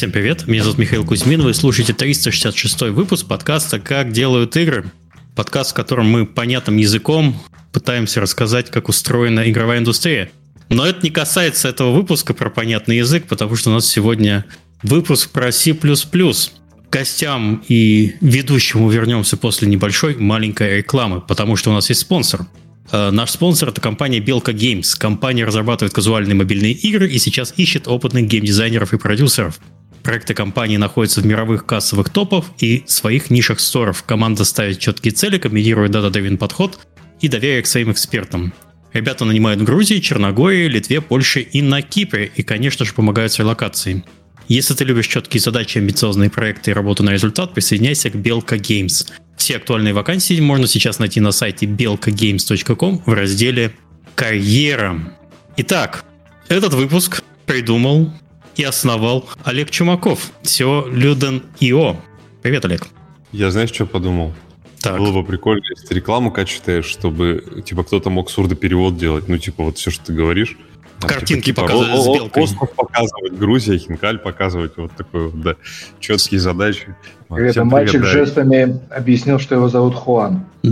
[0.00, 4.90] Всем привет, меня зовут Михаил Кузьмин, вы слушаете 366 выпуск подкаста «Как делают игры».
[5.36, 7.38] Подкаст, в котором мы понятным языком
[7.70, 10.30] пытаемся рассказать, как устроена игровая индустрия.
[10.70, 14.46] Но это не касается этого выпуска про понятный язык, потому что у нас сегодня
[14.82, 15.74] выпуск про C++.
[15.74, 22.46] К гостям и ведущему вернемся после небольшой маленькой рекламы, потому что у нас есть спонсор.
[22.90, 24.96] Э, наш спонсор это компания Белка Games.
[24.96, 29.60] Компания разрабатывает казуальные мобильные игры и сейчас ищет опытных геймдизайнеров и продюсеров.
[30.02, 34.02] Проекты компании находятся в мировых кассовых топах и своих нишах сторов.
[34.04, 36.78] Команда ставит четкие цели, комбинирует дата-древен подход
[37.20, 38.52] и доверие к своим экспертам.
[38.92, 43.38] Ребята нанимают в Грузии, Черногории, Литве, Польше и на Кипре, и, конечно же, помогают с
[43.38, 44.04] релокацией.
[44.48, 49.06] Если ты любишь четкие задачи, амбициозные проекты и работу на результат, присоединяйся к Белка Games.
[49.36, 53.72] Все актуальные вакансии можно сейчас найти на сайте belkagames.com в разделе
[54.16, 55.16] «Карьера».
[55.56, 56.04] Итак,
[56.48, 58.12] этот выпуск придумал
[58.60, 61.96] и основал Олег Чумаков, SEO Люден.io.
[62.42, 62.86] Привет, Олег.
[63.32, 64.34] Я знаешь, что подумал?
[64.82, 64.98] Так.
[64.98, 69.28] Было бы прикольно, если ты рекламу качаешь, чтобы типа кто-то мог сурдоперевод делать.
[69.28, 70.58] Ну, типа, вот все, что ты говоришь.
[71.00, 72.42] Там, Картинки типа, показывать о, с белкой.
[72.42, 75.54] Остров показывать, Грузия, Хинкаль показывать, вот такой вот, да,
[75.98, 76.94] четкие задачи.
[77.30, 80.44] Привет, а мальчик привет, жестами объяснил, что его зовут Хуан.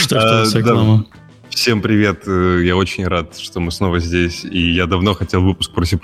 [0.00, 1.06] Что ж реклама?
[1.60, 5.72] Всем привет, э, я очень рад, что мы снова здесь, и я давно хотел выпуск
[5.72, 5.98] про C++,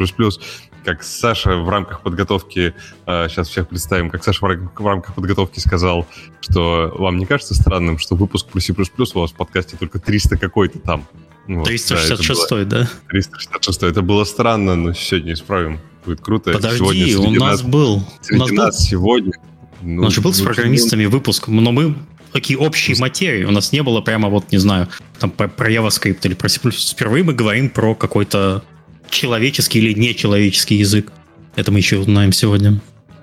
[0.84, 2.74] как Саша в рамках подготовки,
[3.06, 6.08] сейчас э, всех представим, как Саша в рамках подготовки сказал,
[6.41, 10.38] что вам не кажется странным, что выпуск про C++ у вас в подкасте только 300
[10.38, 11.06] какой-то там?
[11.47, 12.91] Вот, 366, да, да?
[13.10, 16.50] 366, это было странно, но сегодня исправим, будет круто.
[16.50, 18.02] Подожди, сегодня у нас нас был...
[18.22, 18.84] Среди у нас, нас был...
[18.84, 19.32] сегодня...
[19.82, 21.94] Ну, у нас же был с программистами выпуск, но мы
[22.34, 23.44] такие общие материи.
[23.44, 24.88] У нас не было прямо вот, не знаю,
[25.20, 26.58] там про, про JavaScript или про C++.
[26.58, 28.64] Впервые мы говорим про какой-то
[29.09, 31.12] человеческий или нечеловеческий язык.
[31.54, 32.81] Это мы еще узнаем сегодня.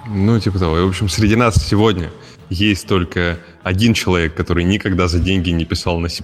[0.07, 0.79] Ну, типа того.
[0.79, 2.09] И, в общем, среди нас сегодня
[2.49, 6.23] есть только один человек, который никогда за деньги не писал на C++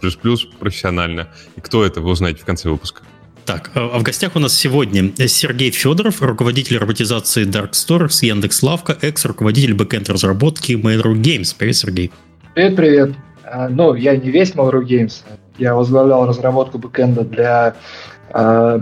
[0.58, 1.28] профессионально.
[1.58, 3.02] И кто это, вы узнаете в конце выпуска.
[3.44, 8.24] Так, а, а в гостях у нас сегодня Сергей Федоров, руководитель роботизации Dark Store с
[8.24, 11.54] Яндекс.Лавка, экс-руководитель backend разработки Mail.ru Games.
[11.58, 12.12] Привет, Сергей.
[12.58, 13.12] Привет, привет.
[13.44, 15.22] А, ну, я не весь Mail.ru Games.
[15.60, 17.76] Я возглавлял разработку бэкэнда для
[18.34, 18.80] э,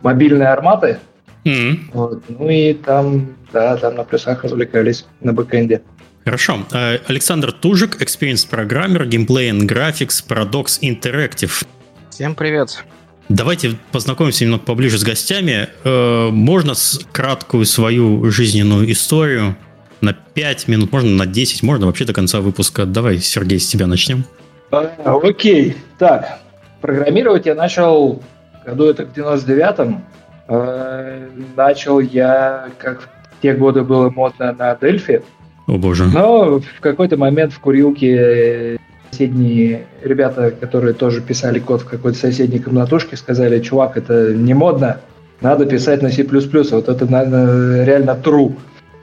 [0.00, 0.98] мобильной Арматы.
[1.44, 1.78] Mm-hmm.
[1.92, 2.22] Вот.
[2.30, 5.82] Ну и там, да, там на плюсах развлекались на бэкэнде.
[6.24, 6.60] Хорошо.
[6.72, 11.66] А, Александр Тужик, experienced programmer, gameplay and graphics, Paradox Interactive.
[12.08, 12.82] Всем привет.
[13.28, 15.68] Давайте познакомимся немного поближе с гостями.
[15.84, 16.72] Э, можно
[17.12, 19.54] краткую свою жизненную историю
[20.00, 22.86] на 5 минут, можно на 10, можно вообще до конца выпуска.
[22.86, 24.24] Давай, Сергей, с тебя начнем.
[24.70, 24.90] А,
[25.22, 26.38] окей, так.
[26.80, 28.22] Программировать я начал
[28.64, 30.04] году это в 99-м.
[30.48, 35.22] Э, начал я, как в те годы было модно, на Дельфи.
[35.66, 36.04] О боже.
[36.06, 38.78] Но в какой-то момент в курилке
[39.10, 45.00] соседние ребята, которые тоже писали код в какой-то соседней комнатушке, сказали, чувак, это не модно,
[45.40, 46.24] надо писать на C++.
[46.24, 48.54] Вот это, наверное, реально true.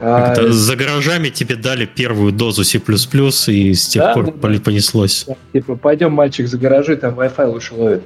[0.08, 5.26] А, за гаражами тебе дали первую дозу C++, и с тех да, пор да, понеслось.
[5.28, 8.04] Да, типа, пойдем, мальчик, за гаражи, там Wi-Fi лучше ловит.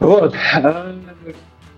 [0.00, 0.34] Вот.
[0.56, 0.96] А,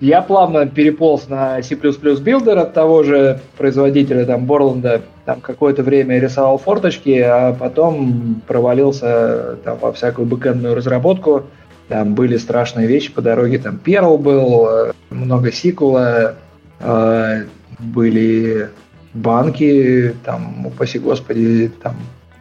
[0.01, 5.03] я плавно переполз на C++ Builder от того же производителя, там, Борланда.
[5.27, 11.45] Там какое-то время рисовал форточки, а потом провалился там во всякую бэкэндную разработку.
[11.89, 16.37] Там были страшные вещи по дороге, там Perl был, э, много сикула,
[16.79, 17.45] э,
[17.81, 18.71] были
[19.15, 21.97] банки, там, упаси господи, там,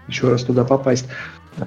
[0.08, 1.08] еще раз туда попасть.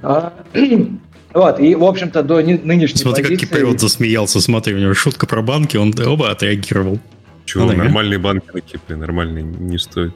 [0.03, 0.33] А,
[1.35, 3.47] вот, и, в общем-то, до нынешней Смотри, позиции...
[3.47, 6.99] как Киприот засмеялся, смотри, у него шутка про банки, он оба отреагировал.
[7.45, 8.25] Чего, ну, нормальные да?
[8.25, 10.15] банки на Кипре, нормальные не стоят.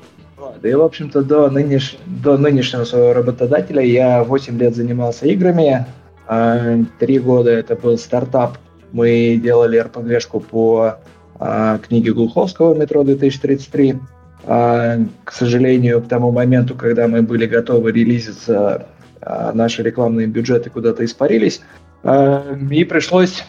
[0.63, 1.97] Да и, в общем-то, до, нынеш...
[2.07, 5.87] до нынешнего своего работодателя я 8 лет занимался играми.
[6.27, 8.59] А, три года это был стартап.
[8.93, 10.97] Мы делали RPG-шку по
[11.39, 13.99] а, книге Глуховского «Метро 2033».
[14.45, 18.87] А, к сожалению, к тому моменту, когда мы были готовы релизиться,
[19.21, 21.63] а, наши рекламные бюджеты куда-то испарились,
[22.03, 23.45] а, и пришлось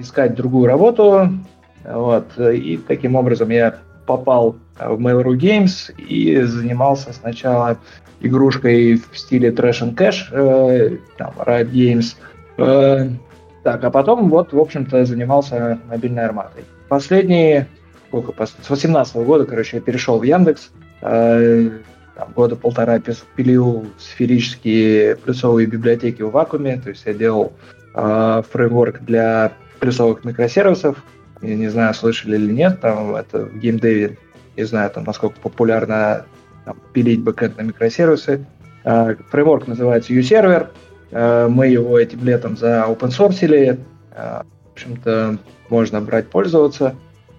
[0.00, 1.28] искать другую работу.
[1.84, 2.38] Вот.
[2.38, 3.74] И таким образом я
[4.06, 7.78] попал в Mail.ru Games и занимался сначала
[8.20, 12.16] игрушкой в стиле Trash and Cash, э, там, Riot Games.
[12.58, 13.08] Э,
[13.62, 16.64] так, а потом вот, в общем-то, занимался мобильной арматой.
[16.88, 17.68] Последние
[18.12, 20.70] сколько, с 18 года, короче, я перешел в Яндекс,
[21.00, 21.70] э,
[22.14, 27.54] там, года полтора пилил сферические плюсовые библиотеки в вакууме, то есть я делал
[27.94, 31.02] э, фреймворк для плюсовых микросервисов,
[31.40, 34.18] я не знаю, слышали или нет, там это в геймдеве,
[34.58, 36.26] не знаю, там, насколько популярно
[36.66, 38.44] там, пилить бэкэнд на микросервисы.
[38.84, 40.68] Э, фреймворк называется uServer.
[41.10, 43.78] Мы его этим летом заopen-source'или.
[44.14, 45.36] В общем-то,
[45.68, 46.94] можно брать, пользоваться.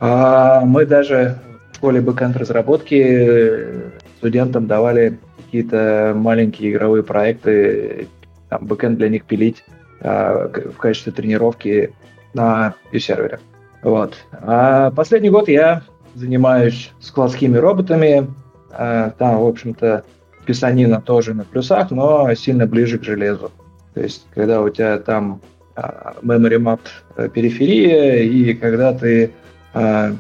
[0.05, 1.39] А мы даже
[1.71, 8.09] в школе бэкэнд разработки студентам давали какие-то маленькие игровые проекты,
[8.50, 9.63] там, бэкэнд для них пилить
[10.01, 11.94] а, в качестве тренировки
[12.33, 13.39] на U-сервере.
[13.81, 14.15] Вот.
[14.33, 15.83] А последний год я
[16.15, 18.27] занимаюсь складскими роботами.
[18.71, 20.03] А, там, в общем-то,
[20.45, 23.51] писанина тоже на плюсах, но сильно ближе к железу.
[23.94, 25.39] То есть, когда у тебя там
[25.75, 26.81] memory map
[27.15, 29.31] э, периферия, и когда ты,
[29.73, 30.15] а,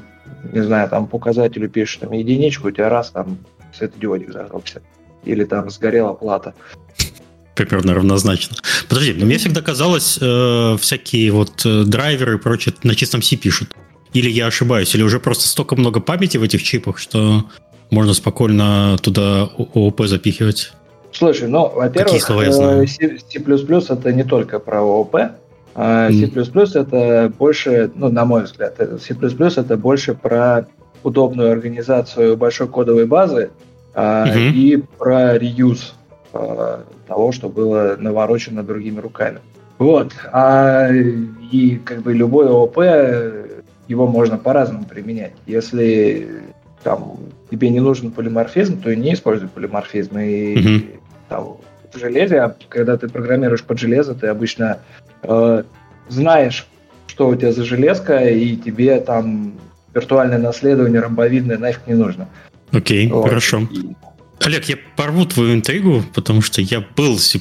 [0.51, 3.37] не знаю, там показателю пишешь там единичку, у тебя раз там
[3.73, 4.81] светодиодик зажегся.
[5.23, 6.53] Или там сгорела плата.
[7.55, 8.57] Примерно равнозначно.
[8.89, 13.35] Подожди, но мне всегда казалось, э, всякие вот э, драйверы и прочее на чистом C
[13.35, 13.75] пишут.
[14.11, 17.45] Или я ошибаюсь, или уже просто столько много памяти в этих чипах, что
[17.89, 20.73] можно спокойно туда ООП запихивать.
[21.11, 25.15] Слушай, ну, во-первых, э, C++ это не только про ООП,
[25.75, 30.67] а C++ это больше, ну, на мой взгляд, C++ это больше про
[31.03, 33.51] удобную организацию большой кодовой базы
[33.93, 34.51] mm-hmm.
[34.51, 35.95] и про реюз
[36.33, 39.39] а, того, что было наворочено другими руками.
[39.79, 40.13] Вот.
[40.31, 42.77] А, и как бы любой ООП,
[43.87, 45.33] его можно по-разному применять.
[45.45, 46.29] Если
[46.83, 47.17] там,
[47.49, 50.17] тебе не нужен полиморфизм, то и не используй полиморфизм.
[50.19, 50.99] И mm-hmm.
[51.29, 51.57] там,
[51.93, 54.79] в железе, а когда ты программируешь под железо, ты обычно
[55.23, 55.63] э,
[56.09, 56.67] знаешь,
[57.07, 59.53] что у тебя за железка, и тебе там
[59.93, 62.27] виртуальное наследование ромбовидное нафиг не нужно.
[62.71, 63.27] Окей, вот.
[63.27, 63.67] хорошо.
[64.39, 67.39] Олег, я порву твою интригу, потому что я был C++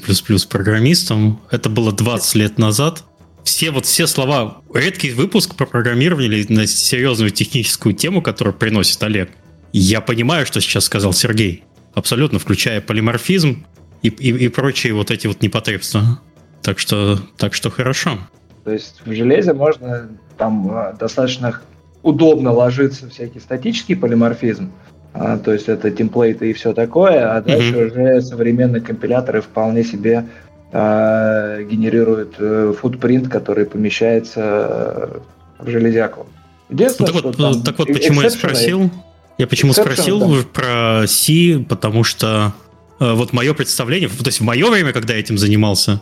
[0.48, 1.40] программистом.
[1.50, 3.04] Это было 20 лет назад.
[3.44, 9.30] Все вот все слова, редкий выпуск про программирование на серьезную техническую тему, которую приносит Олег.
[9.72, 11.64] Я понимаю, что сейчас сказал Сергей.
[11.94, 13.66] Абсолютно, включая полиморфизм
[14.02, 16.20] и, и, и прочие вот эти вот непотребства.
[16.62, 18.18] Так что, так что хорошо.
[18.64, 21.60] То есть в железе можно там а, достаточно
[22.02, 24.72] удобно ложиться всякий статический полиморфизм,
[25.14, 27.86] а, то есть это темплейты и все такое, а дальше mm-hmm.
[27.86, 30.26] уже современные компиляторы вполне себе
[30.72, 35.18] а, генерируют э, футпринт, который помещается э,
[35.58, 36.26] в железяку.
[36.70, 38.90] Единственное, ну, так, вот, так вот, почему я спросил,
[39.36, 40.36] я почему спросил да.
[40.52, 42.54] про C, потому что
[43.00, 46.00] э, вот мое представление, то есть в мое время, когда я этим занимался,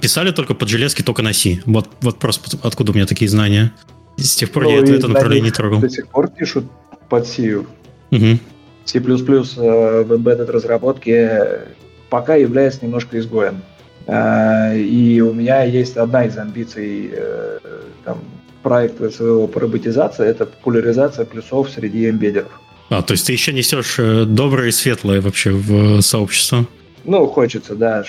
[0.00, 1.62] писали только под железки, только на C.
[1.66, 3.72] Вот, вот просто откуда у меня такие знания.
[4.16, 5.80] С тех пор ну, я это, это направление не трогал.
[5.80, 6.66] До сих пор пишут
[7.08, 7.56] под C.
[7.56, 8.38] Угу.
[8.84, 11.62] C++ в embedded разработке
[12.10, 13.62] пока является немножко изгоем.
[14.06, 17.58] Э, и у меня есть одна из амбиций э,
[18.04, 18.18] там,
[18.62, 22.60] проекта своего по роботизации, это популяризация плюсов среди эмбедеров.
[22.90, 26.66] А, то есть ты еще несешь э, доброе и светлое вообще в сообщество?
[27.04, 28.04] Ну, хочется, да.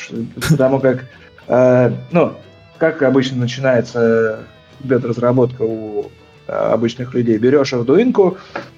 [0.49, 1.05] Потому как,
[1.47, 2.33] ну,
[2.77, 4.39] как обычно начинается
[4.79, 6.11] бед-разработка у
[6.47, 7.37] обычных людей.
[7.37, 8.37] Берешь Arduino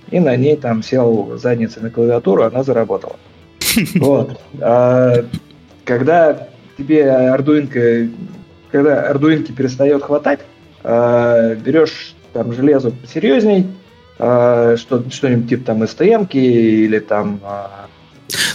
[0.10, 3.16] и на ней там сел задницей на клавиатуру, она заработала.
[3.96, 4.40] Вот.
[4.62, 5.26] А,
[5.84, 6.48] когда
[6.78, 8.12] тебе Arduino,
[8.72, 10.40] когда Arduino перестает хватать,
[10.84, 13.68] а, берешь там железо посерьезней,
[14.20, 17.88] а, что, что-нибудь типа там STM или там а,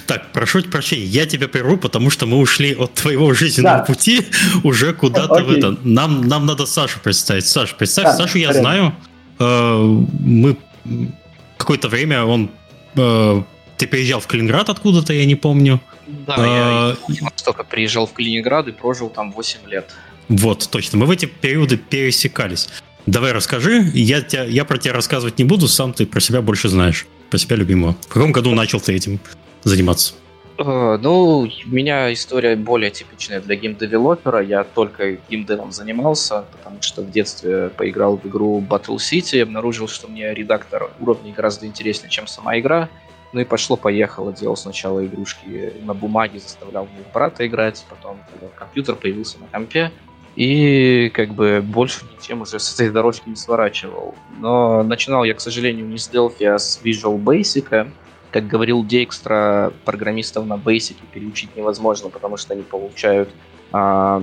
[0.07, 3.85] так, прошу прощения, я тебя прерву, потому что мы ушли от твоего жизненного да.
[3.85, 4.27] пути
[4.63, 5.47] уже куда-то Окей.
[5.47, 5.77] в это.
[5.83, 7.47] Нам, нам надо Сашу представить.
[7.47, 8.63] Саша, представь, да, Сашу я порядок.
[8.63, 8.95] знаю.
[9.39, 10.57] Э, мы
[11.57, 12.51] какое-то время он...
[12.97, 13.43] Э,
[13.79, 15.81] ты приезжал в Калининград откуда-то, я не помню.
[16.07, 19.91] Да, я э, только приезжал в Калининград и прожил там 8 лет.
[20.29, 20.99] Вот, точно.
[20.99, 22.69] Мы в эти периоды пересекались.
[23.07, 26.69] Давай расскажи, я, тебя, я про тебя рассказывать не буду, сам ты про себя больше
[26.69, 27.97] знаешь, про себя любимого.
[28.03, 29.19] В каком году начал ты этим
[29.65, 30.15] заниматься?
[30.59, 34.41] Uh, ну, у меня история более типичная для геймдевелопера.
[34.41, 40.09] Я только геймдевом занимался, потому что в детстве поиграл в игру Battle City, обнаружил, что
[40.09, 42.91] мне редактор уровней гораздо интереснее, чем сама игра.
[43.33, 44.33] Ну и пошло-поехало.
[44.33, 49.91] Делал сначала игрушки на бумаге, заставлял моего брата играть, потом когда компьютер появился на компе.
[50.37, 54.15] И как бы больше ничем уже с этой дорожки не сворачивал.
[54.39, 57.91] Но начинал я, к сожалению, не с Delphi, а с Visual Basic.
[58.33, 63.29] Как говорил Декстра, программистов на Basic переучить невозможно, потому что они получают
[63.73, 64.23] а,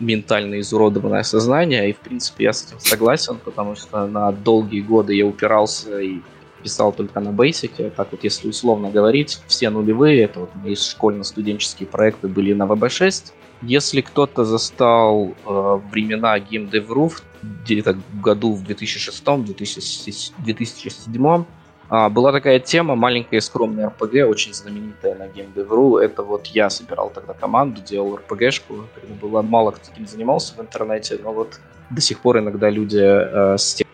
[0.00, 1.90] ментально изуродованное сознание.
[1.90, 6.20] И, в принципе, я с этим согласен, потому что на долгие годы я упирался и
[6.62, 7.90] писал только на Basic.
[7.90, 13.32] Так вот, если условно говорить, все нулевые, это вот мои школьно-студенческие проекты были на VB6.
[13.62, 17.12] Если кто-то застал э, времена GameDev.ru
[17.42, 21.44] где-то году в 2006-2007,
[21.90, 25.98] э, была такая тема, маленькая скромная RPG, очень знаменитая на GameDev.ru.
[26.00, 28.84] Это вот я собирал тогда команду, делал RPG-шку.
[29.20, 33.56] Было мало кто таким занимался в интернете, но вот до сих пор иногда люди э,
[33.56, 33.86] с тех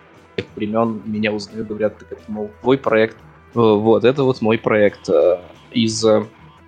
[0.56, 3.16] времен меня узнают, говорят, так это, мол, твой проект.
[3.54, 5.38] Э, вот, это вот мой проект э,
[5.72, 6.04] из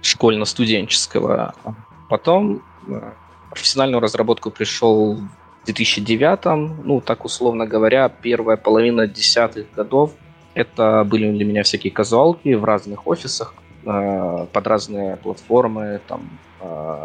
[0.03, 1.55] школьно-студенческого.
[2.09, 10.13] Потом в профессиональную разработку пришел в 2009, ну, так условно говоря, первая половина десятых годов.
[10.57, 16.29] Это были для меня всякие казуалки в разных офисах, под разные платформы, там,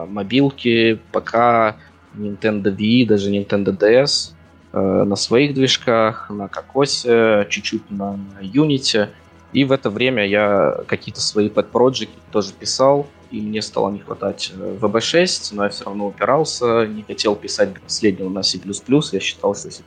[0.08, 1.76] мобилки, ПК,
[2.16, 4.34] Nintendo Wii, даже Nintendo DS
[4.74, 9.10] э, на своих движках, на Кокосе, чуть-чуть на Unity.
[9.54, 14.54] И в это время я какие-то свои pet тоже писал, и мне стало не хватать
[14.56, 18.60] VB6, но я все равно упирался, не хотел писать последнего на C++.
[19.12, 19.84] Я считал, что C++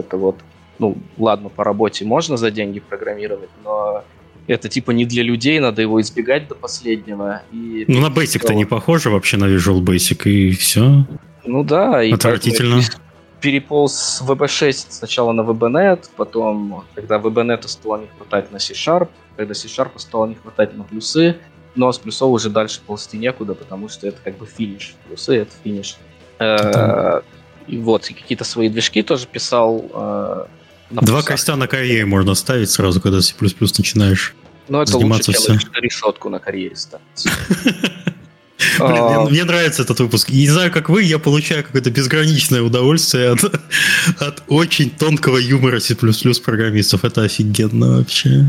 [0.00, 0.36] это вот,
[0.78, 4.04] ну, ладно, по работе можно за деньги программировать, но
[4.46, 7.42] это типа не для людей, надо его избегать до последнего.
[7.52, 11.06] И ну, на Basic-то не похоже вообще на Visual Basic, и все.
[11.44, 12.02] Ну да.
[12.02, 12.80] И Отвратительно.
[13.40, 19.54] Переполз с VB6 сначала на VBNet, потом, когда VBNet стало не хватать на C-Sharp, когда
[19.54, 21.36] C-Sharp стало не хватать на плюсы,
[21.76, 24.96] но с плюсов уже дальше ползти некуда, потому что это как бы финиш.
[25.06, 25.98] Плюсы— это финиш.
[26.40, 27.20] Э,
[27.68, 30.48] и вот, какие-то свои движки тоже писал.
[30.90, 34.34] Э, Два костя на карьере можно ставить сразу, когда C++ начинаешь
[34.68, 37.04] Но это лучше, чем решетку на карьере ставить.
[38.78, 40.30] Блин, мне, нравится этот выпуск.
[40.30, 43.44] Не знаю, как вы, я получаю какое-то безграничное удовольствие от,
[44.20, 47.04] от очень тонкого юмора C++ программистов.
[47.04, 48.46] Это офигенно вообще.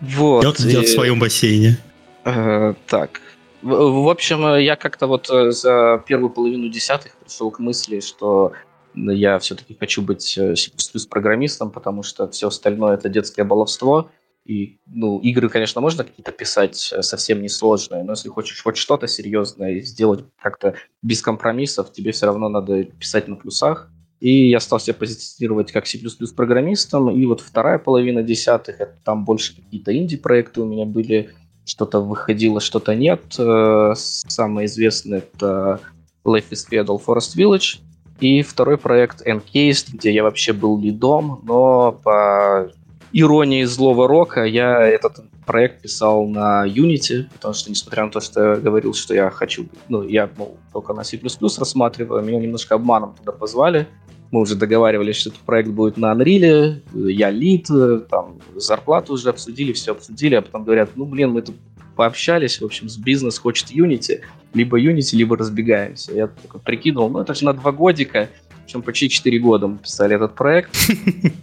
[0.00, 0.60] Вот.
[0.60, 1.78] Я, я в своем бассейне.
[2.24, 3.20] Э, так.
[3.62, 8.52] В, в общем, я как-то вот э, за первую половину десятых пришел к мысли, что
[8.94, 14.10] я все-таки хочу быть C++ э, потому что все остальное это детское баловство.
[14.44, 19.06] И, ну, игры, конечно, можно какие-то писать э, совсем несложные, но если хочешь хоть что-то
[19.06, 23.90] серьезное сделать как-то без компромиссов, тебе все равно надо писать на плюсах.
[24.20, 25.98] И я стал себя позиционировать как C++
[26.34, 27.10] программистом.
[27.10, 31.34] И вот вторая половина десятых, это там больше какие-то инди-проекты у меня были.
[31.66, 33.20] Что-то выходило, что-то нет.
[33.38, 35.80] Э, самое известное это
[36.24, 37.80] Life is Feudal Forest Village.
[38.20, 42.70] И второй проект Encased, где я вообще был лидом, но по
[43.12, 48.54] иронии злого рока я этот проект писал на Unity, потому что, несмотря на то, что
[48.54, 53.14] я говорил, что я хочу, ну, я, мол, только на C++ рассматриваю, меня немножко обманом
[53.14, 53.86] туда позвали.
[54.30, 57.68] Мы уже договаривались, что этот проект будет на Unreal, я лид,
[58.10, 61.56] там, зарплату уже обсудили, все обсудили, а потом говорят, ну, блин, мы тут
[61.98, 64.20] пообщались, в общем, с бизнес хочет Unity,
[64.54, 66.12] либо Unity, либо разбегаемся.
[66.14, 68.28] Я только прикидывал, ну, это же на два годика,
[68.64, 70.70] причем почти 4 года мы писали этот проект.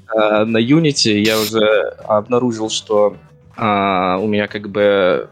[0.07, 1.59] А, на Unity я уже
[2.07, 3.17] обнаружил, что
[3.57, 5.27] а, у меня как бы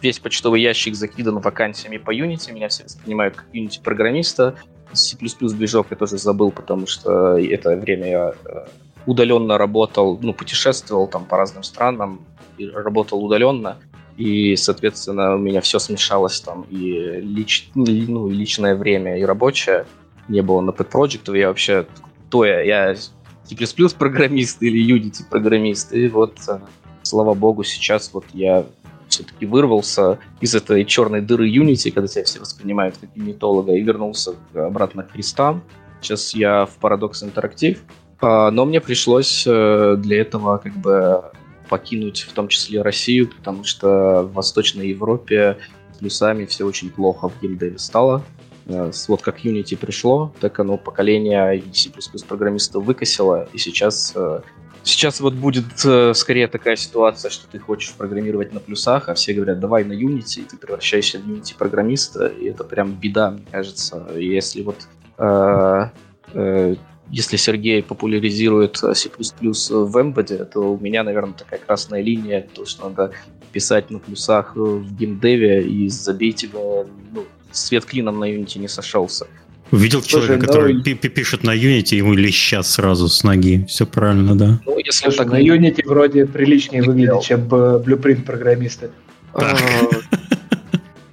[0.00, 2.50] весь почтовый ящик закидан вакансиями по Unity.
[2.54, 4.54] Меня все воспринимают как Unity-программиста.
[4.94, 8.66] C++ движок я тоже забыл, потому что это время я э,
[9.04, 12.24] удаленно работал, ну, путешествовал там по разным странам,
[12.58, 13.76] работал удаленно.
[14.20, 19.86] И, соответственно, у меня все смешалось там и, лич, ну, личное время, и рабочее
[20.28, 21.86] не было на Pet Project, я вообще
[22.26, 22.60] кто я?
[22.60, 22.96] Я
[23.44, 23.56] C++
[23.98, 25.94] программист или Unity программист.
[25.94, 26.58] И вот, э,
[27.02, 28.66] слава богу, сейчас вот я
[29.08, 34.34] все-таки вырвался из этой черной дыры Unity, когда тебя все воспринимают как юнитолога, и вернулся
[34.52, 35.62] обратно к крестам.
[36.02, 37.78] Сейчас я в Paradox Interactive,
[38.20, 41.24] а, но мне пришлось э, для этого как бы
[41.70, 45.56] покинуть в том числе Россию, потому что в Восточной Европе
[45.98, 48.22] плюсами все очень плохо в геймдеве стало.
[48.66, 51.90] Э, вот как Unity пришло, так оно поколение C++
[52.28, 54.40] программистов выкосило, и сейчас э,
[54.82, 59.34] Сейчас вот будет э, скорее такая ситуация, что ты хочешь программировать на плюсах, а все
[59.34, 63.44] говорят, давай на Unity, и ты превращаешься в Unity программиста, и это прям беда, мне
[63.50, 64.08] кажется.
[64.16, 64.76] Если вот
[65.18, 66.76] э,
[67.10, 72.88] если Сергей популяризирует C++ в Embedded, то у меня, наверное, такая красная линия, то, что
[72.88, 73.12] надо
[73.52, 79.26] писать на плюсах в геймдеве и забейте его, ну, свет клином на Unity не сошелся.
[79.72, 80.46] Видел Слушай, человека, ну...
[80.46, 83.64] который пишет на Unity, ему леща сразу с ноги.
[83.68, 84.60] Все правильно, да?
[84.66, 85.30] Ну, если Слушай, так...
[85.30, 88.90] на Unity вроде приличнее выглядит, чем Blueprint программисты.
[89.32, 89.56] А,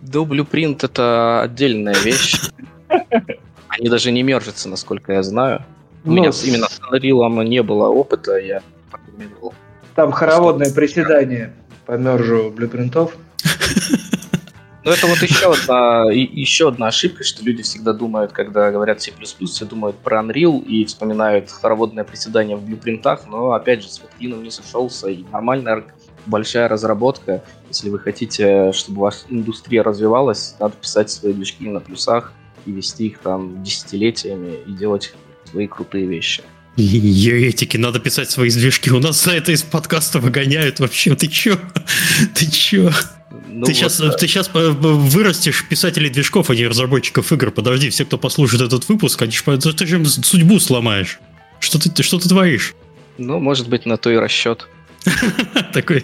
[0.02, 2.36] да, Blueprint это отдельная вещь.
[3.68, 5.64] Они даже не мержатся, насколько я знаю.
[6.08, 9.54] У меня ну, именно с Unreal не было опыта, я программировал
[9.98, 11.54] там хороводное приседание
[11.88, 13.18] по мержу блюпринтов.
[14.84, 19.12] Ну, это вот еще одна, еще одна ошибка, что люди всегда думают, когда говорят C++,
[19.46, 24.42] все думают про Unreal и вспоминают хороводное приседание в блюпринтах, но, опять же, с Kotlin
[24.42, 25.84] не сошелся, и нормальная
[26.26, 27.44] большая разработка.
[27.68, 32.32] Если вы хотите, чтобы ваша индустрия развивалась, надо писать свои движки на плюсах
[32.66, 35.14] и вести их там десятилетиями и делать
[35.52, 36.44] свои крутые вещи.
[36.78, 38.92] Еретики, надо писать свои движки.
[38.92, 41.16] У нас за это из подкаста выгоняют вообще.
[41.16, 41.58] Ты чё?
[42.36, 42.92] Ты чё?
[43.50, 44.12] Ну, ты, вот, сейчас, да.
[44.12, 47.52] ты сейчас вырастешь писателей движков, а не разработчиков игр.
[47.52, 51.20] Подожди, все, кто послушает этот выпуск, они же, ты же судьбу сломаешь.
[51.60, 52.76] Что ты, что ты творишь?
[53.18, 54.68] Ну, может быть, на то и расчет.
[55.74, 56.04] Такой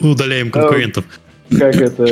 [0.00, 1.04] удаляем конкурентов.
[1.50, 2.04] Как это,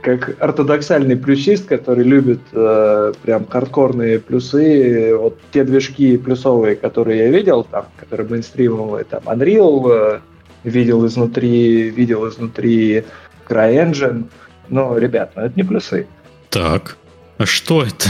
[0.00, 7.28] как ортодоксальный плюсист, который любит э, прям хардкорные плюсы, вот те движки плюсовые, которые я
[7.30, 10.20] видел, там, которые мейнстримовые, там, Unreal, э,
[10.64, 13.04] видел изнутри, видел изнутри
[13.48, 14.28] CryEngine.
[14.68, 16.06] Но, ребят, ну это не плюсы.
[16.50, 16.96] Так,
[17.38, 18.08] а что это?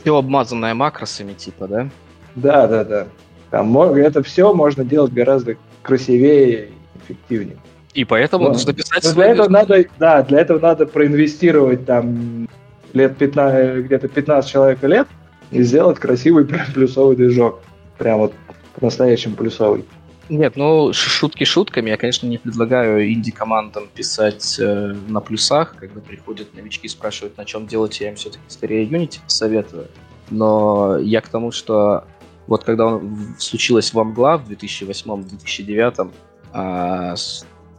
[0.00, 1.88] Все обмазанное макросами, типа, да?
[2.34, 3.06] Да, да, да.
[3.50, 7.56] Там это все можно делать гораздо красивее и эффективнее.
[7.96, 12.46] И поэтому Но, нужно писать но для этого надо, Да, для этого надо проинвестировать там
[12.92, 15.08] лет 15, где-то 15 человек лет
[15.50, 17.62] и сделать красивый плюсовый движок.
[17.96, 18.34] Прям вот
[18.74, 19.86] по-настоящему плюсовый.
[20.28, 21.88] Нет, ну шутки шутками.
[21.88, 27.46] Я, конечно, не предлагаю инди-командам писать э, на плюсах, когда приходят новички и спрашивают, на
[27.46, 29.86] чем делать, я им все-таки скорее Unity посоветую.
[30.28, 32.04] Но я к тому, что
[32.46, 33.00] вот когда
[33.38, 36.10] случилась Вамгла в 2008-2009,
[36.52, 37.14] а,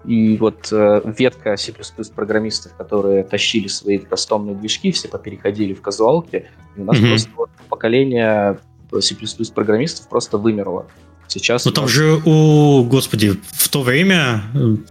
[0.07, 1.73] и вот э, ветка C++
[2.15, 6.45] программистов, которые тащили свои кастомные движки, все попереходили в казуалки,
[6.75, 7.09] и у нас mm-hmm.
[7.09, 8.57] просто вот, поколение
[9.01, 9.15] C++
[9.53, 10.87] программистов просто вымерло.
[11.27, 11.65] Сейчас...
[11.65, 14.43] Ну там же у, господи, в то время,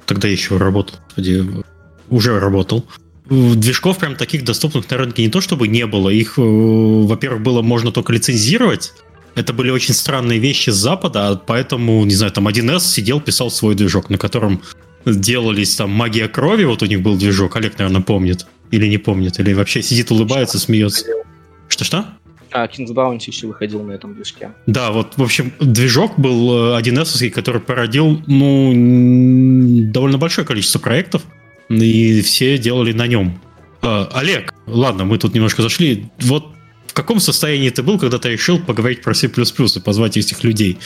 [0.05, 1.65] тогда еще работал, господи,
[2.11, 2.85] уже работал,
[3.25, 7.63] движков прям таких доступных на рынке не то чтобы не было, их, э, во-первых, было
[7.63, 8.93] можно только лицензировать,
[9.35, 13.51] это были очень странные вещи с Запада, а поэтому, не знаю, там 1С сидел, писал
[13.51, 14.61] свой движок, на котором
[15.07, 18.47] делались там магия крови, вот у них был движок, Олег, наверное, помнит.
[18.71, 21.07] Или не помнит, или вообще сидит, улыбается, смеется.
[21.69, 22.07] Что-что?
[22.53, 24.53] А, King's Bounty еще выходил на этом движке.
[24.67, 28.73] Да, вот, в общем, движок был 1С, э, который породил, ну,
[29.93, 31.23] довольно большое количество проектов,
[31.69, 33.41] и все делали на нем.
[33.83, 36.07] А, Олег, ладно, мы тут немножко зашли.
[36.21, 36.49] Вот
[36.87, 40.79] в каком состоянии ты был, когда ты решил поговорить про C++ и позвать этих людей?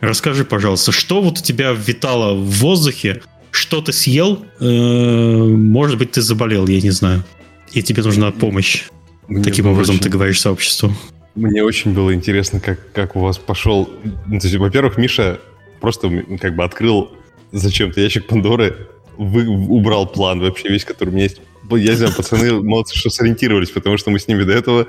[0.00, 3.22] Расскажи, пожалуйста, что вот у тебя витало в воздухе,
[3.58, 7.24] что ты съел, э, может быть, ты заболел, я не знаю,
[7.72, 8.84] и тебе нужна помощь.
[9.26, 10.04] Мне Таким образом очень...
[10.04, 10.92] ты говоришь сообществу.
[11.34, 13.90] Мне очень было интересно, как, как у вас пошел...
[14.26, 15.40] Ну, во-первых, Миша
[15.80, 17.10] просто как бы открыл
[17.52, 21.40] зачем-то ящик Пандоры, вы, убрал план вообще весь, который у меня есть.
[21.70, 24.86] Я знаю, пацаны молодцы, что сориентировались, потому что мы с ними до этого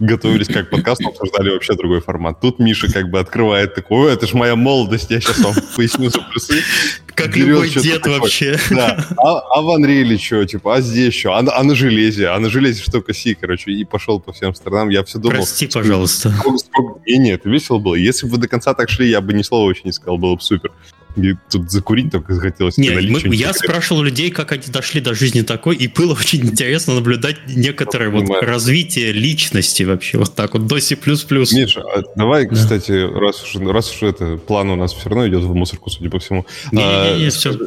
[0.00, 2.40] готовились как подкаст, обсуждали вообще другой формат.
[2.40, 6.20] Тут Миша как бы открывает такой, это ж моя молодость, я сейчас вам поясню за
[6.20, 6.62] плюсы.
[7.14, 8.58] Как любой дед вообще.
[8.70, 9.04] Да.
[9.16, 11.32] А, а в Unreal что, типа, а здесь что?
[11.32, 12.28] А, а на железе?
[12.28, 14.88] А на железе что коси, короче, и пошел по всем сторонам.
[14.88, 15.36] Я все думал...
[15.36, 16.32] Прости, пожалуйста.
[17.06, 17.96] И нет, весело было.
[17.96, 20.36] Если бы вы до конца так шли, я бы ни слова вообще не сказал, было
[20.36, 20.72] бы супер.
[21.18, 22.78] И тут закурить только захотелось.
[22.78, 26.94] Не, мы, я спрашивал людей, как они дошли до жизни такой, и было очень интересно
[26.94, 30.96] наблюдать некоторое вот развитие личности вообще, вот так вот, до C++.
[30.96, 32.54] Миша, а давай, да.
[32.54, 36.10] кстати, раз уж, раз уж это план у нас все равно идет в мусорку, судя
[36.10, 36.46] по всему.
[36.72, 37.58] Не-не-не, а, все.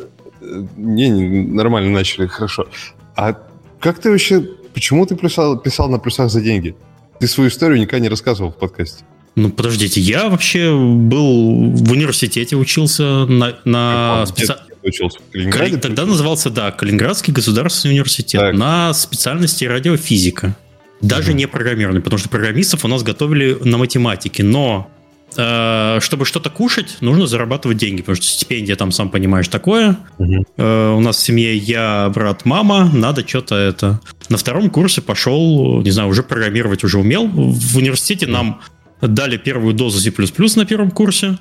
[0.77, 2.67] Не, не, нормально начали, хорошо.
[3.15, 3.37] А
[3.79, 4.41] как ты вообще,
[4.73, 6.75] почему ты писал, писал на плюсах за деньги?
[7.19, 9.03] Ты свою историю никогда не рассказывал в подкасте.
[9.35, 13.57] Ну, подождите, я вообще был в университете, учился на...
[13.63, 14.55] на специ...
[14.83, 15.77] учился в Калининграде?
[15.77, 18.55] Тогда назывался, да, Калининградский государственный университет так.
[18.55, 20.57] на специальности радиофизика.
[20.99, 21.37] Даже угу.
[21.37, 24.91] не программирование, потому что программистов у нас готовили на математике, но
[25.37, 29.97] э, чтобы что-то кушать, нужно зарабатывать деньги, потому что стипендия там, сам понимаешь, такое.
[30.19, 30.45] Угу.
[30.57, 34.01] Э, у нас в семье я, брат, мама, надо что-то это...
[34.27, 37.27] На втором курсе пошел, не знаю, уже программировать уже умел.
[37.27, 38.61] В университете нам
[39.01, 40.11] дали первую дозу C++
[40.55, 41.37] на первом курсе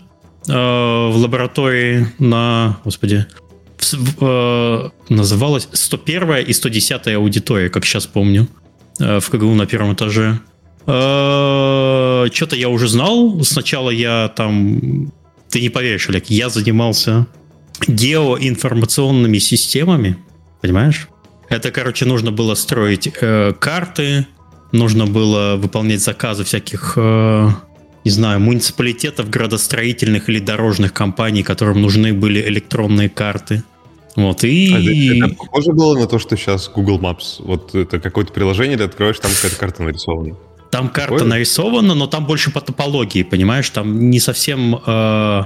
[0.49, 3.27] э, в лаборатории на, господи,
[3.79, 8.49] в, э, называлась 101 и 110 аудитория, как сейчас помню,
[8.99, 10.41] э, в КГУ на первом этаже.
[10.87, 13.43] Э, Что-то я уже знал.
[13.45, 15.13] Сначала я там...
[15.49, 17.27] Ты не поверишь, Олег, я занимался
[17.89, 20.17] геоинформационными системами,
[20.61, 21.09] понимаешь?
[21.49, 24.27] Это, короче, нужно было строить э, карты,
[24.73, 27.49] нужно было выполнять заказы всяких э,
[28.05, 33.63] не знаю, муниципалитетов, градостроительных или дорожных компаний, которым нужны были электронные карты.
[34.17, 34.73] Вот, и...
[34.75, 37.37] А это, это похоже было на то, что сейчас Google Maps?
[37.39, 40.37] Вот это какое-то приложение, ты откроешь, там какая-то карта нарисована.
[40.71, 41.29] Там карта Такое?
[41.29, 43.69] нарисована, но там больше по топологии, понимаешь?
[43.71, 45.43] Там не совсем, э,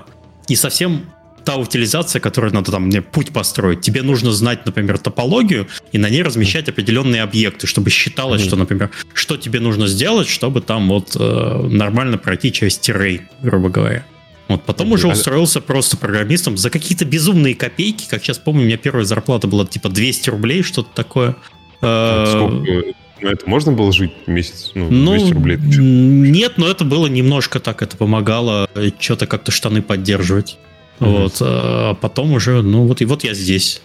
[0.49, 1.07] не совсем
[1.45, 3.81] та утилизация, которую надо там мне путь построить.
[3.81, 8.47] Тебе нужно знать, например, топологию и на ней размещать определенные объекты, чтобы считалось, mm-hmm.
[8.47, 13.69] что, например, что тебе нужно сделать, чтобы там вот э, нормально пройти через террей, грубо
[13.69, 14.05] говоря.
[14.49, 18.07] Вот потом уже устроился просто программистом за какие-то безумные копейки.
[18.09, 21.37] Как сейчас помню, у меня первая зарплата была типа 200 рублей, что-то такое.
[21.81, 22.95] А сколько?
[23.21, 24.73] Ну, это можно было жить месяц?
[24.75, 25.57] Ну, 200 ну, рублей?
[25.59, 30.59] Нет, но это было немножко так, это помогало что-то как-то штаны поддерживать.
[31.01, 31.23] Mm-hmm.
[31.23, 33.83] Вот, а потом уже, ну вот и вот я здесь.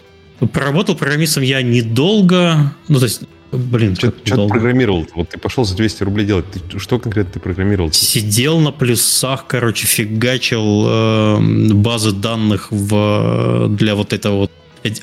[0.53, 5.07] Проработал программистом я недолго, ну то есть Блин, что ты программировал?
[5.15, 6.45] Вот ты пошел за 200 рублей делать.
[6.51, 7.91] Ты, что конкретно ты программировал?
[7.91, 14.51] Сидел на плюсах, короче, фигачил э, базы данных в, для вот этого вот.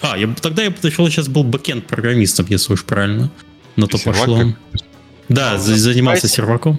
[0.01, 3.31] А, я, тогда я подошел, сейчас был backend программистом, если уж правильно.
[3.75, 4.53] На то пошло.
[5.29, 6.79] Да, а, занимался серваком.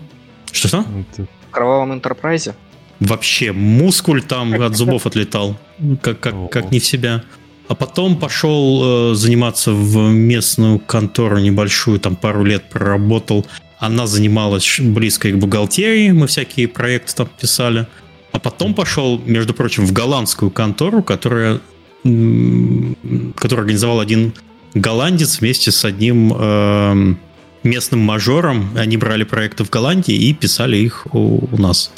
[0.52, 0.86] Что-что?
[1.18, 2.56] В кровавом интерпрайзе?
[3.00, 5.58] Вообще, мускуль там от зубов отлетал.
[6.02, 7.24] Как, как, как не в себя.
[7.68, 13.46] А потом пошел э, заниматься в местную контору небольшую, там пару лет проработал.
[13.78, 17.86] Она занималась близко к бухгалтерии, мы всякие проекты там писали.
[18.32, 21.60] А потом пошел, между прочим, в голландскую контору, которая,
[22.04, 24.34] которую организовал один
[24.74, 27.16] голландец вместе с одним э,
[27.64, 28.70] местным мажором.
[28.76, 31.92] Они брали проекты в Голландии и писали их у, у нас.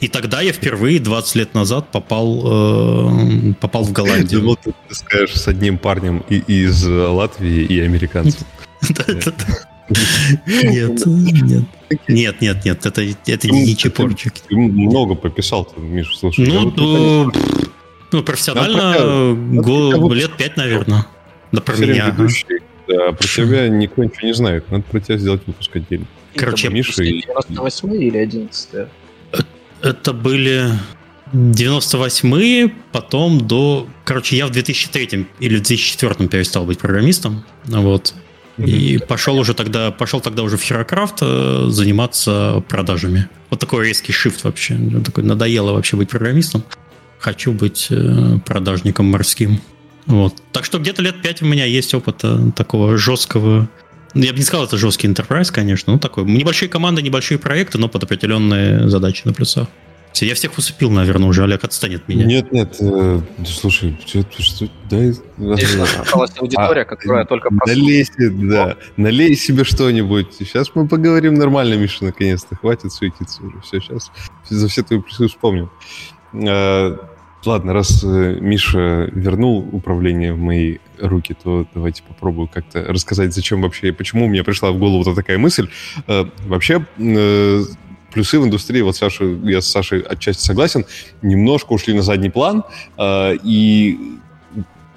[0.00, 4.40] И тогда я впервые 20 лет назад попал, э, попал в Голландию.
[4.40, 8.46] Думал, ты скажешь с одним парнем и, из Латвии и американцем.
[10.46, 11.64] Нет, нет.
[12.08, 14.32] Нет, нет, нет, это, это не чепорчик.
[14.48, 16.44] Ты много пописал, Миша, слушай.
[16.44, 17.32] Ну, ну,
[18.10, 21.06] ну, профессионально год, лет пять, наверное.
[21.52, 22.14] Да, про меня.
[22.88, 24.70] Да, про тебя никто ничего не знает.
[24.70, 26.06] Надо про тебя сделать выпуск отдельно.
[26.34, 27.22] Короче, Миша и...
[27.22, 28.88] 98 или 11
[29.82, 30.70] это были
[31.32, 33.86] 98-е, потом до...
[34.04, 37.44] Короче, я в 2003 или в 2004 перестал быть программистом.
[37.64, 38.14] Вот.
[38.58, 43.28] И пошел уже тогда, пошел тогда уже в Херокрафт э, заниматься продажами.
[43.50, 44.78] Вот такой резкий шифт вообще.
[45.04, 46.64] Такой надоело вообще быть программистом.
[47.18, 49.60] Хочу быть э, продажником морским.
[50.06, 50.34] Вот.
[50.52, 53.68] Так что где-то лет пять у меня есть опыта такого жесткого
[54.24, 55.92] я бы не сказал, это жесткий enterprise, конечно.
[55.92, 56.24] Ну, такой.
[56.24, 59.68] Небольшие команды, небольшие проекты, но под определенные задачи на плюсах.
[60.24, 61.44] Я всех усыпил, наверное, уже.
[61.44, 62.24] Олег отстанет от меня.
[62.24, 62.76] Нет, нет.
[62.80, 65.10] Э, слушай, что, что дай...
[66.00, 70.28] Осталась аудитория, а, которая только налей, да, налей себе что-нибудь.
[70.38, 72.56] Сейчас мы поговорим нормально, Миша, наконец-то.
[72.56, 73.60] Хватит суетиться уже.
[73.60, 74.10] Все, сейчас
[74.48, 75.70] за все твои плюсы вспомним.
[77.46, 83.62] Ладно, раз э, Миша вернул управление в мои руки, то давайте попробую как-то рассказать, зачем
[83.62, 85.68] вообще, почему у меня пришла в голову вот такая мысль.
[86.08, 87.62] Э, вообще, э,
[88.12, 90.86] плюсы в индустрии, вот Саша, я с Сашей отчасти согласен,
[91.22, 92.64] немножко ушли на задний план,
[92.98, 94.16] и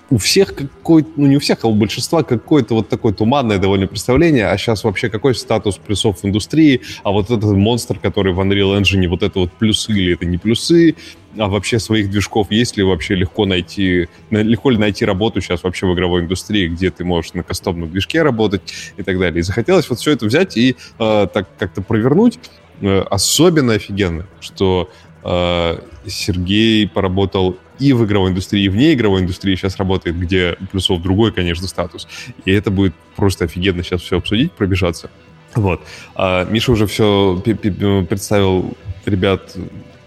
[0.09, 3.88] у всех какой ну не у всех, а у большинства какое-то вот такое туманное довольно
[3.88, 8.39] представление, а сейчас вообще какой статус плюсов в индустрии, а вот этот монстр, который в
[8.39, 10.95] Unreal Engine, вот это вот плюсы или это не плюсы,
[11.39, 15.88] а вообще своих движков есть ли вообще легко найти, легко ли найти работу сейчас вообще
[15.88, 18.62] в игровой индустрии, где ты можешь на кастомном движке работать
[18.97, 19.39] и так далее.
[19.39, 22.39] И захотелось вот все это взять и э, так как-то провернуть.
[22.82, 24.89] Э, особенно офигенно, что
[25.23, 31.02] э, Сергей поработал и в игровой индустрии, и вне игровой индустрии сейчас работает, где плюсов
[31.02, 32.10] другой, конечно, статус.
[32.43, 35.10] И это будет просто офигенно сейчас все обсудить, пробежаться.
[35.56, 35.82] Вот.
[36.15, 39.56] А Миша уже все представил ребят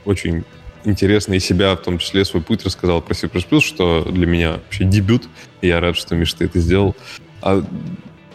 [0.04, 0.44] очень
[0.84, 3.28] интересно и себя, в том числе свой путь рассказал про C++,
[3.60, 5.28] что для меня вообще дебют.
[5.60, 6.96] И я рад, что, Миша, ты это сделал.
[7.40, 7.64] А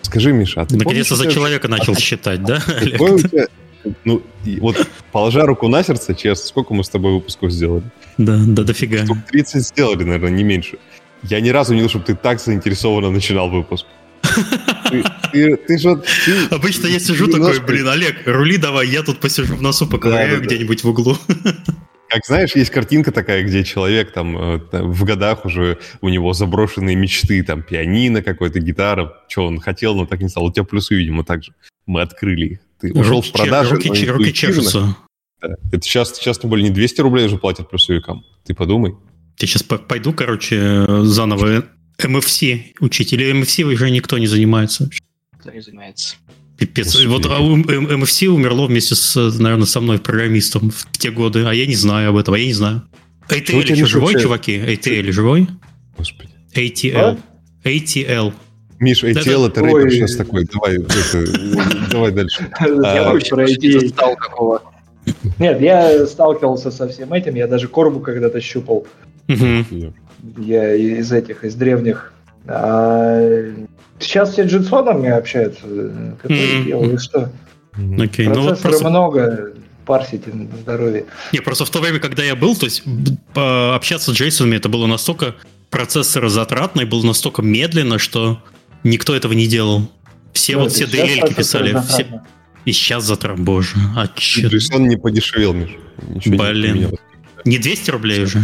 [0.01, 2.61] скажи, Миша, а ты Наконец-то за человека начал а, считать, да,
[4.03, 4.21] ну,
[4.59, 7.83] вот положа руку на сердце, честно, сколько мы с тобой выпусков сделали?
[8.17, 9.05] Да, да, дофига.
[9.05, 10.77] Штук 30 сделали, наверное, не меньше.
[11.23, 13.85] Я ни разу не видел, чтобы ты так заинтересованно начинал выпуск.
[14.89, 19.19] Ты, ты, ты же, ты, Обычно я сижу такой, блин, Олег, рули давай, я тут
[19.19, 21.17] посижу в носу, поковыряю да, да, где-нибудь в углу.
[22.09, 26.95] Как знаешь, есть картинка такая, где человек там э, в годах уже у него заброшенные
[26.95, 30.45] мечты, там пианино какой-то, гитара, что он хотел, но так не стал.
[30.45, 31.53] У тебя плюсы, видимо, так же.
[31.85, 32.59] Мы открыли их.
[32.79, 33.75] Ты ушел руки, в продажу.
[33.75, 34.95] Руки, руки чешутся.
[35.41, 35.55] Да.
[35.71, 38.23] Это сейчас, сейчас тем более не 200 рублей уже платят плюсовикам.
[38.45, 38.95] Ты подумай.
[39.39, 41.65] Я сейчас пойду, короче, заново
[41.99, 43.13] MFC учить.
[43.13, 44.89] Или MFC уже никто не занимается?
[45.33, 46.15] Никто не занимается.
[46.57, 46.87] Пипец.
[46.87, 47.07] Господи.
[47.07, 51.67] Вот а MFC умерло вместе с, наверное, со мной программистом в те годы, а я
[51.67, 52.83] не знаю об этом, а я не знаю.
[53.29, 54.57] ATL еще живой, чуваки?
[54.57, 55.47] ATL живой?
[55.97, 56.29] Господи.
[56.55, 57.19] ATL.
[57.63, 57.67] А?
[57.67, 58.33] ATL.
[58.79, 60.45] Миш, ATL это, это рэпер сейчас такой.
[60.45, 62.49] Давай, это, давай дальше.
[62.59, 64.61] Я а, вообще про ATL стал какого.
[65.39, 68.85] Нет, я сталкивался со всем этим, я даже корбу когда-то щупал.
[70.37, 72.13] Я из этих, из древних.
[73.99, 75.61] Сейчас все джинсонами общаются,
[76.21, 77.31] которые делают что?
[77.99, 78.89] Окей, ну вот просто...
[78.89, 79.53] много,
[79.85, 81.05] парсите на здоровье.
[81.31, 82.83] Не, просто в то время, когда я был, то есть
[83.33, 85.35] общаться с Джейсонами это было настолько
[85.69, 88.41] процессорозатратно и было настолько медленно, что
[88.83, 89.89] никто этого не делал.
[90.33, 91.75] Все ну, вот все DLL писали.
[91.87, 92.21] Все...
[92.65, 93.75] И сейчас затрат, боже.
[93.95, 94.47] А че?
[94.47, 95.71] JSON не подешевел, Миш.
[96.09, 96.91] Ничего Блин.
[97.45, 98.39] Не, не 200 рублей уже?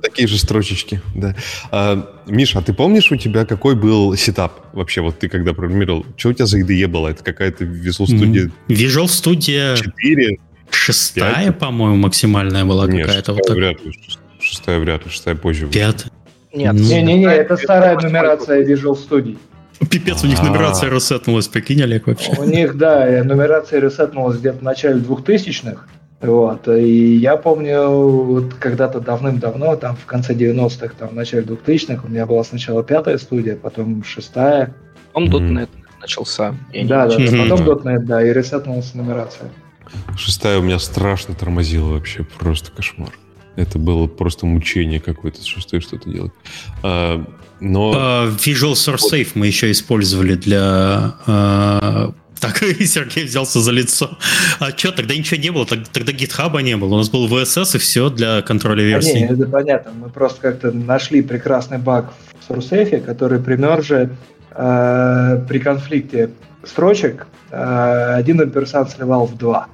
[0.00, 1.34] Такие же строчечки, да.
[1.70, 5.00] А, Миша, а ты помнишь у тебя какой был сетап вообще?
[5.00, 7.08] Вот ты когда программировал, что у тебя за IDE было?
[7.08, 8.50] Это какая-то Visual Studio?
[8.68, 10.38] Visual Studio 4?
[10.70, 13.34] Шестая, по-моему, максимальная была какая-то.
[13.34, 13.92] Вот вряд ли.
[14.40, 15.66] Шестая вряд ли, шестая позже.
[15.66, 16.10] Пятая.
[16.54, 19.36] Нет, не-не-не, это старая нумерация Visual Studio.
[19.90, 22.32] Пипец, у них нумерация ресетнулась, прикинь, Олег, вообще.
[22.38, 25.86] У них, да, нумерация ресетнулась где-то в начале 2000-х.
[26.22, 32.06] Вот, и я помню, вот когда-то давным-давно, там в конце 90-х, там в начале 2000-х,
[32.06, 34.72] у меня была сначала пятая студия, потом шестая.
[35.12, 35.68] Потом .NET
[36.00, 36.54] начался.
[36.72, 39.50] Да, да, потом .NET, да, и ресетнулась нумерация.
[40.16, 43.10] Шестая у меня страшно тормозила вообще, просто кошмар.
[43.56, 46.32] Это было просто мучение какое-то с шестой что-то делать.
[46.82, 47.22] А,
[47.60, 47.92] но...
[47.92, 51.14] Uh, Visual Source Safe мы еще использовали для...
[52.42, 54.18] Так, Сергей взялся за лицо.
[54.58, 56.94] А что, тогда ничего не было, тогда гитхаба не было.
[56.94, 59.20] У нас был VSS и все для контроля версий.
[59.20, 59.92] не, это понятно.
[59.92, 64.10] Мы просто как-то нашли прекрасный баг в SourceSafe, который при мерже
[64.50, 66.30] э, при конфликте
[66.64, 69.68] строчек э, один амперсант сливал в два.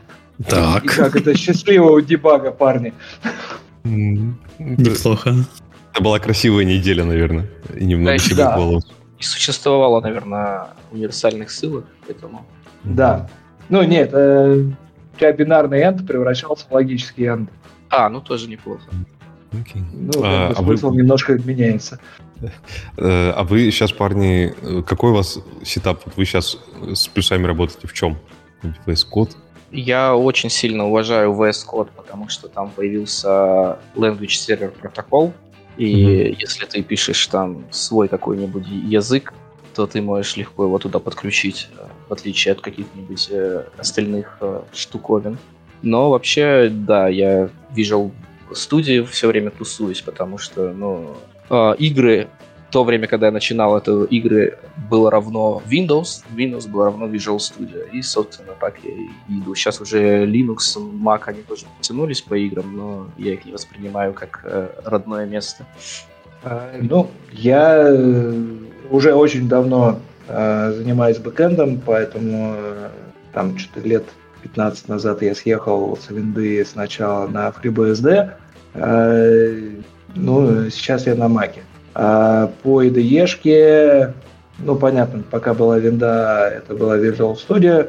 [0.46, 0.84] Так.
[0.84, 2.92] И как это счастливого дебага, парни.
[3.84, 5.34] Неплохо.
[5.94, 7.46] Это была красивая неделя, наверное.
[7.74, 8.56] И немного себе да.
[8.56, 8.82] голову.
[9.18, 12.46] И существовало, наверное, универсальных ссылок, поэтому...
[12.84, 13.28] Да.
[13.68, 14.64] Ну, нет, э,
[15.14, 17.48] у тебя бинарный end превращался в логический end.
[17.90, 18.82] А, ну тоже неплохо.
[19.52, 19.82] Okay.
[19.92, 20.96] Ну, а, а смысл вы...
[20.96, 21.98] немножко меняется.
[22.96, 24.54] Э, а вы сейчас, парни,
[24.86, 26.02] какой у вас сетап?
[26.04, 26.56] Вот вы сейчас
[26.94, 28.16] с плюсами работаете в чем?
[28.86, 29.32] VS Code?
[29.72, 35.32] Я очень сильно уважаю VS Code, потому что там появился Language Server Protocol,
[35.76, 36.36] и mm-hmm.
[36.38, 39.34] если ты пишешь там свой какой-нибудь язык,
[39.74, 44.62] то ты можешь легко его туда подключить, э, в отличие от каких-нибудь э, остальных э,
[44.72, 45.38] штуковин.
[45.82, 48.10] Но вообще, да, я Visual
[48.50, 51.16] Studio все время тусуюсь, потому что, ну,
[51.50, 52.28] э, игры
[52.68, 54.58] в то время, когда я начинал это игры,
[54.90, 57.88] было равно Windows, Windows было равно Visual Studio.
[57.92, 59.54] И, собственно, так я и иду.
[59.54, 64.40] Сейчас уже Linux, Mac, они тоже потянулись по играм, но я их не воспринимаю как
[64.44, 65.64] э, родное место.
[66.42, 68.34] А, ну, я э,
[68.90, 72.88] уже очень давно занимаюсь бэкэндом, поэтому э,
[73.32, 74.04] там что-то лет
[74.42, 78.30] 15 назад я съехал с винды сначала на FreeBSD,
[78.74, 79.70] э,
[80.14, 81.62] ну, сейчас я на Маке.
[81.94, 84.12] А по IDE,
[84.58, 87.88] ну, понятно, пока была винда, это была Visual Studio,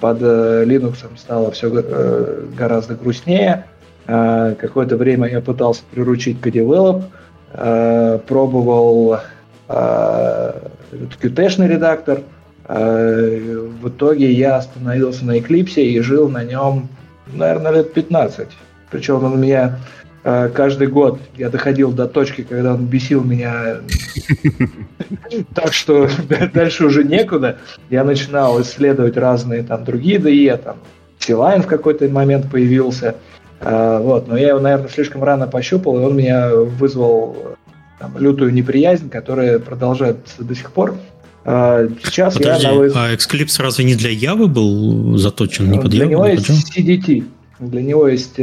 [0.00, 3.66] под э, Linux стало все э, гораздо грустнее.
[4.04, 7.04] Какое-то время я пытался приручить Codevelop,
[7.52, 9.20] а, пробовал
[10.92, 12.20] Qt-шный редактор.
[12.68, 16.88] В итоге я остановился на Eclipse и жил на нем,
[17.32, 18.48] наверное, лет 15.
[18.90, 19.78] Причем он у меня
[20.24, 23.78] Э, каждый год я доходил до точки, когда он бесил меня
[25.54, 26.08] так, что
[26.54, 27.58] дальше уже некуда.
[27.90, 30.76] Я начинал исследовать разные там другие DE, там
[31.18, 33.16] Силайн в какой-то момент появился.
[33.60, 37.56] Э, вот, но я его, наверное, слишком рано пощупал, и он меня вызвал
[38.02, 40.96] там, лютую неприязнь, которая продолжается до сих пор.
[41.44, 43.06] Э, сейчас Подожди, я на...
[43.06, 47.24] а Xclipse разве не для Явы был заточен, не под Для него есть CDT.
[47.60, 48.38] Для него есть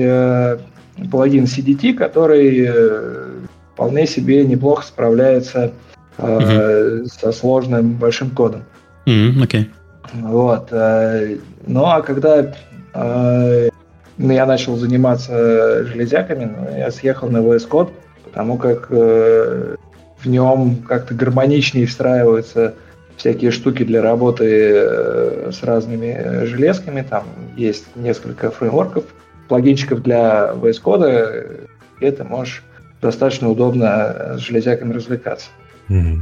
[1.12, 3.26] плагин CDT, который э,
[3.74, 5.72] вполне себе неплохо справляется
[6.18, 7.06] uh-huh.
[7.06, 8.64] со сложным большим кодом.
[9.06, 9.66] Mm-hmm, okay.
[10.14, 10.70] Вот.
[10.72, 12.54] Э, ну а когда
[12.94, 13.70] э,
[14.18, 17.90] я начал заниматься железяками, ну, я съехал на VS Code,
[18.30, 19.76] потому как э,
[20.20, 22.76] в нем как-то гармоничнее встраиваются
[23.18, 27.02] всякие штуки для работы э, с разными железками.
[27.02, 27.26] Там
[27.58, 29.04] есть несколько фреймворков,
[29.48, 32.64] плагинчиков для VS Code, где ты можешь
[33.02, 35.48] достаточно удобно с железяками развлекаться.
[35.90, 36.20] Mm-hmm.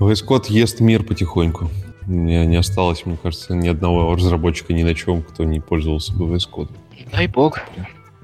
[0.00, 1.70] VS Code ест мир потихоньку.
[2.06, 6.26] Меня не осталось, мне кажется, ни одного разработчика ни на чем, кто не пользовался бы
[6.26, 6.70] VS Code.
[7.12, 7.58] Дай бог.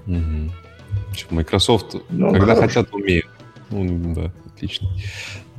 [0.06, 0.50] Угу.
[1.30, 2.70] Microsoft, ну, когда хорош.
[2.70, 3.26] хотят, умеют.
[3.70, 4.88] Ну, да, отлично.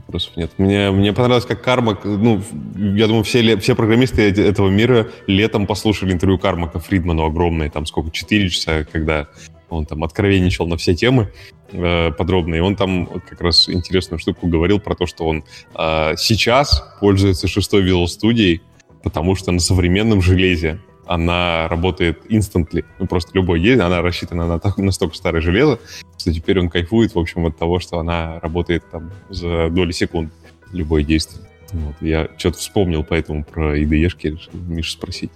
[0.08, 0.52] Вопросов нет.
[0.58, 2.42] Мне, мне понравилось, как Кармак, ну,
[2.76, 8.12] я думаю, все, все программисты этого мира летом послушали интервью Кармака Фридману огромное, там сколько,
[8.12, 9.28] 4 часа, когда
[9.70, 11.32] он там откровенничал на все темы
[11.72, 15.44] э, подробно, и он там как раз интересную штуку говорил про то, что он
[15.76, 18.60] э, сейчас пользуется шестой Visual Studio,
[19.04, 22.86] потому что на современном железе она работает instantly.
[23.00, 25.80] Ну, просто любой есть, она рассчитана на так, настолько старое железо,
[26.18, 30.32] что теперь он кайфует, в общем, от того, что она работает там за доли секунд
[30.72, 31.46] любое действие.
[31.74, 31.96] Вот.
[32.02, 35.32] Я что-то вспомнил поэтому про IDE-шки, решил Миша спросить.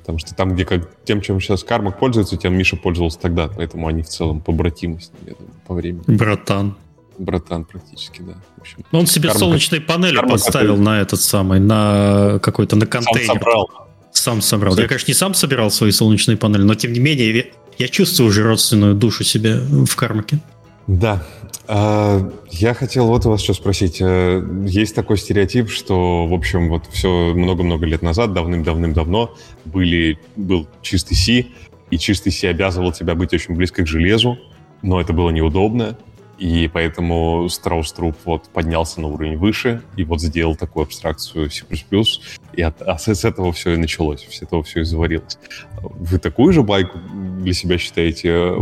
[0.00, 3.48] Потому что там, где как, тем, чем сейчас Кармак пользуется, тем Миша пользовался тогда.
[3.48, 6.02] Поэтому они в целом побратимы я думаю, по времени.
[6.06, 6.76] Братан.
[7.16, 8.34] Братан практически, да.
[8.56, 12.76] В общем, ну, он себе Кармак, солнечные панели Кармак поставил на этот самый, на какой-то,
[12.76, 13.26] на контейнер.
[13.26, 13.70] Сам собрал.
[14.14, 14.76] Сам собрал.
[14.78, 18.42] Я, конечно, не сам собирал свои солнечные панели, но тем не менее я чувствую уже
[18.42, 20.38] родственную душу себе в кармаке.
[20.86, 21.22] Да.
[21.66, 23.98] А, я хотел вот у вас что спросить.
[24.00, 30.68] Э, есть такой стереотип, что, в общем, вот все много-много лет назад, давным-давным-давно, были, был
[30.80, 31.46] чистый C,
[31.90, 34.38] и чистый C обязывал тебя быть очень близко к железу,
[34.82, 35.98] но это было неудобно,
[36.38, 41.64] и поэтому Страус Труп вот поднялся на уровень выше и вот сделал такую абстракцию C++,
[42.52, 45.38] и от, а с, этого все и началось, с этого все и заварилось.
[45.80, 46.98] Вы такую же байку
[47.38, 48.54] для себя считаете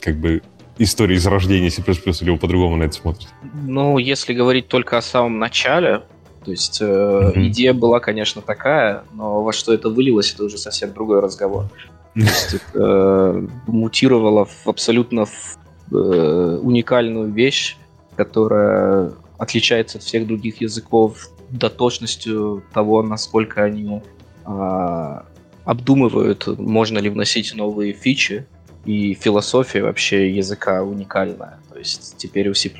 [0.00, 0.42] как бы
[0.78, 3.28] историей зарождения C++, или вы по-другому на это смотрите?
[3.54, 6.02] Ну, если говорить только о самом начале,
[6.44, 7.46] то есть э, mm-hmm.
[7.48, 11.66] идея была, конечно, такая, но во что это вылилось, это уже совсем другой разговор.
[12.14, 15.58] То есть э, мутировало в абсолютно в
[15.92, 17.76] э, уникальную вещь,
[18.16, 24.02] которая отличается от всех других языков до точностью того, насколько они
[24.46, 25.20] э,
[25.64, 28.46] обдумывают, можно ли вносить новые фичи,
[28.84, 31.58] и философия вообще языка уникальная.
[31.70, 32.72] То есть теперь у C++ э,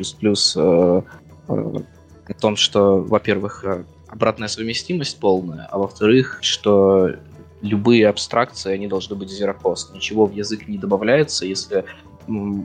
[0.56, 1.02] э,
[1.48, 7.10] о том, что, во-первых, э, обратная совместимость полная, а во-вторых, что
[7.60, 9.94] любые абстракции, они должны быть cost.
[9.94, 11.84] Ничего в язык не добавляется, если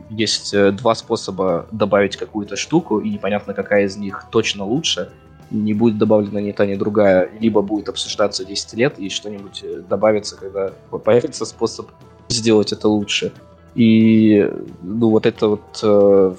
[0.09, 5.11] есть э, два способа добавить какую-то штуку, и непонятно, какая из них точно лучше.
[5.49, 9.81] Не будет добавлена ни та, ни другая, либо будет обсуждаться 10 лет, и что-нибудь э,
[9.89, 11.89] добавится, когда появится способ
[12.29, 13.31] сделать это лучше.
[13.75, 14.49] И
[14.81, 16.35] ну, вот это вот э,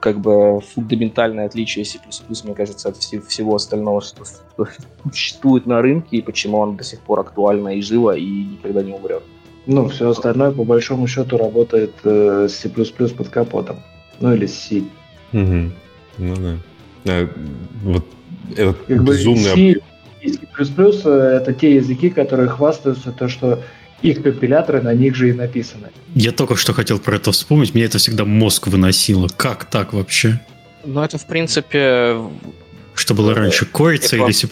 [0.00, 1.98] как бы фундаментальное отличие C++,
[2.44, 4.24] мне кажется, от всего остального, что
[5.04, 8.92] существует на рынке, и почему он до сих пор актуально и живо, и никогда не
[8.92, 9.22] умрет.
[9.66, 13.82] Ну, все остальное, по большому счету, работает э, с C++ под капотом.
[14.20, 14.82] Ну, или с C.
[15.32, 15.72] Угу.
[16.18, 16.56] Ну, да.
[17.06, 17.28] А,
[17.82, 18.04] вот
[18.56, 19.74] этот как безумный...
[19.74, 19.80] C
[20.22, 20.40] и C++
[21.04, 23.62] э, это те языки, которые хвастаются то, что
[24.02, 25.88] их компиляторы на них же и написаны.
[26.14, 29.28] Я только что хотел про это вспомнить, мне это всегда мозг выносило.
[29.36, 30.40] Как так вообще?
[30.84, 32.16] Ну, это, в принципе...
[32.94, 34.48] Что было раньше, корица или C++?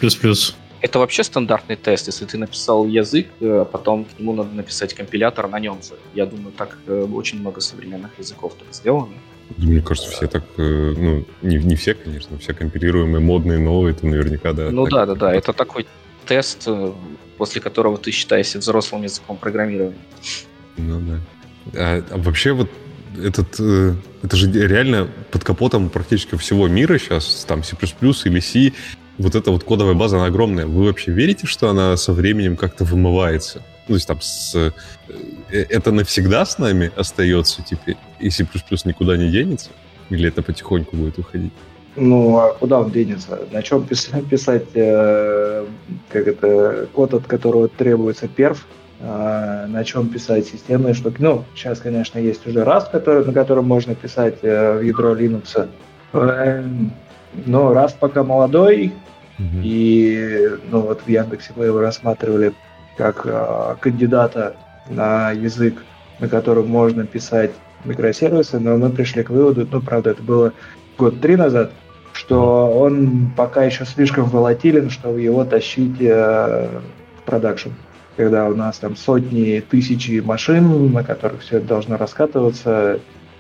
[0.81, 2.07] Это вообще стандартный тест.
[2.07, 5.95] Если ты написал язык, а потом к нему надо написать компилятор на нем же.
[6.14, 9.12] Я думаю, так э, очень много современных языков так сделано.
[9.57, 14.07] Мне кажется, все так, э, ну, не, не все, конечно, все компилируемые, модные, новые, это
[14.07, 14.71] наверняка, да.
[14.71, 15.87] Ну да, да, да, это такой
[16.27, 16.69] тест,
[17.38, 19.99] после которого ты считаешься взрослым языком программирования.
[20.77, 21.21] Ну да.
[21.75, 22.71] А, а вообще вот
[23.17, 23.55] этот,
[24.23, 28.73] это же реально под капотом практически всего мира сейчас, там C++ или C,
[29.18, 30.66] вот эта вот кодовая база, она огромная.
[30.66, 33.62] Вы вообще верите, что она со временем как-то вымывается?
[33.88, 34.54] Ну, то есть там с...
[34.54, 34.70] Э,
[35.50, 37.96] это навсегда с нами остается теперь?
[38.20, 38.46] И C++
[38.85, 39.70] никуда не денется?
[40.11, 41.52] Или это потихоньку будет уходить?
[41.96, 43.40] Ну, а куда он денется?
[43.50, 45.66] На чем писать, писать э,
[46.11, 48.66] как это, код, от которого требуется перф?
[49.00, 51.16] Э, на чем писать системные штуки?
[51.18, 55.68] Ну, сейчас, конечно, есть уже Rust, который, на котором можно писать э, в ядро Linux.
[56.12, 56.64] Э,
[57.46, 58.92] но Rust пока молодой,
[59.38, 62.53] и ну вот в Яндексе мы его рассматривали
[62.96, 64.57] как э, кандидата
[64.88, 65.85] на язык,
[66.18, 67.53] на котором можно писать
[67.85, 70.53] микросервисы, но мы пришли к выводу, ну, правда, это было
[70.98, 71.70] год три назад,
[72.12, 76.80] что он пока еще слишком волатилен, чтобы его тащить э,
[77.18, 77.70] в продакшн.
[78.16, 82.99] Когда у нас там сотни, тысячи машин, на которых все это должно раскатываться,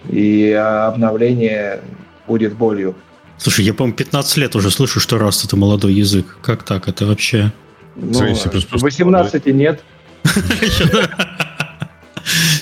[0.08, 1.80] и обновление
[2.28, 2.94] будет болью.
[3.38, 6.38] Слушай, я, по-моему, 15 лет уже слышу, что раз это молодой язык.
[6.42, 6.88] Как так?
[6.88, 7.52] Это вообще...
[7.96, 8.36] Ну,
[8.72, 9.82] 18 нет.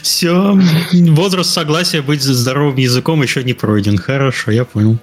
[0.03, 0.59] Все,
[0.93, 3.99] возраст согласия быть здоровым языком еще не пройден.
[3.99, 4.99] Хорошо, я понял.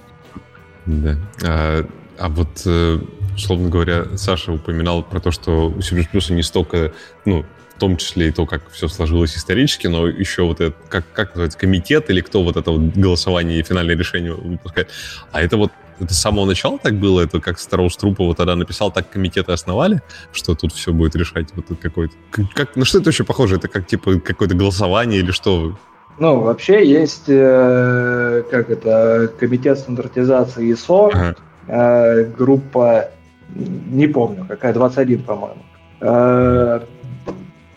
[0.85, 1.17] Да.
[1.43, 1.85] А,
[2.17, 2.99] а вот э,
[3.35, 5.95] условно говоря, Саша упоминал про то, что у C++
[6.29, 6.93] не столько,
[7.25, 7.45] ну,
[7.75, 11.29] в том числе и то, как все сложилось исторически, но еще вот это, как, как
[11.29, 14.89] называется, комитет или кто вот это вот голосование и финальное решение выпускает.
[15.31, 17.21] А это вот это с самого начала так было?
[17.21, 20.01] Это как Староус Трупова тогда написал, так комитеты основали,
[20.31, 22.13] что тут все будет решать вот какой-то...
[22.55, 23.55] Как, на что это вообще похоже?
[23.55, 25.77] Это как типа какое-то голосование или что?
[26.19, 31.35] Ну, вообще есть, э, как это, комитет стандартизации ИСО, ага.
[31.67, 33.09] э, группа,
[33.55, 35.63] не помню, какая, 21, по-моему.
[36.01, 36.81] Э,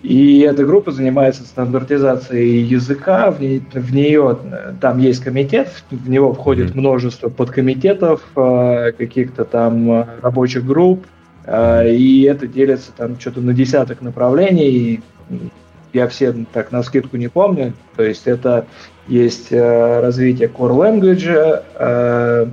[0.06, 4.38] и эта группа занимается стандартизацией языка, в, ней, в нее
[4.80, 6.78] там есть комитет, в него входит mm-hmm.
[6.78, 11.04] множество подкомитетов, э, каких-то там рабочих групп,
[11.44, 15.02] э, и это делится там что-то на десяток направлений.
[15.92, 17.72] Я все так на скидку не помню.
[17.96, 18.68] То есть это
[19.08, 20.70] есть э, развитие core
[21.02, 22.52] language,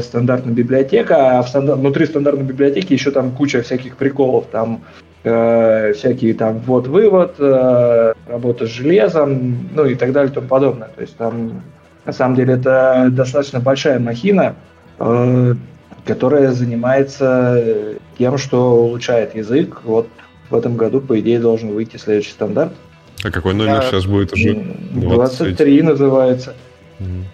[0.00, 1.76] стандартная библиотека, а в стандар...
[1.76, 4.80] внутри стандартной библиотеки еще там куча всяких приколов, там
[5.24, 10.88] э, всякие там ввод-вывод, э, работа с железом, ну и так далее и тому подобное.
[10.94, 11.62] То есть там
[12.04, 14.54] на самом деле это достаточно большая махина,
[14.98, 15.54] э,
[16.04, 19.80] которая занимается тем, что улучшает язык.
[19.84, 20.08] Вот
[20.50, 22.72] в этом году, по идее, должен выйти следующий стандарт.
[23.24, 24.54] А какой номер а, сейчас будет уже?
[24.54, 25.84] 23 20...
[25.84, 26.54] называется.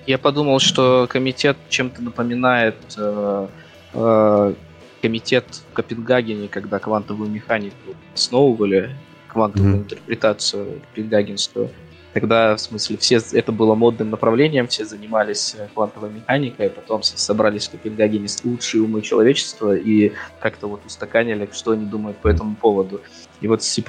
[0.06, 3.46] Я подумал, что комитет чем-то напоминает э,
[3.94, 4.54] э,
[5.00, 8.96] комитет в Копенгагене, когда квантовую механику основывали,
[9.28, 9.78] квантовую mm-hmm.
[9.78, 11.70] интерпретацию копенгагенскую.
[12.12, 17.68] Тогда, в смысле, все это было модным направлением, все занимались э, квантовой механикой, потом собрались
[17.68, 23.00] в Копенгагене лучшие умы человечества и как-то вот устаканили, что они думают по этому поводу.
[23.40, 23.80] И вот C++,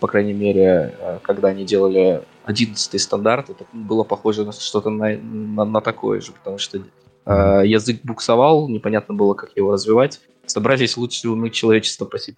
[0.00, 5.16] по крайней мере, э, когда они делали 11 стандарт, это было похоже на что-то на,
[5.16, 10.96] на, на такое же, потому что э, язык буксовал, непонятно было, как его развивать собрались
[10.96, 12.34] лучшие умы человечества по C++,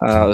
[0.00, 0.32] а,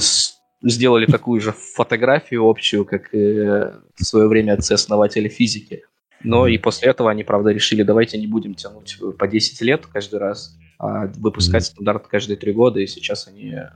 [0.63, 5.83] сделали такую же фотографию общую, как в свое время отцы-основатели физики.
[6.25, 10.19] Но и после этого они, правда, решили, давайте не будем тянуть по 10 лет каждый
[10.19, 13.69] раз, а выпускать стандарт каждые 3 года, и сейчас они э,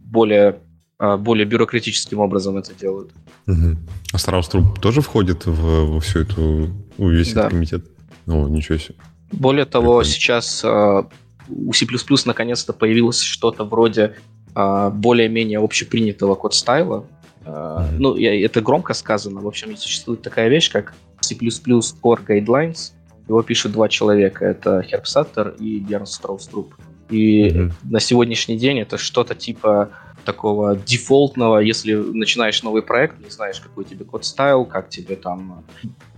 [0.00, 0.60] более,
[0.98, 3.10] а, более бюрократическим образом это делают.
[3.46, 3.76] Угу.
[4.12, 7.42] А Страуструп тоже входит в, во всю эту, весь да.
[7.42, 7.84] этот комитет?
[8.26, 8.94] О, ничего себе.
[9.32, 10.04] Более того, Прикольно.
[10.04, 11.08] сейчас а,
[11.48, 11.86] у C++
[12.24, 14.16] наконец-то появилось что-то вроде
[14.54, 17.04] а, более-менее общепринятого код-стайла.
[17.44, 17.96] А, mm-hmm.
[17.98, 19.40] Ну, я, это громко сказано.
[19.40, 22.92] В общем, существует такая вещь, как C++ Core Guidelines.
[23.28, 24.44] Его пишут два человека.
[24.44, 26.68] Это Herb Sutter и Björn Straustrup.
[27.10, 27.72] И mm-hmm.
[27.84, 29.90] на сегодняшний день это что-то типа
[30.24, 35.64] такого дефолтного, если начинаешь новый проект, не знаешь, какой тебе код стайл, как тебе там,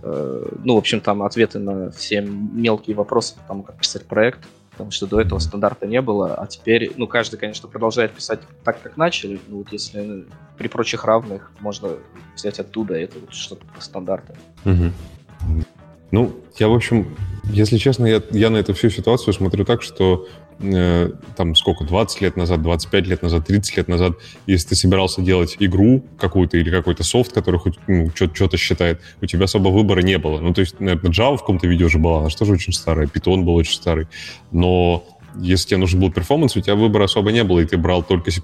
[0.03, 4.39] э, ну, в общем, там ответы на все мелкие вопросы тому, как писать проект,
[4.81, 8.81] потому что до этого стандарта не было, а теперь, ну, каждый, конечно, продолжает писать так,
[8.81, 10.25] как начали, ну, вот если
[10.57, 11.89] при прочих равных можно
[12.35, 14.33] взять оттуда, это вот что-то по стандарту.
[14.65, 15.63] Угу.
[16.09, 20.27] Ну, я, в общем, если честно, я, я на эту всю ситуацию смотрю так, что
[20.61, 24.13] э, там сколько, 20 лет назад, 25 лет назад, 30 лет назад,
[24.47, 29.25] если ты собирался делать игру какую-то или какой-то софт, который хоть ну, что-то считает, у
[29.25, 30.39] тебя особо выбора не было.
[30.39, 33.07] Ну, то есть, наверное, Java в каком-то видео уже была, она что же очень старая,
[33.07, 34.07] Python был очень старый.
[34.51, 35.03] Но
[35.35, 38.31] если тебе нужен был перформанс, у тебя выбора особо не было, и ты брал только
[38.31, 38.41] C++,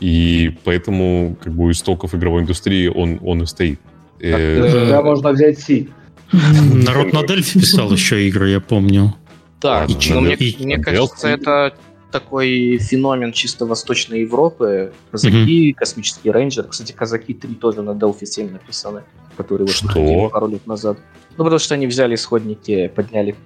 [0.00, 3.80] и поэтому как бы у истоков игровой индустрии он, он и стоит.
[4.18, 5.86] Тогда э, можно взять C.
[6.32, 9.14] Народ на Дельфи писал еще игры, я помню.
[9.60, 11.74] Да, и, но мне, и, мне кажется, это
[12.10, 14.92] такой феномен чисто Восточной Европы.
[15.10, 15.74] Казаки, mm-hmm.
[15.74, 16.64] космический рейнджер.
[16.64, 19.02] Кстати, Казаки 3 тоже на Delphi 7 написаны,
[19.36, 20.98] которые вот пару лет назад.
[21.36, 23.36] Ну, потому что они взяли исходники, подняли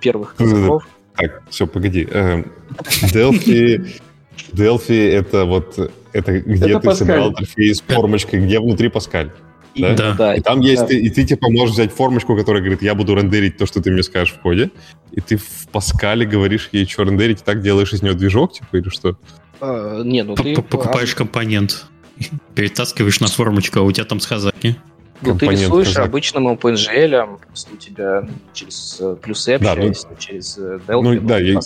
[0.00, 0.86] первых казаков.
[1.18, 2.06] Так, все, погоди.
[2.12, 2.46] Эм,
[3.12, 4.00] Delphi...
[4.52, 5.76] Delphi это вот
[6.12, 6.94] это где это ты Паскаль.
[6.94, 9.32] собирал с формочкой, где внутри Паскаль.
[9.74, 9.94] Да?
[9.94, 10.14] Да.
[10.14, 10.34] да.
[10.34, 10.94] И там есть, да.
[10.94, 14.02] и ты типа можешь взять формочку, которая говорит, я буду рендерить то, что ты мне
[14.02, 14.70] скажешь в коде,
[15.12, 18.76] и ты в Паскале говоришь ей, что рендерить, и так делаешь из нее движок, типа,
[18.76, 19.16] или что?
[19.60, 20.54] А, не, ну ты...
[20.54, 21.86] Покупаешь компонент,
[22.54, 24.76] перетаскиваешь на формочку, а у тебя там с хазаки.
[25.20, 26.06] Ну, ты рисуешь казак.
[26.06, 31.38] обычным OpenGL, просто у тебя через э, плюсы да, ну, через э, Delphi, ну, да,
[31.38, 31.58] я,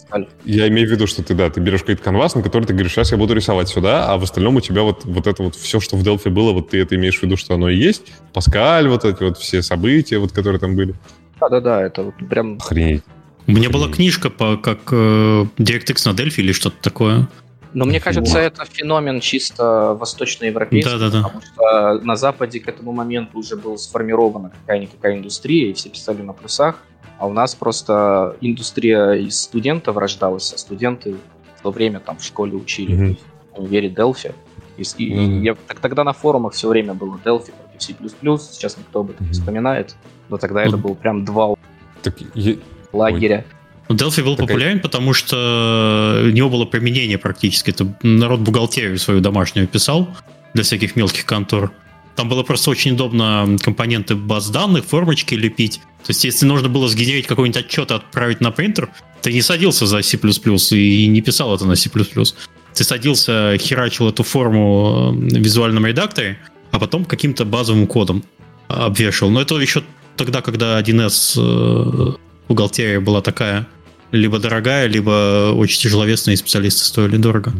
[0.45, 2.93] я имею в виду, что ты, да, ты берешь какой-то канвас, на который ты говоришь,
[2.93, 5.81] сейчас я буду рисовать сюда, а в остальном у тебя вот, вот это вот все,
[5.81, 8.89] что в Delphi было, вот ты это имеешь в виду, что оно и есть, Паскаль,
[8.89, 10.95] вот эти вот все события, вот, которые там были.
[11.41, 12.57] Да-да-да, это вот прям...
[12.57, 13.03] Охренеть.
[13.47, 17.29] У меня была книжка по как э, DirectX на Delphi или что-то такое.
[17.75, 18.43] Но мне кажется, О.
[18.43, 21.23] это феномен чисто восточноевропейский, да, да, да.
[21.23, 26.23] потому что на Западе к этому моменту уже была сформирована какая-никакая индустрия, и все писали
[26.23, 26.77] на плюсах.
[27.19, 31.17] А у нас просто индустрия из студентов рождалась, а студенты
[31.57, 33.19] в то время там в школе учили mm-hmm.
[33.55, 34.35] в универе Delphi.
[34.77, 35.43] И, mm-hmm.
[35.43, 37.95] я, так, тогда на форумах все время было Delphi против C++,
[38.53, 39.95] сейчас никто об этом не вспоминает,
[40.29, 40.69] но тогда mm-hmm.
[40.69, 41.55] это был прям два
[42.03, 42.57] так, я...
[42.93, 43.45] лагеря.
[43.49, 43.62] Ой.
[43.95, 47.71] Delphi был так популярен, потому что у него было применение практически.
[47.71, 50.09] Это народ бухгалтерию свою домашнюю писал
[50.55, 51.73] для всяких мелких контор.
[52.17, 55.81] Там было просто очень удобно компоненты баз данных, формочки лепить.
[56.05, 58.91] То есть, если нужно было сгенерить какой-нибудь отчет и отправить на принтер,
[59.23, 61.89] ты не садился за C++ и не писал это на C++
[62.75, 66.39] ты садился, херачил эту форму в визуальном редакторе,
[66.71, 68.25] а потом каким-то базовым кодом
[68.69, 69.31] обвешивал.
[69.31, 69.83] Но это еще
[70.17, 72.13] тогда, когда 1С э,
[72.49, 73.69] бухгалтерия была такая
[74.13, 77.53] либо дорогая, либо очень тяжеловесная, и специалисты стоили дорого.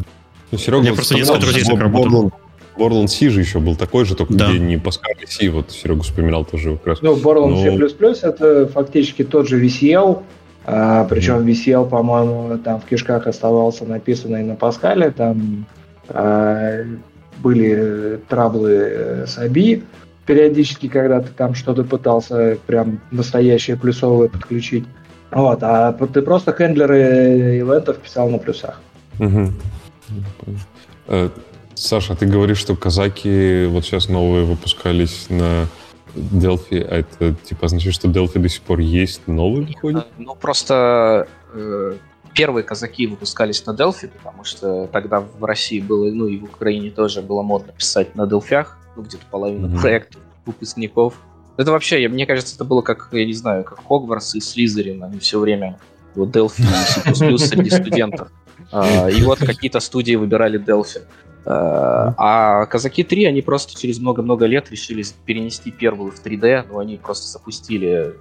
[0.51, 2.31] Ну, Серега, У меня просто несколько друзей так работали.
[2.77, 4.49] Borland C же еще был такой же, только да.
[4.49, 7.01] где не Pascal C, вот Серега вспоминал тоже как раз.
[7.01, 8.13] Ну, Borland Но...
[8.15, 10.23] C++ это фактически тот же VCL,
[10.65, 15.65] а, причем VCL, по-моему, там в кишках оставался написанный на Паскале, там
[16.07, 16.83] а,
[17.39, 19.83] были траблы с ABI,
[20.25, 24.85] периодически, когда ты там что-то пытался прям настоящее плюсовое подключить.
[25.35, 28.81] Вот, а ты просто хендлеры ивентов писал на плюсах.
[29.19, 29.51] Угу.
[31.75, 35.67] Саша, ты говоришь, что казаки вот сейчас новые выпускались на
[36.15, 40.05] Delphi, а это типа означает, что Delphi до сих пор есть, новый выходит?
[40.17, 41.93] Ну, просто э,
[42.33, 46.91] первые казаки выпускались на Delphi, потому что тогда в России было, ну и в Украине
[46.91, 48.65] тоже было модно писать на Delphi,
[48.95, 49.81] ну где-то половина mm-hmm.
[49.81, 51.15] проектов выпускников.
[51.57, 55.19] Это вообще, мне кажется, это было как, я не знаю, как Хогвартс и Слизерин, они
[55.19, 55.79] все время
[56.15, 58.31] вот Delphi и C++ среди студентов.
[58.71, 61.01] А, и вот какие-то студии выбирали Delphi.
[61.45, 66.79] Э, а Казаки 3, они просто через много-много лет решили перенести первую в 3D, но
[66.79, 68.15] они просто запустили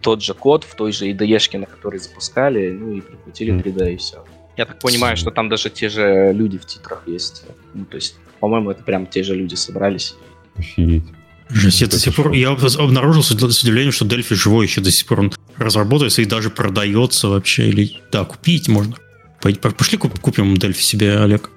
[0.00, 3.96] тот же код в той же IDE, на которой запускали, ну и прикрутили 3D и
[3.96, 4.24] все.
[4.56, 7.44] Я так понимаю, что там даже те же люди в титрах есть.
[7.74, 10.16] Ну, то есть, по-моему, это прям те же люди собрались.
[10.56, 11.04] Офигеть.
[11.48, 15.06] Жесть, я до сих пор, я обнаружил с удивлением, что Дельфи живой еще до сих
[15.06, 17.68] пор он разработается и даже продается вообще.
[17.68, 18.96] Или да, купить можно.
[19.40, 21.50] Пошли купим Дельфи себе, Олег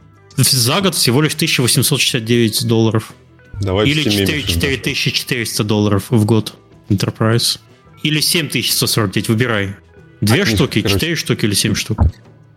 [0.44, 3.14] за год всего лишь 1869 долларов.
[3.62, 6.54] Давайте Или 4, 4400 долларов в год
[6.90, 7.60] Enterprise.
[8.04, 9.76] Или 7149, выбирай.
[10.22, 12.00] Две а, штуки, короче, 4 штуки или 7 штук.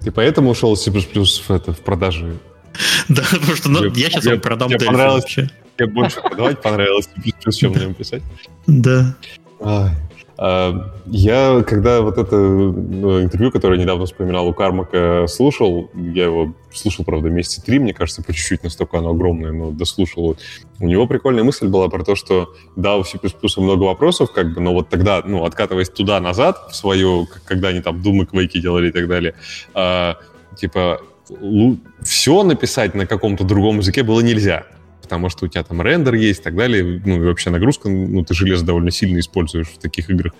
[0.00, 2.38] Ты поэтому ушел C++ в, это, в продажу?
[3.08, 7.08] Да, потому что ну, я сейчас вам продам Тебе понравилось, Тебе больше продавать понравилось
[7.54, 8.22] чем на нем писать?
[8.66, 9.16] Да.
[10.44, 16.24] А, я, когда вот это ну, интервью, которое я недавно вспоминал у Кармака, слушал, я
[16.24, 20.36] его слушал, правда, месяца три, мне кажется, по чуть-чуть, настолько оно огромное, но дослушал.
[20.80, 23.18] У него прикольная мысль была про то, что да, у C++
[23.58, 28.02] много вопросов, как бы, но вот тогда, ну, откатываясь туда-назад, в свою, когда они там
[28.02, 29.34] думы, квейки делали и так далее,
[29.74, 30.16] а,
[30.56, 31.02] типа,
[32.04, 34.66] все написать на каком-то другом языке было нельзя
[35.02, 38.24] потому что у тебя там рендер есть и так далее, ну и вообще нагрузка, ну
[38.24, 40.32] ты железо довольно сильно используешь в таких играх.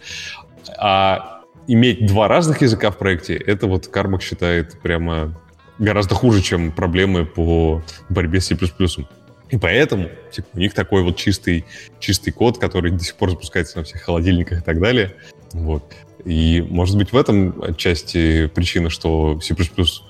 [0.78, 5.38] А иметь два разных языка в проекте, это вот Кармак считает прямо
[5.78, 8.56] гораздо хуже, чем проблемы по борьбе с C++.
[9.50, 11.66] И поэтому типа, у них такой вот чистый,
[11.98, 15.14] чистый код, который до сих пор запускается на всех холодильниках и так далее.
[15.52, 15.84] Вот.
[16.24, 19.54] И, может быть, в этом отчасти причина, что C++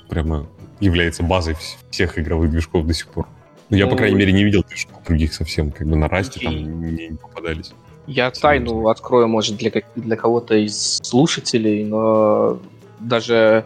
[0.08, 0.46] прямо
[0.80, 1.56] является базой
[1.90, 3.26] всех игровых движков до сих пор.
[3.70, 4.64] Ну, я, по крайней ну, мере, не видел
[5.06, 7.72] других совсем, как бы на расте там не, не попадались.
[8.06, 12.60] Я тайну открою, может, для, для кого-то из слушателей, но
[12.98, 13.64] даже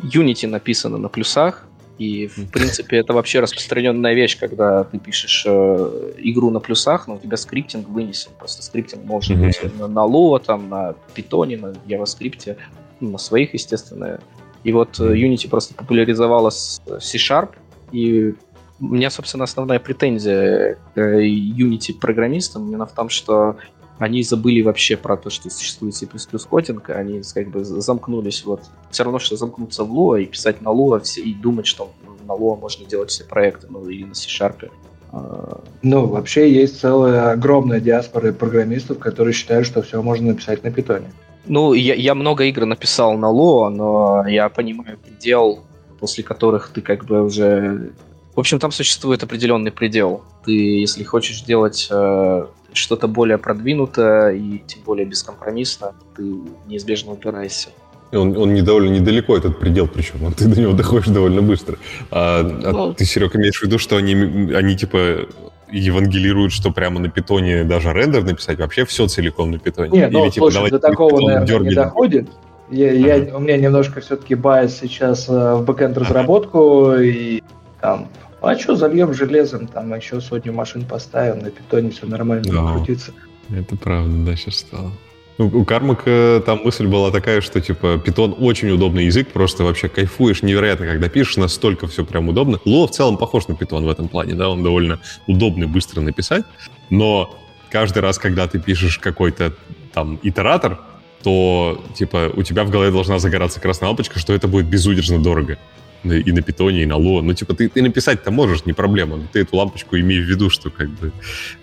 [0.00, 1.66] Unity написано на плюсах,
[1.98, 7.14] и, в принципе, это вообще распространенная вещь, когда ты пишешь э, игру на плюсах, но
[7.14, 8.30] у тебя скриптинг вынесен.
[8.38, 12.56] Просто скриптинг может быть на, на Lua, там, на Python, на JavaScript,
[13.00, 14.20] ну, на своих, естественно.
[14.64, 17.50] И вот э, Unity просто популяризовала C-Sharp,
[17.92, 18.34] и
[18.80, 23.56] у меня, собственно, основная претензия к Unity-программистам именно в том, что
[24.02, 26.08] они забыли вообще про то, что существует C++
[26.50, 28.62] кодинг, они как бы замкнулись вот.
[28.90, 31.92] Все равно, что замкнуться в Lua и писать на Lua все, и думать, что
[32.26, 34.68] на Lua можно делать все проекты, ну или на C-Sharp.
[35.12, 40.72] А, ну, вообще есть целая огромная диаспора программистов, которые считают, что все можно написать на
[40.72, 41.12] питоне.
[41.46, 45.60] Ну, я, я много игр написал на Lua, но я понимаю предел,
[46.00, 47.92] после которых ты как бы уже
[48.34, 50.22] в общем, там существует определенный предел.
[50.46, 56.22] Ты, если хочешь делать э, что-то более продвинутое и тем более бескомпромиссно, ты
[56.66, 57.70] неизбежно упираешься.
[58.12, 61.78] Он, он не довольно недалеко, этот предел, причем ты до него доходишь довольно быстро.
[62.10, 64.14] А, а ну, ты, Серег, имеешь в виду, что они,
[64.54, 65.26] они типа
[65.70, 69.90] евангелируют, что прямо на питоне даже рендер написать, вообще все целиком на питоне?
[69.90, 71.68] Нет, ну, Или, типа, слушай, до такого, наверное, дергали.
[71.70, 72.28] не доходит.
[72.70, 77.42] Я, я, у меня немножко все-таки bias сейчас э, в backend разработку и
[77.80, 78.08] там
[78.42, 82.72] а что, зальем железом, там еще сотню машин поставим, на Python'е все нормально да.
[82.74, 83.12] крутится.
[83.50, 84.92] Это правда, да, сейчас стало.
[85.38, 89.88] У, у Кармака там мысль была такая, что типа Python очень удобный язык, просто вообще
[89.88, 92.58] кайфуешь невероятно, когда пишешь, настолько все прям удобно.
[92.64, 96.44] Lua в целом похож на Python в этом плане, да, он довольно удобный, быстро написать,
[96.90, 97.34] но
[97.70, 99.54] каждый раз, когда ты пишешь какой-то
[99.92, 100.80] там итератор,
[101.22, 105.58] то типа у тебя в голове должна загораться красная лампочка, что это будет безудержно дорого
[106.04, 107.22] и на питоне, и на ло.
[107.22, 110.50] Ну, типа, ты, ты написать-то можешь, не проблема, но ты эту лампочку имей в виду,
[110.50, 111.12] что как бы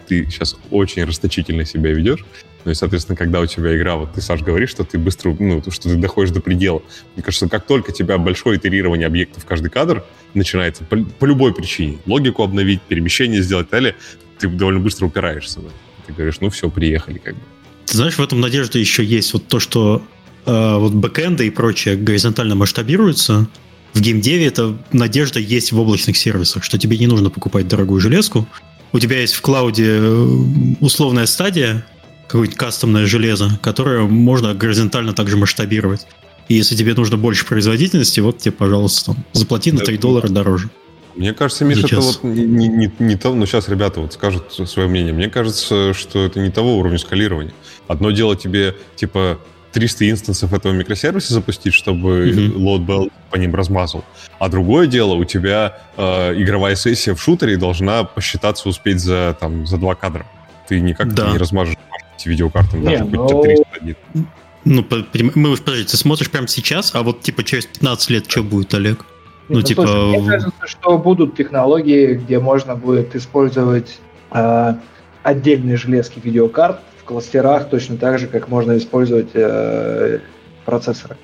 [0.08, 2.26] ты сейчас очень расточительно себя ведешь.
[2.66, 5.64] Ну и, соответственно, когда у тебя игра, вот ты, Саш, говоришь, что ты быстро, ну,
[5.70, 6.82] что ты доходишь до предела.
[7.16, 11.54] Мне кажется, как только тебя большое итерирование объектов в каждый кадр начинается, по, по любой
[11.54, 13.96] причине, логику обновить, перемещение сделать и далее,
[14.38, 15.62] ты довольно быстро упираешься.
[15.62, 15.70] Да?
[16.06, 17.42] Ты говоришь, ну все, приехали как бы.
[17.86, 20.04] Ты знаешь, в этом надежда еще есть вот то, что
[20.46, 23.48] э, вот бэкэнды и прочее горизонтально масштабируются,
[23.94, 28.48] в геймдеве эта надежда есть в облачных сервисах, что тебе не нужно покупать дорогую железку.
[28.92, 30.28] У тебя есть в клауде э,
[30.80, 31.86] условная стадия,
[32.28, 36.08] какое-нибудь кастомное железо, которое можно горизонтально также масштабировать.
[36.48, 40.70] И если тебе нужно больше производительности, вот тебе, пожалуйста, там, заплати на 3 доллара дороже.
[41.16, 44.88] Мне кажется, Миша, это вот не, не, не то, ну сейчас ребята вот скажут свое
[44.88, 45.14] мнение.
[45.14, 47.54] Мне кажется, что это не того уровня скалирования.
[47.88, 49.40] Одно дело тебе, типа,
[49.72, 52.56] 300 инстансов этого микросервиса запустить, чтобы mm-hmm.
[52.56, 54.04] load по ним размазал.
[54.40, 59.68] А другое дело, у тебя э, игровая сессия в шутере должна посчитаться успеть за, там,
[59.68, 60.26] за два кадра.
[60.68, 61.32] Ты никак да.
[61.32, 61.76] не размажешь
[62.26, 63.42] видеокартам, даже не, хоть но...
[63.42, 63.98] 300 нет.
[64.66, 64.86] Ну,
[65.36, 69.06] мы, подожди, ты смотришь прямо сейчас, а вот типа через 15 лет что будет, Олег?
[69.48, 69.88] Ну, ну типа...
[69.88, 74.00] Слушай, мне кажется, что будут технологии, где можно будет использовать
[74.32, 74.74] э,
[75.24, 80.20] отдельные железки видеокарт, кластерах точно так же, как можно использовать э,
[80.64, 81.18] процессоры.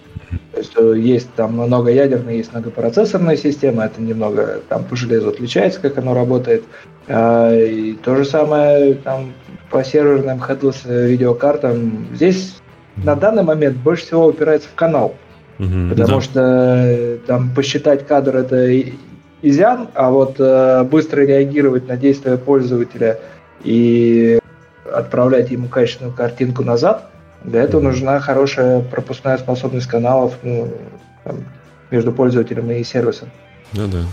[0.51, 5.79] То есть э, есть там многоядерные, есть многопроцессорная система, это немного там по железу отличается,
[5.79, 6.63] как оно работает.
[7.07, 9.33] Э, и то же самое там
[9.69, 12.07] по серверным headless видеокартам.
[12.15, 12.55] Здесь
[12.97, 15.13] на данный момент больше всего упирается в канал.
[15.59, 16.21] Mm-hmm, потому да.
[16.21, 18.67] что э, там посчитать кадр это
[19.43, 23.19] изян, а вот э, быстро реагировать на действия пользователя
[23.63, 24.39] и
[24.97, 27.09] отправлять ему качественную картинку назад.
[27.43, 30.73] Для этого нужна хорошая пропускная способность каналов ну,
[31.23, 31.45] там,
[31.91, 33.29] между пользователем и сервисом.
[33.73, 34.03] Да-да.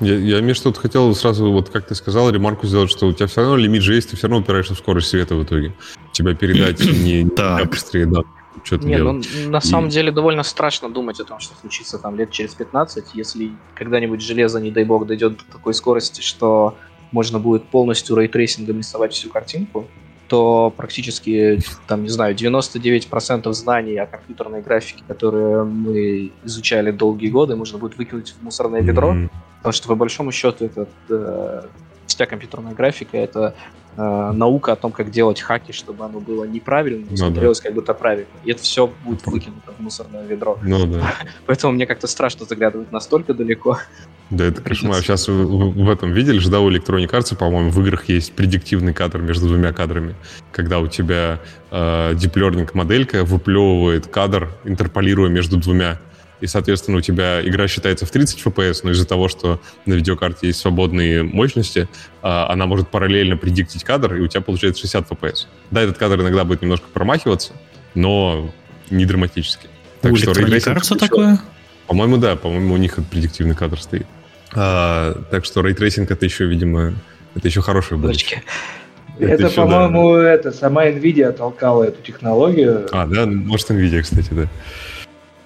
[0.00, 3.26] Я, я, Миш, тут хотел сразу, вот как ты сказал, ремарку сделать, что у тебя
[3.26, 5.72] все равно лимит же есть, ты все равно упираешься в скорость света в итоге.
[6.12, 8.22] Тебя передать не, не быстрее да,
[8.64, 12.30] что-то Не, ну, на самом деле довольно страшно думать о том, что случится там лет
[12.32, 16.76] через 15, если когда-нибудь железо, не дай бог, дойдет до такой скорости, что
[17.12, 19.86] можно будет полностью рейтрейсингом рисовать всю картинку,
[20.28, 27.56] то практически, там, не знаю, 99% знаний о компьютерной графике, которые мы изучали долгие годы,
[27.56, 29.30] можно будет выкинуть в мусорное ведро, mm-hmm.
[29.58, 31.62] потому что, по большому счету, это э,
[32.06, 33.54] вся компьютерная графика— это
[33.96, 37.64] э, наука о том, как делать хаки, чтобы оно было неправильно, но ну, смотрелось да.
[37.64, 38.26] как будто правильно.
[38.44, 40.58] И это все будет выкинуто в мусорное ведро.
[40.62, 41.14] Ну, да.
[41.46, 43.78] Поэтому мне как-то страшно заглядывать настолько далеко.
[44.30, 45.02] Да, это кошмар.
[45.02, 48.94] Сейчас в, в этом видели же, да, у Electronic Arts, по-моему, в играх есть предиктивный
[48.94, 50.14] кадр между двумя кадрами,
[50.50, 55.98] когда у тебя э, Deep Learning моделька выплевывает кадр, интерполируя между двумя
[56.44, 60.48] и, соответственно, у тебя игра считается в 30 FPS, но из-за того, что на видеокарте
[60.48, 61.88] есть свободные мощности,
[62.20, 65.46] а, она может параллельно предиктить кадр, и у тебя получается 60 FPS.
[65.70, 67.54] Да, этот кадр иногда будет немножко промахиваться,
[67.94, 68.52] но
[68.90, 69.68] не драматически.
[70.02, 70.84] Так у что рейтрейсинг...
[70.98, 71.40] такое?
[71.86, 74.06] По-моему, да, по-моему, у них предиктивный кадр стоит.
[74.54, 76.94] А, так что рейтрейсинг это еще, видимо,
[77.34, 78.42] это еще хорошее будущее.
[79.18, 80.32] Это, это по-моему, да.
[80.32, 82.88] это сама Nvidia толкала эту технологию.
[82.92, 84.48] А, да, может Nvidia, кстати, да.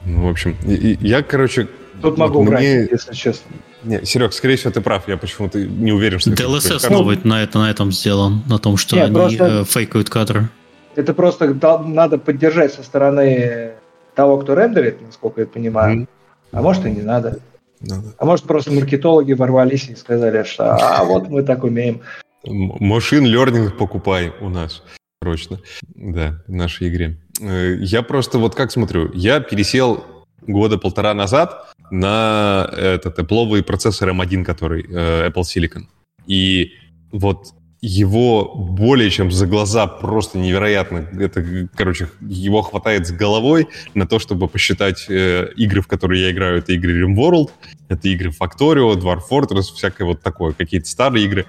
[0.04, 1.68] Ну, в общем, и, и, я, короче...
[2.00, 2.88] Тут вот могу врать, мне...
[2.90, 3.50] если честно.
[3.82, 5.08] Не, Серег, скорее всего, ты прав.
[5.08, 6.30] Я почему-то не уверен, что...
[6.30, 9.44] DLSS новый на, это, на этом сделан, на том, что не, они просто...
[9.44, 10.48] э, фейкают кадры.
[10.94, 13.72] Это просто надо поддержать со стороны
[14.14, 16.00] того, кто рендерит, насколько я понимаю.
[16.00, 16.08] Mm-hmm.
[16.52, 17.40] А может и не надо.
[17.80, 18.14] Надо.
[18.18, 22.00] А может просто маркетологи ворвались и сказали, что а вот мы так умеем.
[22.44, 24.82] Машин learning покупай у нас
[25.22, 25.60] срочно.
[25.94, 27.18] Да, в нашей игре.
[27.40, 30.04] Э, я просто вот как смотрю, я пересел
[30.46, 35.82] года полтора назад на этот Apple процессор M1, который э, Apple Silicon.
[36.26, 36.72] И
[37.12, 41.08] вот его более чем за глаза просто невероятно.
[41.18, 46.30] Это, короче, его хватает с головой на то, чтобы посчитать э, игры, в которые я
[46.32, 46.58] играю.
[46.58, 47.50] Это игры RimWorld,
[47.88, 51.46] это игры Factorio, Dwarf Fortress, всякое вот такое, какие-то старые игры.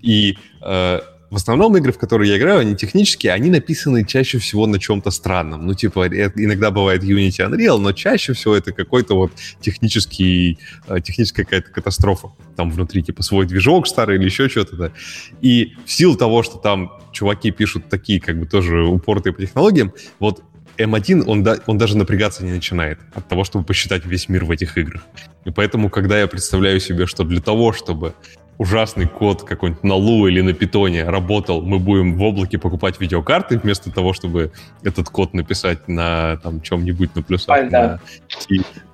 [0.00, 1.00] И э,
[1.32, 5.10] в основном игры, в которые я играю, они технические, они написаны чаще всего на чем-то
[5.10, 5.66] странном.
[5.66, 10.58] Ну, типа, иногда бывает Unity Unreal, но чаще всего это какой-то вот технический,
[10.88, 12.32] э, техническая какая-то катастрофа.
[12.54, 14.76] Там внутри, типа, свой движок старый или еще что-то.
[14.76, 14.92] Да.
[15.40, 19.94] И в силу того, что там чуваки пишут такие, как бы, тоже упортые по технологиям,
[20.18, 20.42] вот
[20.76, 24.76] M1, он, он даже напрягаться не начинает от того, чтобы посчитать весь мир в этих
[24.76, 25.02] играх.
[25.46, 28.12] И поэтому, когда я представляю себе, что для того, чтобы
[28.58, 33.58] ужасный код какой-нибудь на Лу или на Питоне работал, мы будем в облаке покупать видеокарты
[33.58, 37.56] вместо того, чтобы этот код написать на там чем-нибудь на плюсах.
[37.56, 38.00] А, да.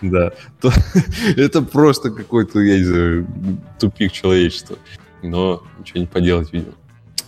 [0.01, 0.33] На, да.
[0.61, 0.73] То,
[1.37, 3.27] это просто какой-то, я не знаю,
[3.79, 4.77] тупик человечества.
[5.23, 6.75] Но ничего не поделать, видимо.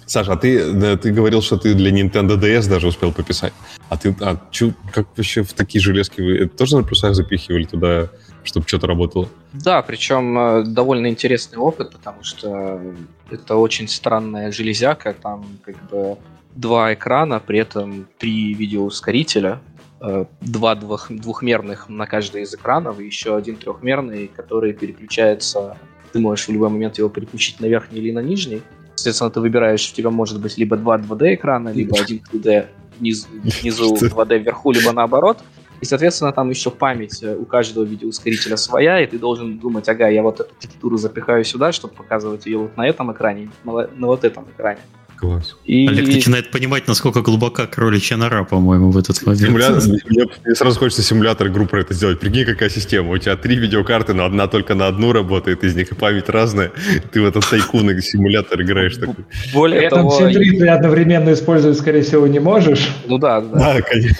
[0.07, 3.53] Саша, а ты, да, ты говорил, что ты для Nintendo DS даже успел пописать.
[3.89, 7.64] А ты, а, чё, как вообще в такие железки вы это тоже на плюсах запихивали
[7.64, 8.11] туда
[8.45, 9.28] чтобы что-то работало.
[9.53, 12.80] Да, причем э, довольно интересный опыт, потому что
[13.30, 16.18] это очень странная железяка, там как бы
[16.55, 19.61] два экрана, при этом три видеоускорителя,
[20.01, 25.76] э, два двух, двухмерных на каждый из экранов и еще один трехмерный, который переключается,
[26.12, 28.62] ты можешь в любой момент его переключить на верхний или на нижний.
[28.95, 32.66] Соответственно, ты выбираешь, у тебя может быть либо два 2D экрана, либо один 3D
[32.99, 35.38] внизу, внизу 2D вверху, либо наоборот.
[35.81, 40.09] И, соответственно, там еще память э, у каждого видеоускорителя своя, и ты должен думать, ага,
[40.09, 44.07] я вот эту текстуру запихаю сюда, чтобы показывать ее вот на этом экране, на, на
[44.07, 44.81] вот этом экране.
[45.21, 45.55] Класс.
[45.66, 45.87] И...
[45.87, 49.43] Олег начинает понимать, насколько глубока кроличья нора, по-моему, в этот момент.
[49.43, 52.18] Симулятор, мне, мне сразу хочется симулятор игру про это сделать.
[52.21, 53.11] Прикинь, какая система.
[53.11, 56.73] У тебя три видеокарты, но одна только на одну работает, из них и память разная.
[57.12, 59.27] Ты в этот тайкун симулятор играешь такой.
[59.53, 60.09] Более того...
[60.09, 62.89] все три ты одновременно использовать, скорее всего, не можешь.
[63.07, 63.59] Ну да, да.
[63.59, 64.16] Да, конечно.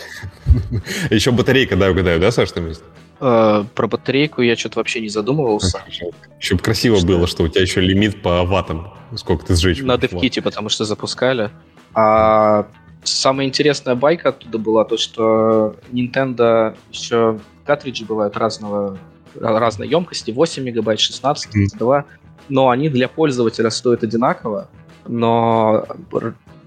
[1.11, 2.83] Еще батарейка, да, угадаю, да, Саш, там есть?
[3.21, 5.83] Э, про батарейку я что-то вообще не задумывался.
[6.39, 7.07] Чтобы красиво что?
[7.07, 9.83] было, что у тебя еще лимит по ватам, сколько ты сжечь.
[9.83, 11.51] На DevKit, потому что запускали.
[11.95, 12.67] А
[13.05, 18.99] самая интересная байка оттуда была то, что Nintendo еще картриджи бывают разного
[19.39, 22.05] разной емкости, 8 мегабайт, 16, 32,
[22.49, 24.69] но они для пользователя стоят одинаково,
[25.07, 25.87] но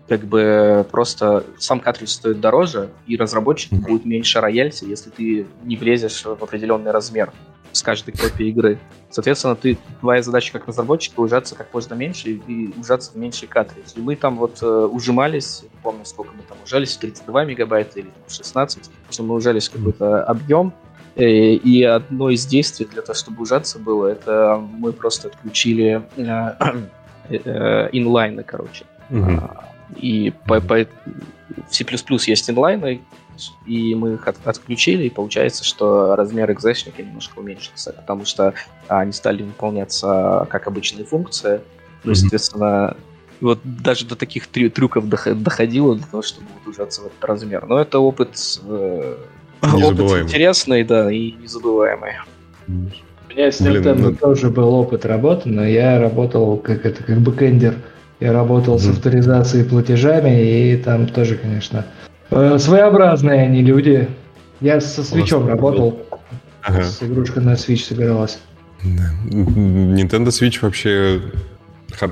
[0.08, 3.88] как бы просто сам картридж стоит дороже, и разработчику mm-hmm.
[3.88, 7.32] будет меньше рояльти, если ты не влезешь в определенный размер
[7.72, 8.80] с каждой копией игры.
[9.10, 13.94] Соответственно, ты, твоя задача как разработчика ужаться как можно меньше и ужаться в меньший картридж.
[13.96, 18.10] И мы там вот э, ужимались, не помню, сколько мы там ужались, 32 мегабайта или
[18.28, 20.74] 16, что мы ужались какой-то объем,
[21.16, 26.74] э, и одно из действий для того, чтобы ужаться было, это мы просто отключили э,
[27.30, 28.86] э, инлайны, короче.
[29.10, 29.73] Mm-hmm.
[30.00, 30.88] И по, по, в
[31.70, 31.86] C++
[32.28, 33.02] есть инлайны,
[33.66, 38.54] и мы их от, отключили, и получается, что размер экзешника немножко уменьшился, потому что
[38.88, 41.62] они стали выполняться как обычные функции.
[42.04, 42.16] Ну, mm-hmm.
[42.16, 42.98] естественно,
[43.42, 47.66] вот даже до таких трю- трюков доходило для того, чтобы удержаться в этот размер.
[47.66, 49.18] Но это опыт, э,
[49.62, 52.14] опыт интересный, да, и незабываемый.
[52.68, 52.72] У
[53.30, 54.16] меня с Nintendo ну...
[54.16, 57.76] тоже был опыт работы, но я работал как это как бэкэндер
[58.24, 61.86] я работал с авторизацией платежами, и там тоже, конечно,
[62.30, 64.08] э, своеобразные они люди.
[64.62, 66.00] Я со Switch'ом работал.
[66.62, 66.84] Ага.
[66.84, 68.40] С игрушкой на Switch собиралась.
[68.82, 71.22] Nintendo Switch вообще,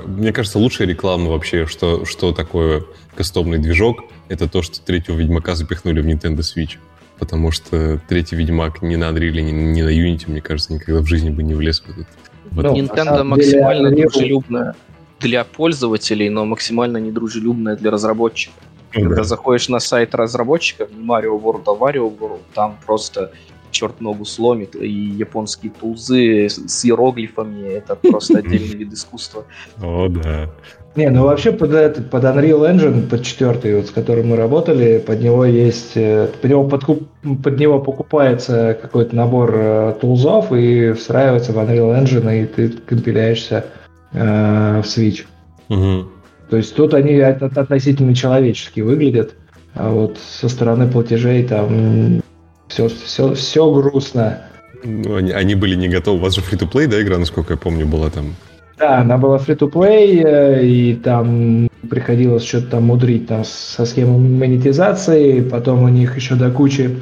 [0.06, 2.84] мне кажется, лучшая реклама вообще, что, что такое
[3.16, 6.72] кастомный движок, это то, что третьего Ведьмака запихнули в Nintendo Switch.
[7.20, 11.06] Потому что третий Ведьмак ни на Unreal, ни, ни на Unity, мне кажется, никогда в
[11.06, 12.08] жизни бы не влез в этот.
[12.50, 12.72] В этот.
[12.74, 14.76] Ну, Nintendo максимально дружелюбная
[15.22, 18.56] для пользователей, но максимально недружелюбная для разработчиков.
[18.94, 19.24] Ну, Когда да.
[19.24, 23.32] заходишь на сайт разработчиков, не Mario World, а Wario World, там просто
[23.72, 29.46] черт ногу сломит, и японские тулзы с иероглифами, это просто отдельный вид искусства.
[29.82, 30.50] О, да.
[30.98, 35.00] Не, ну вообще под, этот, под Unreal Engine, под четвертый, вот, с которым мы работали,
[35.00, 37.08] под него есть, э, под него, подкуп,
[37.42, 43.68] под него покупается какой-то набор э, тулзов и встраивается в Unreal Engine, и ты компиляешься
[44.14, 45.26] э, в Switch.
[45.70, 46.10] Угу.
[46.50, 49.36] То есть тут они относительно человечески выглядят,
[49.74, 52.22] а вот со стороны платежей там
[52.68, 54.42] все, все, все грустно.
[54.84, 56.20] Ну, они, они были не готовы.
[56.20, 58.36] У вас же free-to-play, да, игра, насколько я помню, была там?
[58.78, 65.42] Да, она была free-to-play, э, и там приходилось что-то там мудрить там со схемой монетизации,
[65.42, 66.98] потом у них еще до кучи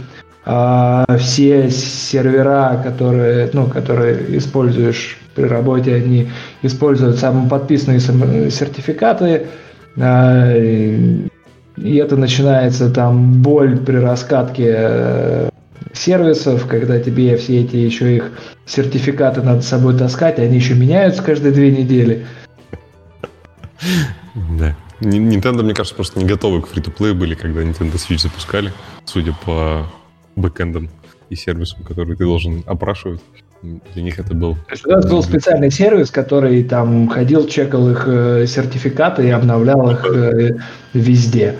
[1.19, 6.29] все сервера, которые, ну, которые используешь при работе, они
[6.63, 7.99] используют самоподписанные
[8.49, 9.47] сертификаты,
[9.97, 15.49] а, и это начинается там боль при раскатке э,
[15.93, 18.31] сервисов, когда тебе все эти еще их
[18.65, 22.25] сертификаты надо с собой таскать, они еще меняются каждые две недели.
[24.57, 24.75] Да.
[24.99, 28.73] Nintendo, мне кажется, просто не готовы к фри-то-плей были, когда Nintendo Switch запускали,
[29.05, 29.85] судя по
[30.35, 30.89] бэкэндам
[31.29, 33.21] и сервисам, которые ты должен опрашивать.
[33.61, 34.55] Для них это был...
[34.55, 39.29] То есть у нас был специальный сервис, который там ходил, чекал их э, сертификаты и
[39.31, 40.57] обновлял их э,
[40.93, 41.55] везде.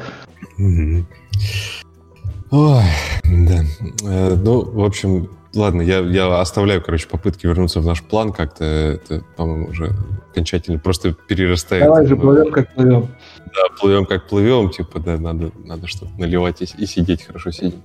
[2.51, 2.83] Ой,
[3.23, 3.63] да.
[4.05, 8.63] Э, ну, в общем, ладно, я, я оставляю, короче, попытки вернуться в наш план как-то.
[8.63, 9.93] Это, по-моему, уже
[10.31, 11.83] окончательно просто перерастает.
[11.83, 13.09] Давай же плывем, как плывем.
[13.37, 14.69] Да, плывем, как плывем.
[14.69, 17.75] Типа, да, надо, надо что-то наливать и, и сидеть хорошо сидеть.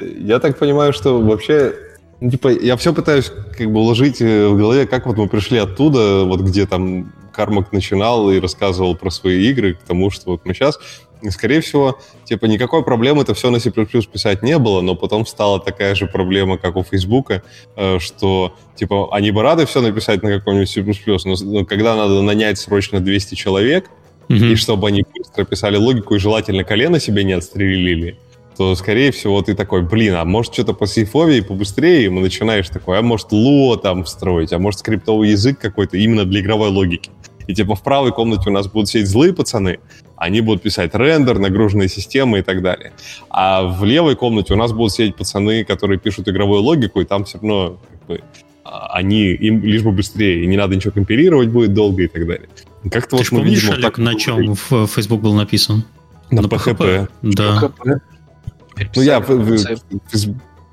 [0.00, 1.74] Я так понимаю, что вообще
[2.20, 5.58] ну, типа, я все пытаюсь как бы уложить э, в голове, как вот мы пришли
[5.58, 10.44] оттуда, вот где там Кармак начинал и рассказывал про свои игры, к тому, что вот
[10.44, 10.78] мы сейчас.
[11.22, 15.26] И, скорее всего, типа, никакой проблемы это все на C++ писать не было, но потом
[15.26, 17.42] стала такая же проблема, как у Фейсбука,
[17.76, 20.82] э, что, типа, они бы рады все написать на каком-нибудь C++,
[21.24, 23.90] но, но когда надо нанять срочно 200 человек,
[24.28, 24.52] mm-hmm.
[24.52, 28.18] и чтобы они быстро писали логику и желательно колено себе не отстрелили,
[28.56, 32.68] то, скорее всего, ты такой, блин, а может что-то по сейфовее побыстрее, и мы начинаешь
[32.68, 37.10] такой, а может ло там строить, а может скриптовый язык какой-то именно для игровой логики.
[37.46, 39.80] И типа в правой комнате у нас будут сидеть злые пацаны,
[40.16, 42.92] они будут писать рендер, нагруженные системы и так далее.
[43.30, 47.24] А в левой комнате у нас будут сидеть пацаны, которые пишут игровую логику, и там
[47.24, 48.20] все равно как бы,
[48.62, 52.26] а, они, им лишь бы быстрее, и не надо ничего компилировать будет долго и так
[52.26, 52.48] далее.
[52.90, 55.84] Как-то Ты вот мы помнишь, видим, Олег, так на чем в Facebook был написан?
[56.30, 57.08] На, на PHP.
[57.22, 57.72] Да.
[57.84, 58.00] PHP.
[58.94, 59.20] Ну, я...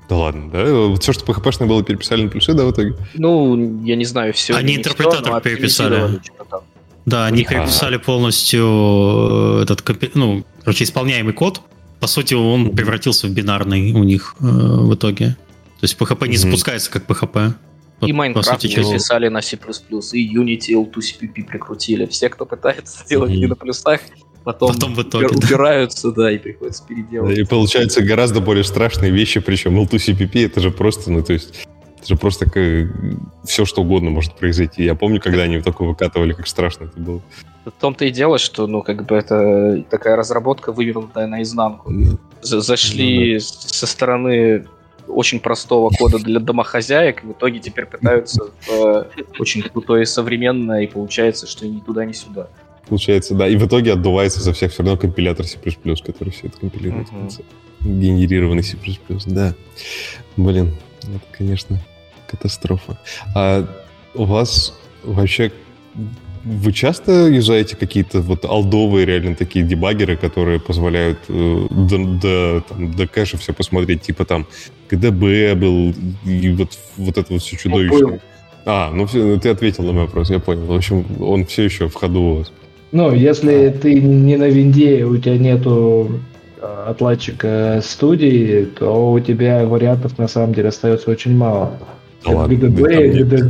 [0.08, 0.96] Да ладно, да?
[0.98, 2.96] Все, что PHP-шное было, переписали на плюсы, да, в итоге?
[3.14, 4.54] Ну, я не знаю, все.
[4.54, 6.20] Они интерпретатор переписали.
[7.04, 9.82] Да, они переписали полностью э, этот,
[10.14, 11.62] ну, короче, исполняемый код.
[12.00, 15.36] По сути, он превратился в бинарный у них э, в итоге.
[15.80, 17.54] То есть PHP не запускается как PHP.
[18.02, 22.06] И Майнкрафт переписали на C++, и Unity L2CPP прикрутили.
[22.06, 24.00] Все, кто пытается сделать не на плюсах,
[24.52, 26.22] потом, потом в итоге, убираются, да.
[26.22, 27.36] да, и приходится переделывать.
[27.36, 31.66] И получаются гораздо более страшные вещи, причем L2CPP это же просто, ну то есть,
[31.98, 32.88] это же просто как,
[33.44, 34.84] все что угодно может произойти.
[34.84, 37.20] Я помню, когда они только выкатывали, как страшно это было.
[37.66, 41.92] В том-то и дело, что, ну, как бы это такая разработка вывернутая наизнанку.
[42.40, 43.40] Зашли ну, да.
[43.40, 44.66] со стороны
[45.08, 51.46] очень простого кода для домохозяек, в итоге теперь пытаются в очень крутое современное, и получается,
[51.46, 52.48] что ни туда, ни сюда
[52.88, 53.48] получается, да.
[53.48, 57.08] И в итоге отдувается за всех все равно компилятор C++, который все это компилирует.
[57.08, 57.44] Uh-huh.
[57.80, 58.76] Генерированный C++,
[59.26, 59.54] да.
[60.36, 61.80] Блин, это, конечно,
[62.28, 62.98] катастрофа.
[63.34, 63.68] А
[64.14, 65.52] у вас вообще
[66.44, 72.94] вы часто юзаете какие-то вот алдовые реально такие дебаггеры, которые позволяют э, до, до, там,
[72.94, 74.46] до кэша все посмотреть, типа там
[74.88, 78.20] КДБ был, и вот, вот это вот все чудовищное.
[78.64, 80.66] А, ну ты ответил на мой вопрос, я понял.
[80.66, 82.52] В общем, он все еще в ходу у вас.
[82.92, 86.20] Ну, если ты не на винде, у тебя нету
[86.60, 91.72] а, отладчика студии, то у тебя вариантов на самом деле остается очень мало.
[92.24, 93.44] Да ладно, GDB,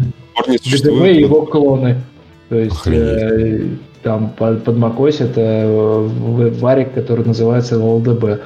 [0.47, 2.01] GDB и его клоны.
[2.49, 3.66] То есть э,
[4.03, 8.41] там под, под macOS это э, варик, который называется LDB.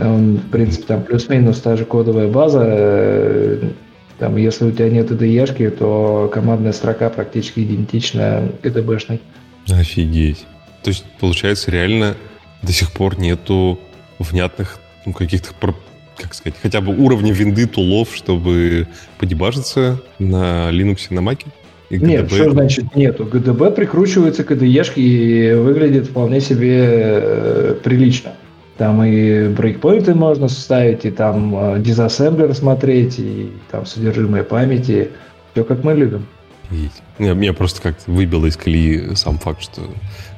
[0.00, 2.62] Он, в принципе, там плюс-минус та же кодовая база.
[2.66, 3.70] Э,
[4.18, 9.20] там, если у тебя нет IDE, то командная строка практически идентична GDB-шной.
[9.68, 10.44] Офигеть.
[10.82, 12.16] То есть, получается, реально
[12.62, 13.78] до сих пор нету
[14.18, 15.52] внятных ну, каких-то
[16.16, 18.88] как сказать, хотя бы уровня винды тулов, чтобы
[19.18, 21.44] подебажиться на Linux и на Mac?
[21.90, 23.24] И Нет, что значит нету?
[23.24, 28.32] GDB прикручивается к IDE и выглядит вполне себе э, прилично.
[28.76, 35.10] Там и брейкпоинты можно составить, и там э, дизассемблер смотреть, и там содержимое памяти.
[35.52, 36.26] Все как мы любим.
[37.18, 39.82] Меня, меня просто как-то выбило из колеи сам факт, что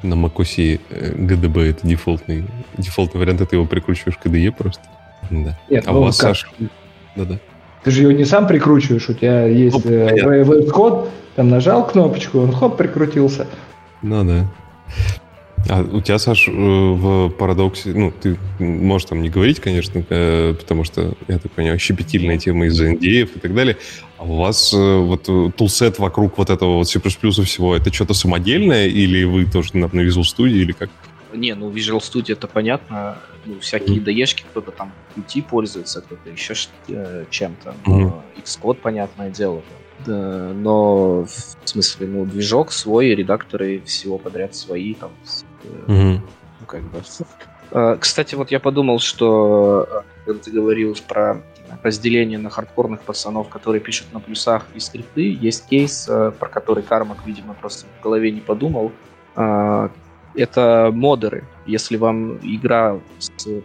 [0.02, 2.44] на macOS GDB э, это дефолтный,
[2.76, 4.82] дефолтный вариант, ты его прикручиваешь к KDE просто.
[5.30, 5.58] Да.
[5.68, 6.28] Нет, а ну, у вас, как?
[6.28, 6.48] Саша...
[7.16, 7.38] Да-да.
[7.84, 12.52] Ты же его не сам прикручиваешь, у тебя есть ну, код, там нажал кнопочку, он
[12.52, 13.46] хоп, прикрутился.
[14.02, 14.46] Ну да.
[15.68, 20.54] А у тебя, Саш, э, в парадоксе, ну, ты можешь там не говорить, конечно, э,
[20.54, 23.76] потому что, я так понимаю, щепетильная тема из-за NDA и так далее,
[24.16, 28.86] а у вас э, вот тулсет вокруг вот этого вот C++ всего, это что-то самодельное,
[28.86, 30.90] или вы тоже на, на Visual Studio, или как?
[31.34, 34.44] Не, ну Visual Studio это понятно, ну, всякие mm-hmm.
[34.50, 36.54] кто-то там Qt пользуется, кто-то еще
[37.30, 38.12] чем-то, mm-hmm.
[38.42, 39.62] Xcode, понятное дело,
[40.06, 45.10] но в смысле, ну, движок свой, редакторы всего подряд свои, там,
[45.86, 46.20] Mm-hmm.
[46.60, 47.00] Ну, как бы.
[47.70, 51.42] А, кстати, вот я подумал, что когда ты говорил про
[51.82, 57.18] разделение на хардкорных пацанов, которые пишут на плюсах и скрипты, есть кейс, про который Кармак,
[57.26, 58.92] видимо, просто в голове не подумал.
[60.34, 61.44] Это модеры.
[61.66, 63.00] Если вам игра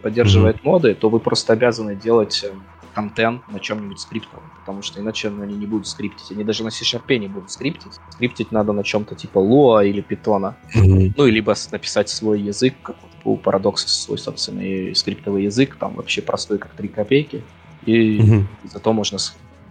[0.02, 0.64] поддерживает mm-hmm.
[0.64, 2.52] моды, то вы просто обязаны делать э,
[2.94, 6.30] контент на чем-нибудь скриптовом, потому что иначе они не будут скриптить.
[6.30, 7.92] Они даже на C-Sharp не будут скриптить.
[8.10, 10.54] Скриптить надо на чем-то типа Lua или Python.
[10.74, 11.14] Mm-hmm.
[11.16, 15.94] Ну, и либо написать свой язык, как вот у Paradox свой собственный скриптовый язык, там
[15.94, 17.42] вообще простой, как 3 копейки.
[17.84, 18.44] И mm-hmm.
[18.72, 19.18] зато можно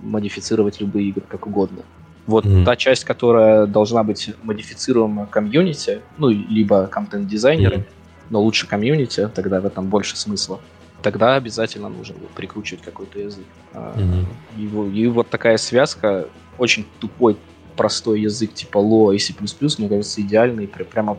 [0.02, 1.84] модифицировать любые игры как угодно.
[2.28, 2.66] Вот mm-hmm.
[2.66, 8.30] та часть, которая должна быть модифицируема комьюнити, ну, либо контент-дизайнерами, mm-hmm.
[8.30, 10.60] но лучше комьюнити, тогда в этом больше смысла.
[11.04, 13.46] Тогда обязательно нужно прикручивать какой-то язык.
[13.74, 14.26] Mm-hmm.
[14.58, 16.28] И, и вот такая связка,
[16.58, 17.38] очень тупой,
[17.76, 19.34] простой язык типа Lua и C++,
[19.78, 21.18] мне кажется, идеальный, прямо,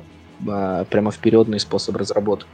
[0.48, 2.48] а, прямо впередный способ разработки.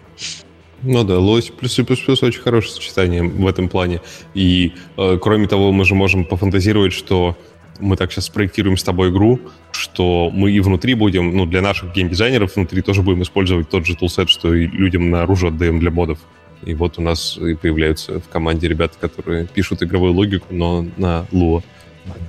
[0.83, 4.01] Ну да, лось плюс и плюс очень хорошее сочетание в этом плане.
[4.35, 7.37] И э, кроме того, мы же можем пофантазировать, что
[7.79, 9.41] мы так сейчас спроектируем с тобой игру,
[9.73, 13.95] что мы и внутри будем, ну, для наших геймдизайнеров внутри тоже будем использовать тот же
[13.95, 16.19] тулсет, что и людям наружу отдаем для модов.
[16.65, 21.27] И вот у нас и появляются в команде ребята, которые пишут игровую логику, но на
[21.33, 21.63] Lua.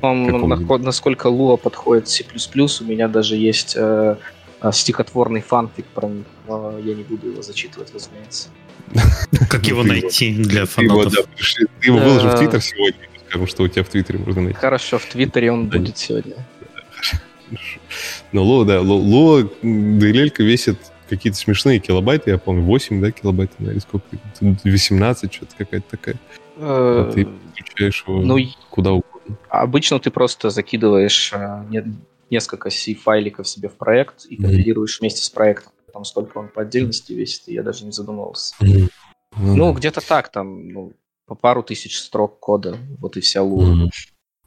[0.01, 4.15] Насколько Lua подходит C++, у меня даже есть э,
[4.61, 8.49] э, стихотворный фанфик про них, но я не буду его зачитывать, разумеется.
[9.49, 11.27] Как его найти для фанатов?
[11.79, 14.59] Ты его выложил в Твиттер сегодня скажем, что у тебя в Твиттере можно найти.
[14.59, 16.35] Хорошо, в Твиттере он будет сегодня.
[18.31, 20.77] Ну, Ло, да, Ло, Ло DLL весит
[21.15, 24.05] какие-то смешные килобайты, я помню, 8, да, килобайт, или сколько?
[24.39, 26.15] 18, что-то какая-то такая.
[26.57, 28.37] А ты включаешь его ну,
[28.69, 29.37] куда угодно.
[29.49, 31.65] Обычно ты просто закидываешь э,
[32.29, 35.01] несколько C-файликов себе в проект и компилируешь mm-hmm.
[35.01, 35.73] вместе с проектом.
[35.93, 38.55] Там сколько он по отдельности весит, я даже не задумывался.
[38.61, 38.89] Mm-hmm.
[39.37, 40.93] Ну, ну где-то так, там, ну,
[41.25, 43.85] по пару тысяч строк кода, вот и вся лура.
[43.85, 43.89] Mm-hmm.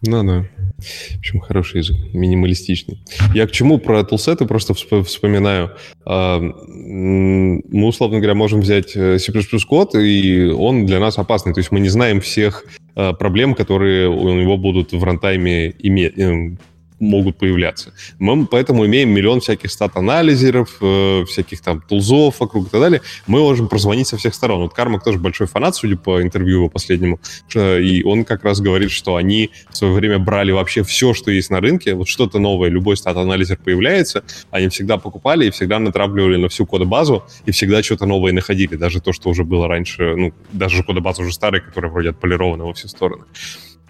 [0.07, 0.45] Ну да.
[0.79, 2.99] В общем, хороший язык, минималистичный.
[3.33, 5.71] Я к чему про тулсеты просто вспоминаю.
[6.05, 9.33] А, мы, условно говоря, можем взять э, C++
[9.67, 11.55] код, и он для нас опасный.
[11.55, 12.65] То есть мы не знаем всех
[12.97, 16.59] а, проблем, которые у него будут в рантайме иметь эм,
[17.01, 17.93] могут появляться.
[18.19, 23.03] Мы поэтому имеем миллион всяких стат-анализеров, э, всяких там тулзов вокруг и так далее.
[23.27, 24.63] Мы можем прозвонить со всех сторон.
[24.63, 27.21] Вот Кармак тоже большой фанат, судя по интервью его последнему,
[27.55, 31.51] и он как раз говорит, что они в свое время брали вообще все, что есть
[31.51, 36.49] на рынке, вот что-то новое, любой стат-анализер появляется, они всегда покупали и всегда натравливали на
[36.49, 40.83] всю кодобазу, и всегда что-то новое находили, даже то, что уже было раньше, ну, даже
[40.83, 43.25] кодобаза уже старая, которая вроде отполирована во все стороны.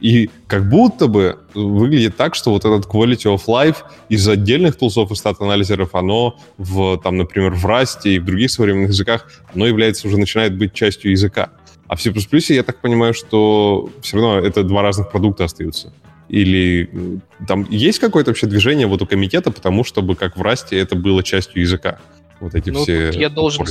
[0.01, 3.77] И как будто бы выглядит так, что вот этот quality of life
[4.09, 8.91] из отдельных тулсов и стат-анализеров, оно в, там, например, в Rust и в других современных
[8.91, 11.51] языках, оно является уже начинает быть частью языка.
[11.87, 12.13] А в C++
[12.55, 15.93] я так понимаю, что все равно это два разных продукта остаются.
[16.29, 20.97] Или там есть какое-то вообще движение вот у комитета, потому чтобы как в Расте это
[20.97, 22.01] было частью языка?
[22.41, 23.11] Вот эти ну, все...
[23.11, 23.67] Я должен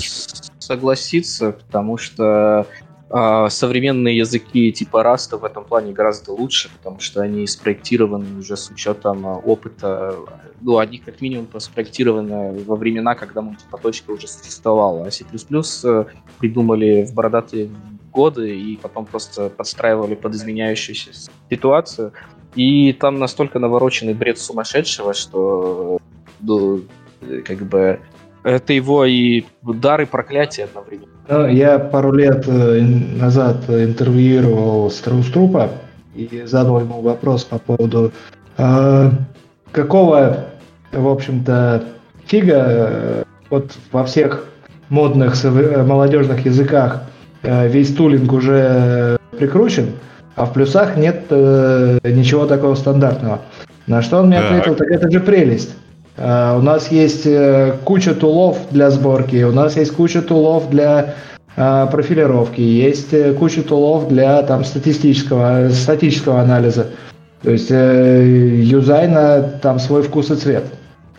[0.59, 2.67] согласиться, потому что
[3.15, 8.57] а, современные языки типа Rust в этом плане гораздо лучше, потому что они спроектированы уже
[8.57, 10.15] с учетом а, опыта.
[10.61, 15.05] Ну, они как минимум спроектированы во времена, когда мультипоточка уже существовала.
[15.05, 16.05] А C++ э,
[16.39, 17.69] придумали в бородатые
[18.11, 21.11] годы и потом просто подстраивали под изменяющуюся
[21.51, 22.13] ситуацию.
[22.55, 25.99] И там настолько навороченный бред сумасшедшего, что
[26.39, 26.81] ну,
[27.45, 27.99] как бы
[28.43, 31.12] это его и дар, и проклятие одновременно.
[31.29, 35.69] Я пару лет э, назад интервьюировал Страуструпа
[36.15, 38.11] и задал ему вопрос по поводу
[38.57, 39.09] э,
[39.71, 40.45] какого,
[40.91, 41.83] в общем-то,
[42.25, 44.45] фига э, вот во всех
[44.89, 47.03] модных э, молодежных языках
[47.41, 49.91] э, весь тулинг уже прикручен,
[50.35, 53.41] а в плюсах нет э, ничего такого стандартного.
[53.87, 55.75] На что он мне ответил, так это же прелесть.
[56.15, 61.15] Uh, у нас есть uh, куча тулов для сборки, у нас есть куча тулов для
[61.57, 63.09] uh, профилировки, есть
[63.39, 66.87] куча тулов для там статистического, статического анализа.
[67.41, 70.65] То есть uh, юзайна там свой вкус и цвет.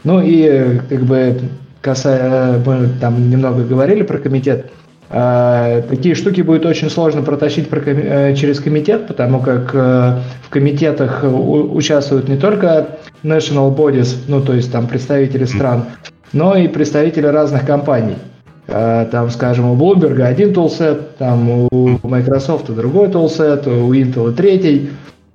[0.05, 1.41] Ну и как бы
[1.81, 4.71] касая, мы там немного говорили про комитет,
[5.09, 12.29] такие штуки будет очень сложно протащить э, через комитет, потому как э, в комитетах участвуют
[12.29, 12.89] не только
[13.23, 15.85] national bodies, ну то есть там представители стран,
[16.33, 18.17] но и представители разных компаний.
[18.67, 24.89] Там, скажем, у Bloomberg один тулсет, там у Microsoft другой тулсет, у Intel третий.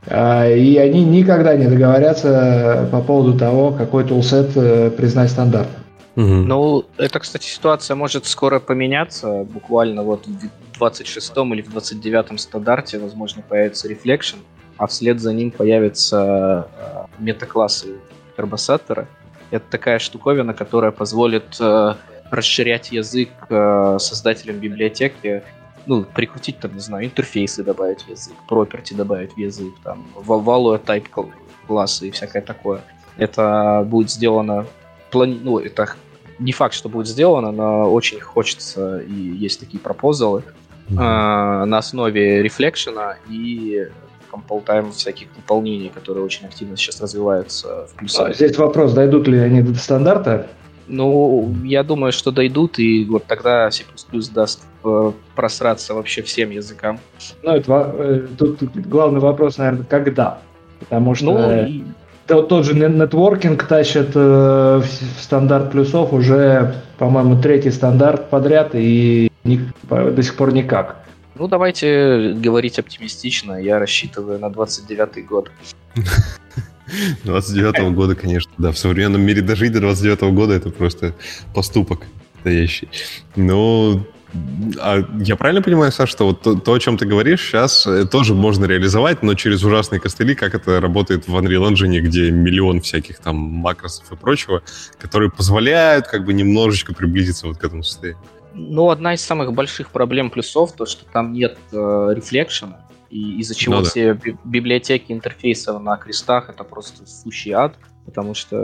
[0.08, 5.84] И они никогда не договорятся по поводу того, какой тулсет э, признать стандартом.
[6.16, 6.26] Угу.
[6.26, 9.44] Ну, это, кстати, ситуация может скоро поменяться.
[9.44, 14.38] Буквально вот в 26-м или в 29-м стандарте, возможно, появится Reflection,
[14.78, 17.96] а вслед за ним появятся э, метаклассы
[18.36, 19.08] карбосаттера.
[19.52, 21.96] Это такая штуковина, которая позволит э,
[22.32, 25.44] расширять язык э, создателям библиотеки,
[25.86, 30.82] ну, прикрутить там, не знаю, интерфейсы добавить в язык, property добавить в язык, там, value
[30.84, 31.32] type
[31.68, 32.82] классы и всякое такое.
[33.18, 34.66] Это будет сделано,
[35.12, 35.40] плани...
[35.42, 35.96] ну, это
[36.40, 40.44] не факт, что будет сделано, но очень хочется, и есть такие пропозалы,
[40.90, 40.96] mm-hmm.
[40.96, 43.88] э, на основе рефлекшена и
[44.32, 48.30] compile всяких дополнений, которые очень активно сейчас развиваются в плюсах.
[48.30, 50.48] А здесь вопрос, дойдут ли они до стандарта?
[50.88, 53.84] Ну, я думаю, что дойдут, и вот тогда C++
[54.34, 57.00] даст э, просраться вообще всем языкам.
[57.44, 60.40] Ну, это, э, тут, тут главный вопрос, наверное, когда?
[60.80, 61.84] Потому что ну, и...
[62.30, 69.32] тот, тот же нетворкинг тащит э, в стандарт плюсов уже, по-моему, третий стандарт подряд, и
[69.44, 69.60] ни,
[69.90, 71.04] до сих пор никак.
[71.36, 73.54] Ну, давайте говорить оптимистично.
[73.54, 75.52] Я рассчитываю на 29-й год.
[77.24, 78.72] 29-го года, конечно, да.
[78.72, 81.16] В современном мире дожить до 29-го года это просто
[81.54, 82.02] поступок
[82.36, 82.90] настоящий.
[83.36, 84.06] Но
[84.80, 88.06] а я правильно понимаю, Саша, что вот то, то, о чем ты говоришь, сейчас э,
[88.06, 92.82] тоже можно реализовать, но через ужасные костыли, как это работает в Unreal Engine, где миллион
[92.82, 94.62] всяких там макросов и прочего,
[95.00, 98.24] которые позволяют как бы немножечко приблизиться вот к этому состоянию.
[98.54, 103.56] Ну, одна из самых больших проблем плюсов, то, что там нет э, рефлекшена, и из-за
[103.56, 104.32] чего ну, все да.
[104.44, 107.76] библиотеки интерфейсов на крестах это просто сущий ад,
[108.10, 108.56] потому что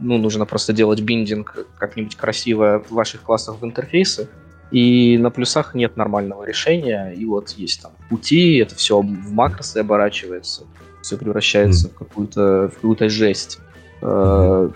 [0.00, 4.28] ну, нужно просто делать биндинг как-нибудь красиво в ваших классах в интерфейсы,
[4.70, 9.78] и на плюсах нет нормального решения, и вот есть там пути, это все в макросы
[9.78, 10.64] оборачивается,
[11.02, 11.90] все превращается mm.
[11.90, 13.60] в какую-то в какую-то жесть.
[14.00, 14.72] Mm.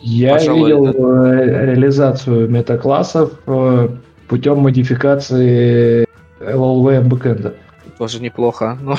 [0.00, 1.64] Я Пожалуй, видел это...
[1.64, 3.88] реализацию метаклассов э,
[4.28, 6.06] путем модификации
[6.40, 7.54] LLVM backend'а.
[7.98, 8.96] Тоже неплохо, но...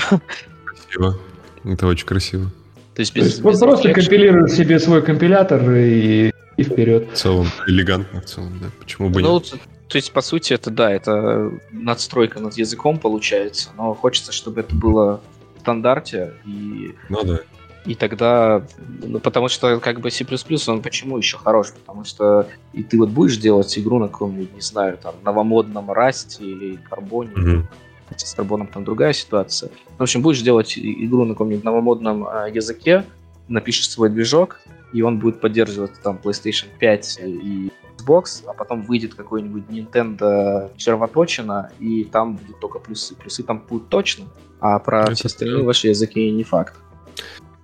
[0.66, 1.18] Красиво.
[1.64, 2.52] Это очень красиво.
[2.96, 4.02] То есть, без, То есть без просто reflection.
[4.02, 7.12] компилируешь себе свой компилятор и, и вперед.
[7.12, 8.68] В целом, элегантно в целом, да.
[8.80, 9.54] Почему бы ну, нет?
[9.88, 14.76] То есть, по сути, это да, это надстройка над языком получается, но хочется, чтобы это
[14.76, 15.22] было
[15.58, 16.34] в стандарте.
[16.46, 17.40] И, ну да.
[17.86, 18.64] И тогда,
[19.02, 20.26] ну, потому что как бы C++,
[20.68, 21.72] он почему еще хорош?
[21.72, 26.44] Потому что и ты вот будешь делать игру на каком-нибудь, не знаю, там, новомодном расте
[26.44, 27.64] или карбоне, mm-hmm.
[28.12, 29.72] Хотя с карбоном там другая ситуация.
[29.98, 33.06] В общем, будешь делать игру на каком-нибудь новомодном э, языке,
[33.48, 34.60] напишешь свой движок,
[34.94, 41.72] и он будет поддерживать там PlayStation 5 и Xbox, а потом выйдет какой-нибудь Nintendo червоточина,
[41.80, 43.16] и там будут только плюсы.
[43.16, 44.26] Плюсы там будут точно,
[44.60, 46.76] а про Это все остальные ваши языки не факт.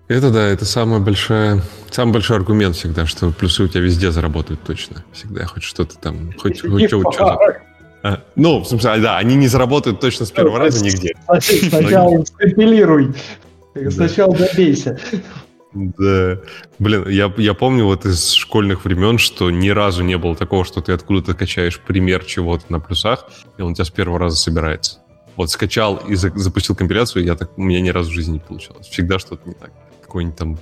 [0.07, 4.61] Это да, это самая большая, самый большой аргумент всегда, что плюсы у тебя везде заработают
[4.61, 5.03] точно.
[5.11, 7.61] Всегда хоть что-то там, хоть, хоть что-то.
[8.03, 11.13] А, ну, в смысле, да, они не заработают точно с первого раза нигде.
[11.69, 13.13] Сначала скомпилируй.
[13.89, 14.99] Сначала добейся.
[15.73, 16.39] Да.
[16.79, 20.81] Блин, я, я помню вот из школьных времен, что ни разу не было такого, что
[20.81, 24.99] ты откуда-то качаешь пример чего-то на плюсах, и он у тебя с первого раза собирается.
[25.35, 28.39] Вот скачал и за, запустил компиляцию, я так, у меня ни разу в жизни не
[28.39, 28.87] получалось.
[28.87, 29.71] Всегда что-то не так
[30.01, 30.57] какой-нибудь там...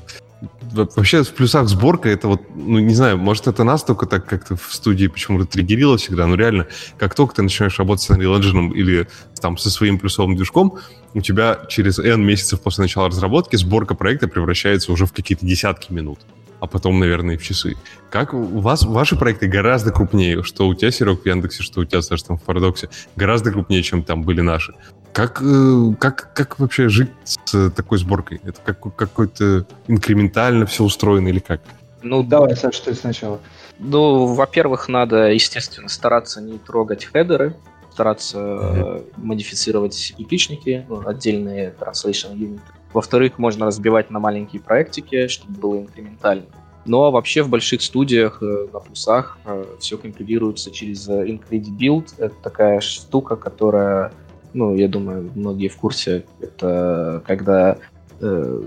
[0.71, 4.55] Вообще в плюсах сборка это вот, ну не знаю, может это нас только так как-то
[4.55, 6.67] в студии почему-то триггерило всегда, но реально,
[6.97, 9.07] как только ты начинаешь работать с Unreal Engine или
[9.41, 10.79] там со своим плюсовым движком,
[11.13, 15.91] у тебя через N месяцев после начала разработки сборка проекта превращается уже в какие-то десятки
[15.91, 16.19] минут
[16.59, 17.75] а потом, наверное, в часы.
[18.09, 21.85] Как у вас, ваши проекты гораздо крупнее, что у тебя, Серег, в Яндексе, что у
[21.85, 24.73] тебя, Саша, там в Парадоксе, гораздо крупнее, чем там были наши.
[25.15, 28.41] Как, э, как, как вообще жить с такой сборкой?
[28.43, 31.61] Это как, какой-то инкрементально все устроено или как?
[32.03, 33.39] Ну, давай, Саша, ты сначала.
[33.79, 37.55] Ну, во-первых, надо, естественно, стараться не трогать хедеры,
[37.93, 39.13] стараться mm-hmm.
[39.15, 42.59] модифицировать эпичники, ну, отдельные translation unit.
[42.91, 46.47] Во-вторых, можно разбивать на маленькие проектики, чтобы было инкрементально.
[46.83, 49.37] Но ну, а вообще в больших студиях э, на плюсах
[49.79, 52.15] все компилируется через Incredibuild.
[52.17, 54.11] Это такая штука, которая
[54.55, 57.77] ну, я думаю, многие в курсе, это когда
[58.21, 58.61] э,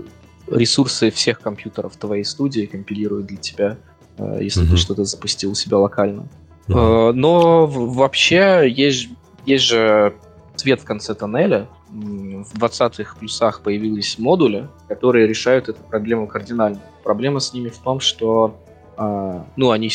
[0.47, 3.77] ресурсы всех компьютеров твоей студии компилируют для тебя,
[4.17, 4.69] э, если mm-hmm.
[4.69, 6.27] ты что-то запустил у себя локально.
[6.67, 7.09] Mm-hmm.
[7.09, 9.09] Э, но вообще есть,
[9.47, 10.13] есть же
[10.55, 11.67] свет в конце тоннеля.
[11.89, 16.79] В 20-х плюсах появились модули, которые решают эту проблему кардинально.
[17.03, 18.59] Проблема с ними в том, что
[18.95, 19.89] э, ну, они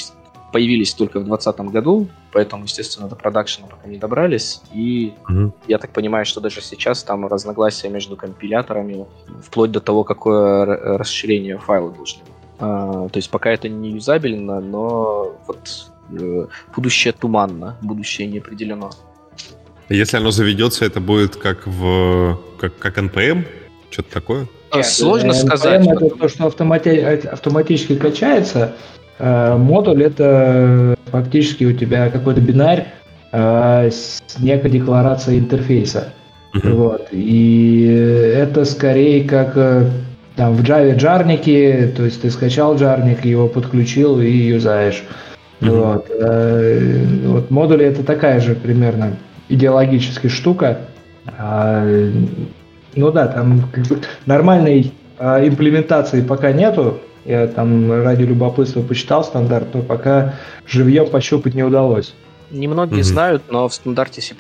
[0.55, 4.61] появились только в 2020 году, поэтому, естественно, до продакшена пока не добрались.
[4.73, 5.51] И mm-hmm.
[5.67, 9.05] я так понимаю, что даже сейчас там разногласия между компиляторами,
[9.43, 10.65] вплоть до того, какое
[10.97, 12.23] расширение файла должны.
[12.61, 18.93] А, то есть пока это не юзабельно, но вот э, будущее туманно, будущее не определено.
[19.89, 23.45] Если оно заведется, это будет как в как, как NPM?
[23.91, 24.47] Что-то такое?
[24.73, 25.85] Нет, сложно NPM сказать.
[25.85, 28.77] это то, что автомати- автоматически качается.
[29.19, 32.87] Э, модуль это фактически у тебя какой-то бинарь
[33.33, 36.09] э, с некой декларацией интерфейса.
[36.55, 36.73] Uh-huh.
[36.75, 37.09] Вот.
[37.13, 37.87] И
[38.37, 39.89] это скорее как э,
[40.37, 45.05] там в Java джарники, то есть ты скачал джарник, его подключил и юзаешь.
[45.61, 45.71] Uh-huh.
[45.71, 46.11] Вот.
[47.27, 49.17] вот модули это такая же примерно
[49.49, 50.79] идеологическая штука.
[51.39, 51.87] А,
[52.97, 53.71] ну да, там
[54.27, 56.99] нормальной имплементации пока нету.
[57.25, 60.35] Я там ради любопытства почитал стандарт, но пока
[60.67, 62.15] живьем пощупать не удалось.
[62.51, 63.05] Немногие mm-hmm.
[63.05, 64.35] знают, но в стандарте C++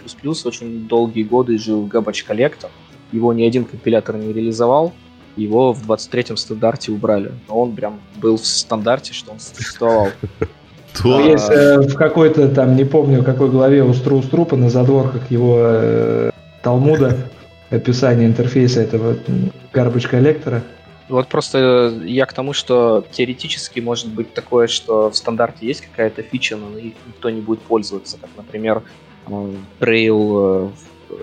[0.44, 2.68] очень долгие годы жил Garbage Collector.
[3.12, 4.92] Его ни один компилятор не реализовал,
[5.36, 7.32] его в 23-м стандарте убрали.
[7.48, 10.08] Но он прям был в стандарте, что он существовал.
[11.02, 15.28] Ну, есть э, в какой-то там, не помню, какой главе у Стру Струпа на задворках
[15.28, 16.30] его э,
[16.62, 17.16] Талмуда
[17.70, 19.16] описание интерфейса этого
[19.72, 20.62] garbage коллектора.
[21.08, 26.22] Вот просто я к тому, что теоретически может быть такое, что в стандарте есть какая-то
[26.22, 28.82] фича, но никто не будет пользоваться, как, например,
[29.78, 30.72] trail,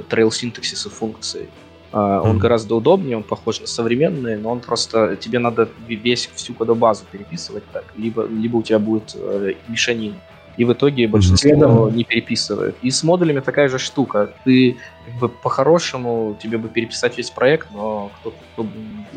[0.10, 1.50] trail синтаксиса функции.
[1.92, 2.40] Uh, он mm-hmm.
[2.40, 7.66] гораздо удобнее, он похож на современные, но он просто тебе надо весь всю кодобазу переписывать
[7.74, 10.16] так, либо либо у тебя будет э, мешанина
[10.58, 11.96] и в итоге большинство mm-hmm.
[11.96, 12.76] не переписывает.
[12.82, 14.34] И с модулями такая же штука.
[14.44, 18.68] Ты как бы по-хорошему тебе бы переписать весь проект, но кто-то кто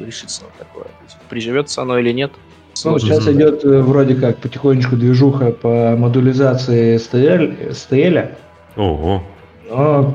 [0.04, 0.86] решится на такое.
[1.28, 2.32] Приживется оно или нет.
[2.84, 7.70] Ну, сейчас идет э, вроде как потихонечку движуха по модулизации STL.
[7.70, 8.34] STL.
[8.76, 9.22] Ого.
[9.70, 10.14] Но,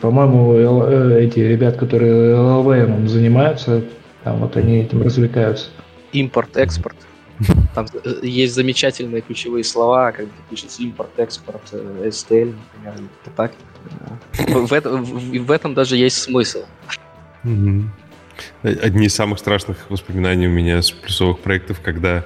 [0.00, 3.82] по-моему, э, эти ребят, которые LLVM занимаются,
[4.22, 5.68] там вот они этим развлекаются.
[6.12, 6.96] Импорт-экспорт.
[7.74, 13.52] Там э, есть замечательные ключевые слова, как пишется import, export, STL, например, это так.
[14.32, 16.64] В, этом, в, в этом даже есть смысл.
[18.62, 22.24] Одни из самых страшных воспоминаний у меня с плюсовых проектов, когда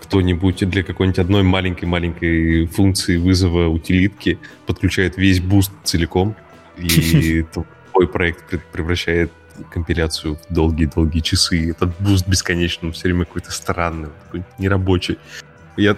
[0.00, 6.36] кто-нибудь для какой-нибудь одной маленькой-маленькой функции вызова утилитки подключает весь Boost целиком,
[6.76, 7.42] и
[7.92, 9.32] твой проект превращает
[9.70, 11.70] компиляцию в долгие-долгие часы.
[11.70, 15.18] Этот Boost бесконечно, все время какой-то странный, какой нерабочий.
[15.76, 15.96] Я,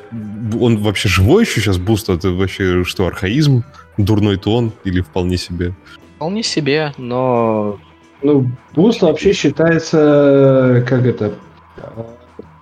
[0.61, 2.09] он вообще живой еще сейчас Boost?
[2.09, 3.65] Это вообще что, архаизм?
[3.97, 5.75] Дурной тон или вполне себе?
[6.17, 7.79] Вполне себе, но...
[8.23, 11.35] Ну, Boost вообще считается, как это,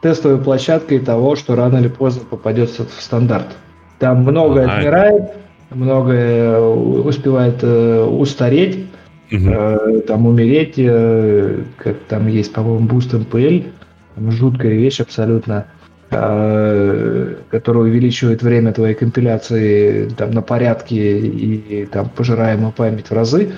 [0.03, 3.57] тестовой площадкой того, что рано или поздно попадется в стандарт.
[3.99, 5.23] Там многое а, отмирает,
[5.71, 8.87] многое успевает э, устареть,
[9.33, 10.01] угу.
[10.07, 13.67] там умереть, э, как там есть, по-моему, MPL,
[14.15, 15.67] там жуткая вещь абсолютно,
[16.11, 23.53] э, которая увеличивает время твоей компиляции там на порядке и там пожираемую память в разы.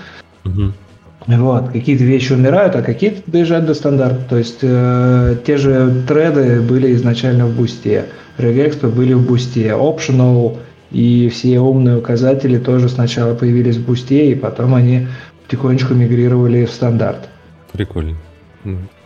[0.45, 0.73] Угу.
[1.27, 4.23] Вот, какие-то вещи умирают, а какие-то доезжают до стандарта.
[4.29, 8.07] То есть э, те же треды были изначально в бусте,
[8.37, 10.59] регэкспы были в бусте, optional
[10.95, 15.09] и все умные указатели тоже сначала появились в бусте, и потом они
[15.45, 17.29] потихонечку мигрировали в стандарт.
[17.73, 18.17] Прикольно.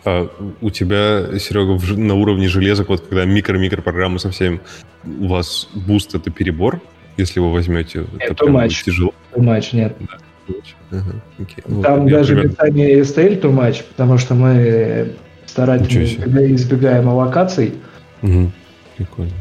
[0.05, 0.29] А
[0.61, 4.61] у тебя, Серега, на уровне железок, вот когда микро-микро программы совсем,
[5.03, 6.79] у вас Boost это перебор,
[7.17, 7.99] если вы возьмете?
[7.99, 9.13] Нет, это prям тяжело?
[9.33, 9.95] Too much, нет.
[9.99, 10.17] Да.
[10.91, 11.83] Ага, okay.
[11.83, 13.01] Там вот, даже примерно...
[13.01, 15.13] STL too much, потому что мы
[15.45, 17.75] старательно избегаем аллокаций.
[18.21, 18.51] Угу.
[18.97, 19.33] Прикольно.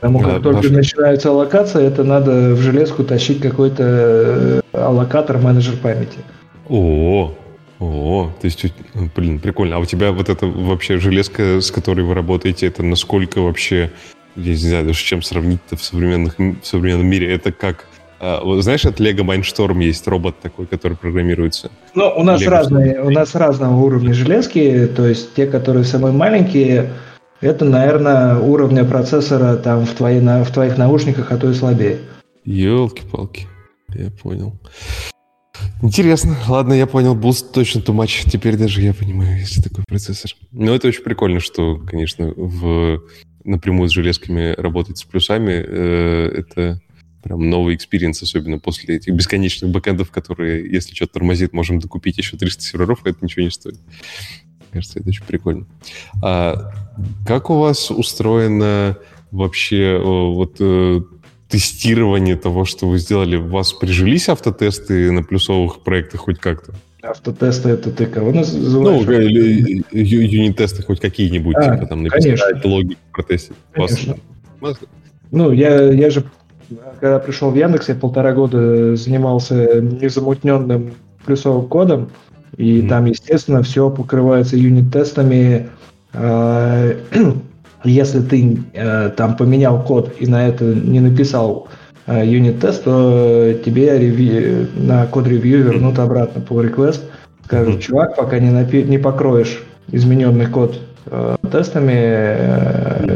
[0.00, 0.70] Потому как да, только ваш...
[0.70, 6.18] начинается аллокация, это надо в железку тащить какой-то э, аллокатор менеджер памяти.
[6.74, 7.34] О,
[7.80, 8.64] о, то есть,
[9.14, 9.76] блин, прикольно.
[9.76, 13.90] А у тебя вот это вообще железка, с которой вы работаете, это насколько вообще,
[14.36, 17.84] я не знаю даже с чем сравнить-то в, современных, в современном мире, это как
[18.20, 21.70] а, знаешь, от Lego Mindstorm есть робот такой, который программируется.
[21.94, 26.90] Ну, у нас разные, у нас разного уровня железки, то есть те, которые самые маленькие,
[27.42, 31.98] это, наверное, уровня процессора там в, твоей, в твоих наушниках, а то и слабее.
[32.46, 33.46] Елки-палки,
[33.88, 34.54] я понял.
[35.82, 36.36] Интересно.
[36.48, 37.14] Ладно, я понял.
[37.14, 38.30] Был точно too much.
[38.30, 40.30] Теперь даже я понимаю, если такой процессор.
[40.50, 43.02] Но это очень прикольно, что, конечно, в
[43.44, 45.52] напрямую с железками работать с плюсами.
[45.52, 46.80] Э, это
[47.22, 52.36] прям новый experience, особенно после этих бесконечных бэкэндов, которые, если что-то тормозит, можем докупить еще
[52.36, 53.78] 300 серверов, а это ничего не стоит.
[54.70, 55.66] Кажется, это очень прикольно.
[56.22, 56.72] А
[57.26, 58.96] как у вас устроено
[59.30, 61.00] вообще вот э,
[61.52, 66.72] тестирование того, что вы сделали, у вас прижились автотесты на плюсовых проектах хоть как-то?
[67.02, 69.04] Автотесты это ты кого называешь?
[69.06, 73.56] Ну, или юнит-тесты хоть какие-нибудь, а, типа там написать логику протестить.
[73.72, 74.16] Конечно.
[75.30, 76.24] Ну, я, я же,
[77.00, 80.94] когда пришел в Яндекс, я полтора года занимался незамутненным
[81.26, 82.10] плюсовым кодом,
[82.56, 82.88] И mm-hmm.
[82.88, 85.68] там, естественно, все покрывается юнит-тестами.
[87.84, 91.68] Э, если ты э, там поменял код и на это не написал
[92.06, 94.68] э, юнит-тест, то тебе реви...
[94.76, 97.02] на код-ревью вернут обратно по request.
[97.44, 98.82] Скажут, чувак, пока не, напи...
[98.82, 100.78] не покроешь измененный код
[101.50, 101.90] тестами,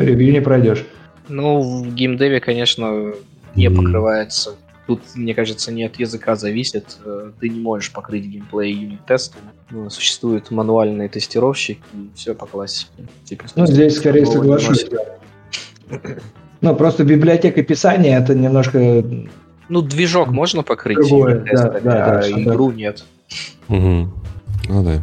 [0.04, 0.84] ревью не пройдешь.
[1.28, 3.12] Ну, в геймдеве, конечно,
[3.54, 4.50] не покрывается
[4.86, 6.98] Тут, мне кажется, не от языка зависит.
[7.04, 9.50] Э, ты не можешь покрыть геймплей юнит-тестами.
[9.70, 12.90] Ну, существуют мануальные тестировщики, и все по классике.
[13.24, 14.86] Типа, ну, здесь скорее соглашусь.
[16.60, 19.04] Ну, просто библиотека писания это немножко...
[19.68, 22.76] Ну, движок можно покрыть Другое, да, да, а да, игру да.
[22.76, 23.04] нет.
[23.68, 24.08] Угу.
[24.68, 25.02] Ну да.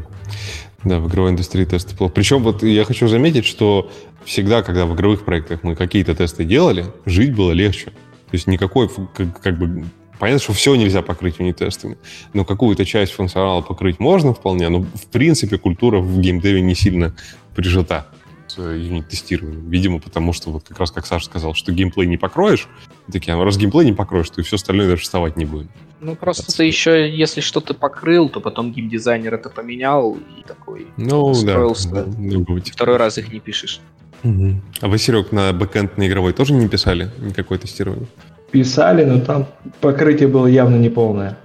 [0.86, 2.14] Да, в игровой индустрии тесты плохо.
[2.14, 3.92] Причем вот я хочу заметить, что
[4.26, 7.92] всегда, когда в игровых проектах мы какие-то тесты делали, жить было легче.
[8.34, 9.86] То есть никакой, как, как бы,
[10.18, 12.00] понятно, что все нельзя покрыть юнит-тестами,
[12.34, 17.14] но какую-то часть функционала покрыть можно вполне, но в принципе культура в геймдеве не сильно
[17.56, 18.08] прижита
[18.48, 19.70] с юнит-тестированием.
[19.70, 22.68] Видимо, потому что вот как раз как Саша сказал, что геймплей не покроешь,
[23.12, 25.68] такие, а раз геймплей не покроешь, то и все остальное даже вставать не будет.
[26.02, 26.58] Ну, просто это...
[26.58, 31.88] ты еще, если что-то покрыл, то потом геймдизайнер это поменял и такой ну, устроился.
[31.90, 33.80] Да, да, Второй раз их не пишешь.
[34.24, 34.62] Угу.
[34.82, 38.08] А вы, Серег, на бэкэнд на игровой тоже не писали никакое тестирование?
[38.52, 39.48] Писали, но там
[39.82, 41.38] покрытие было явно неполное.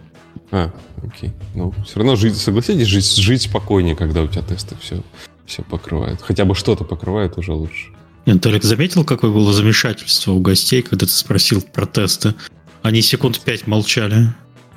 [0.51, 0.71] А,
[1.03, 1.33] окей.
[1.55, 5.03] Ну, все равно жить, согласитесь, жить, жить спокойнее, когда у тебя тесты все,
[5.47, 6.21] все покрывают.
[6.23, 7.93] Хотя бы что-то покрывает уже лучше.
[8.27, 12.35] Нет, Толик, заметил, какое было замешательство у гостей, когда ты спросил про тесты?
[12.83, 14.29] Они секунд пять молчали.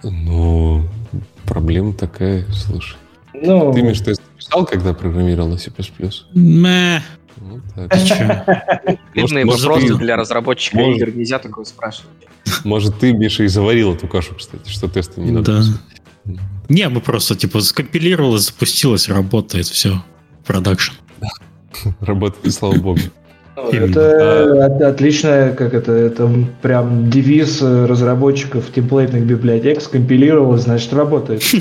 [0.04, 0.88] Ну,
[1.46, 2.98] проблема такая, слушай.
[3.34, 3.74] Ну...
[3.74, 5.72] Ты, Миш, тест писал, когда программировал на C++?
[6.34, 7.02] Мэ.
[7.42, 7.60] Ну,
[9.16, 12.12] Стыдные вопросы для разработчика игр, нельзя такое спрашивать.
[12.64, 15.62] Может, ты, Миша, и заварил эту кашу, кстати, что тесты не надо.
[16.24, 16.42] Да.
[16.70, 20.04] Не, мы просто, типа, скомпилировалось, запустилось, работает, все.
[20.46, 20.94] Продакшн.
[22.00, 23.00] Работает, слава богу.
[23.72, 24.90] Это а...
[24.90, 26.32] отличная, как это, это
[26.62, 29.82] прям девиз разработчиков темплейтных библиотек.
[29.82, 31.44] Скомпилировалось, значит, работает.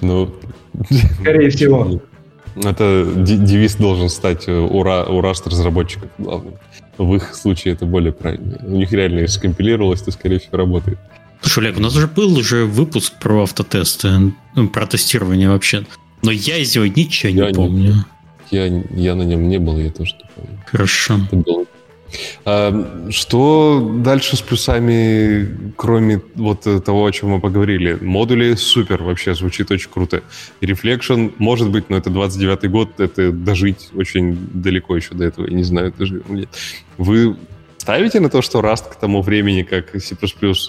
[0.00, 0.34] Ну,
[1.20, 2.00] скорее всего.
[2.62, 6.54] Это девиз должен стать э, ура, у Rust разработчиков главным.
[6.98, 8.58] В их случае это более правильно.
[8.62, 10.98] У них реально, если скомпилировалось, то, скорее всего, работает.
[11.40, 15.86] Слушай, Олег, у нас уже был уже выпуск про автотесты, ну, про тестирование вообще.
[16.22, 18.04] Но я из него ничего я не помню.
[18.50, 20.58] Не, я, я на нем не был, я тоже не помню.
[20.66, 21.18] Хорошо.
[21.26, 21.64] Это было
[23.10, 27.98] что дальше с плюсами, кроме вот того, о чем мы поговорили?
[28.00, 30.22] Модули супер, вообще звучит очень круто.
[30.60, 35.54] Reflection, может быть, но это 29-й год, это дожить очень далеко еще до этого, я
[35.54, 36.48] не знаю, даже нет.
[36.98, 37.36] Вы
[37.78, 40.16] ставите на то, что Rust к тому времени, как C++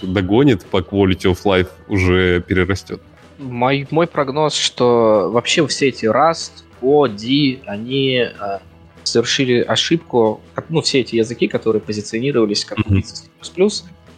[0.02, 3.00] догонит по quality of life, уже перерастет?
[3.38, 8.60] Мой, мой прогноз, что вообще все эти Rust, O, D, они а,
[9.04, 13.52] совершили ошибку, ну, все эти языки, которые позиционировались как убийцы C++,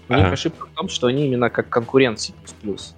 [0.06, 0.32] у них ага.
[0.32, 2.34] ошибка в том, что они именно как конкурент C++.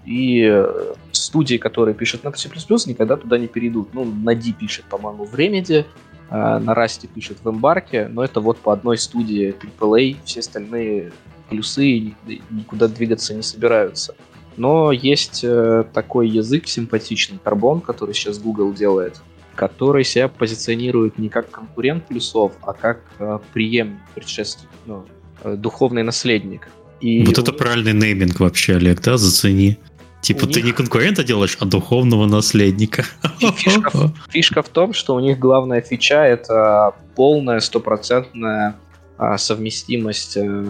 [0.05, 2.49] И э, студии, которые пишут на C++,
[2.87, 3.95] никогда туда не перейдут.
[3.95, 5.85] Ну, на D пишет, по-моему, в Remedy,
[6.29, 11.13] а на Rust пишет в Embark, но это вот по одной студии AAA, все остальные
[11.49, 12.15] плюсы
[12.51, 14.17] никуда двигаться не собираются.
[14.57, 19.21] Но есть э, такой язык симпатичный, Carbon, который сейчас Google делает,
[19.57, 25.05] который себя позиционирует не как конкурент плюсов, а как э, преемник, предшественник, ну,
[25.43, 26.69] э, духовный наследник.
[27.01, 27.59] И вот это них...
[27.59, 29.79] правильный нейминг вообще, Олег, да, зацени.
[30.21, 30.65] Типа ты них...
[30.65, 33.05] не конкурента делаешь, а духовного наследника.
[33.39, 38.77] Фишка, фишка в том, что у них главная фича это полная стопроцентная
[39.19, 40.65] а, совместимость э,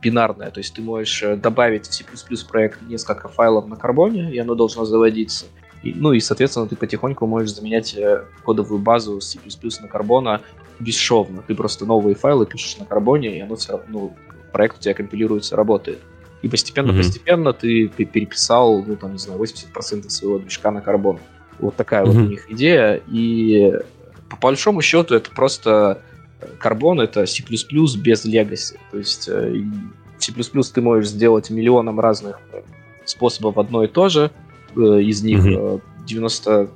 [0.00, 0.50] бинарная.
[0.50, 2.04] То есть ты можешь э, добавить в C++
[2.48, 5.46] проект несколько файлов на карбоне, и оно должно заводиться.
[5.82, 9.38] И, ну и, соответственно, ты потихоньку можешь заменять э, кодовую базу C++
[9.80, 10.42] на карбона
[10.80, 11.42] бесшовно.
[11.46, 14.16] Ты просто новые файлы пишешь на карбоне, и оно все равно, ну,
[14.52, 16.00] проект у тебя компилируется, работает.
[16.42, 17.92] И постепенно-постепенно mm-hmm.
[17.96, 21.18] ты переписал, ну, там, не знаю, 80% своего движка на карбон.
[21.58, 22.12] Вот такая mm-hmm.
[22.12, 23.00] вот у них идея.
[23.08, 23.72] И
[24.28, 26.02] по большому счету это просто
[26.58, 28.78] карбон это C++ без legacy.
[28.90, 29.62] То есть э,
[30.18, 32.40] C++ ты можешь сделать миллионом разных
[33.04, 34.47] способов одно и то же, Э,
[34.78, 35.82] из них mm-hmm.
[36.06, 36.70] 90,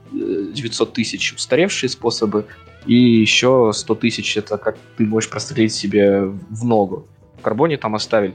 [0.52, 2.46] 900 тысяч устаревшие способы,
[2.86, 7.06] и еще 100 тысяч это как ты можешь прострелить себе в ногу.
[7.38, 8.34] В карбоне там оставили,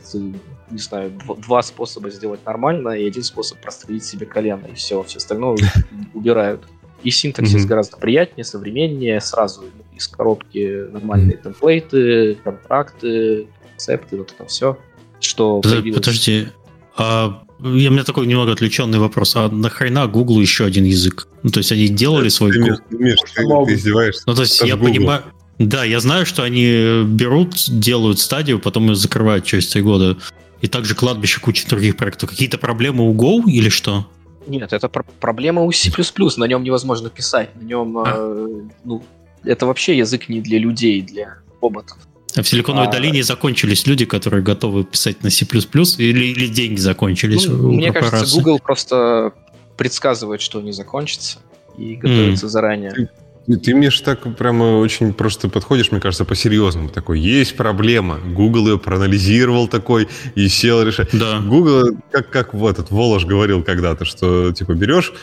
[0.69, 5.17] не знаю, два способа сделать нормально и один способ прострелить себе колено, и все, все
[5.17, 5.57] остальное
[6.13, 6.67] убирают.
[7.03, 7.67] И синтаксис mm-hmm.
[7.67, 9.65] гораздо приятнее, современнее, сразу
[9.95, 14.77] из коробки нормальные темплейты, контракты, концепты, вот это все.
[15.19, 16.49] Что Подожди,
[16.97, 19.35] а у меня такой немного отвлеченный вопрос.
[19.35, 21.27] А нахрена Google еще один язык?
[21.43, 22.77] Ну, то есть они делали свой ты, Google.
[22.91, 24.23] Миш, ты, ты издеваешься?
[24.25, 25.23] Ну, то есть Это я понимаю...
[25.59, 30.17] Да, я знаю, что они берут, делают стадию, потом ее закрывают через три года.
[30.61, 32.29] И также кладбище куча других проектов.
[32.29, 34.07] Какие-то проблемы у Go или что?
[34.45, 35.91] Нет, это пр- проблема у C++,
[36.37, 37.49] на нем невозможно писать.
[37.55, 38.05] На нем, а.
[38.15, 39.03] э, ну,
[39.43, 41.97] это вообще язык не для людей, для роботов.
[42.41, 42.91] В Силиконовой а...
[42.91, 47.45] долине закончились люди, которые готовы писать на C++, или, или деньги закончились?
[47.47, 49.33] Ну, мне кажется, Google просто
[49.77, 51.39] предсказывает, что не закончится,
[51.77, 52.49] и готовится mm.
[52.49, 53.09] заранее.
[53.47, 56.89] Ты, ты, Миш, так прямо очень просто подходишь, мне кажется, по-серьезному.
[56.89, 58.19] Такой, есть проблема.
[58.19, 61.09] Google ее проанализировал такой и сел решать.
[61.13, 61.39] Да.
[61.39, 65.13] Google, как, как в этот Волош говорил когда-то, что типа берешь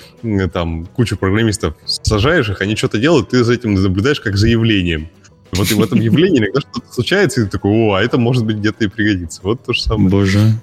[0.55, 5.11] там кучу программистов, сажаешь их, они что-то делают, ты за этим наблюдаешь как за явлением.
[5.55, 8.44] Вот и в этом явлении иногда что-то случается, и ты такой, о, а это может
[8.44, 9.40] быть где-то и пригодится.
[9.43, 10.10] Вот то же самое.
[10.10, 10.55] Боже.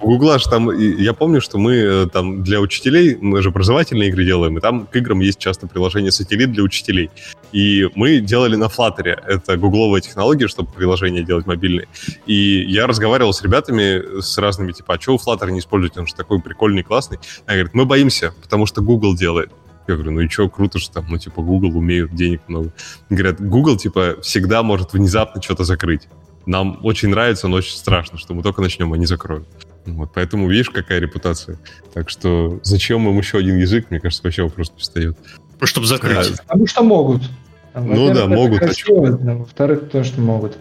[0.00, 4.24] Гугла же там, я помню, что мы э, там для учителей, мы же образовательные игры
[4.24, 7.10] делаем, и там к играм есть часто приложение сателлит для учителей.
[7.50, 9.18] И мы делали на Flutter.
[9.26, 11.88] Это гугловая технология, чтобы приложения делать мобильные.
[12.26, 15.98] И я разговаривал с ребятами, с разными, типа, а что вы Flutter не используете?
[15.98, 17.18] Он же такой прикольный, классный.
[17.46, 19.50] Они говорят, мы боимся, потому что Google делает.
[19.88, 22.72] Я говорю, ну и что, круто, что там, ну, типа, Google умеют, денег много.
[23.10, 26.08] Говорят, Google, типа, всегда может внезапно что-то закрыть.
[26.46, 29.46] Нам очень нравится, но очень страшно, что мы только начнем, они закроют.
[29.86, 31.58] Вот, поэтому видишь, какая репутация.
[31.94, 35.16] Так что зачем им еще один язык, мне кажется, вообще вопрос не встает.
[35.62, 36.36] Чтобы закрыть.
[36.36, 36.42] Да.
[36.46, 37.22] Потому что могут.
[37.74, 38.60] Ну да, могут.
[38.60, 40.58] Красиво, а во-вторых, то, что могут.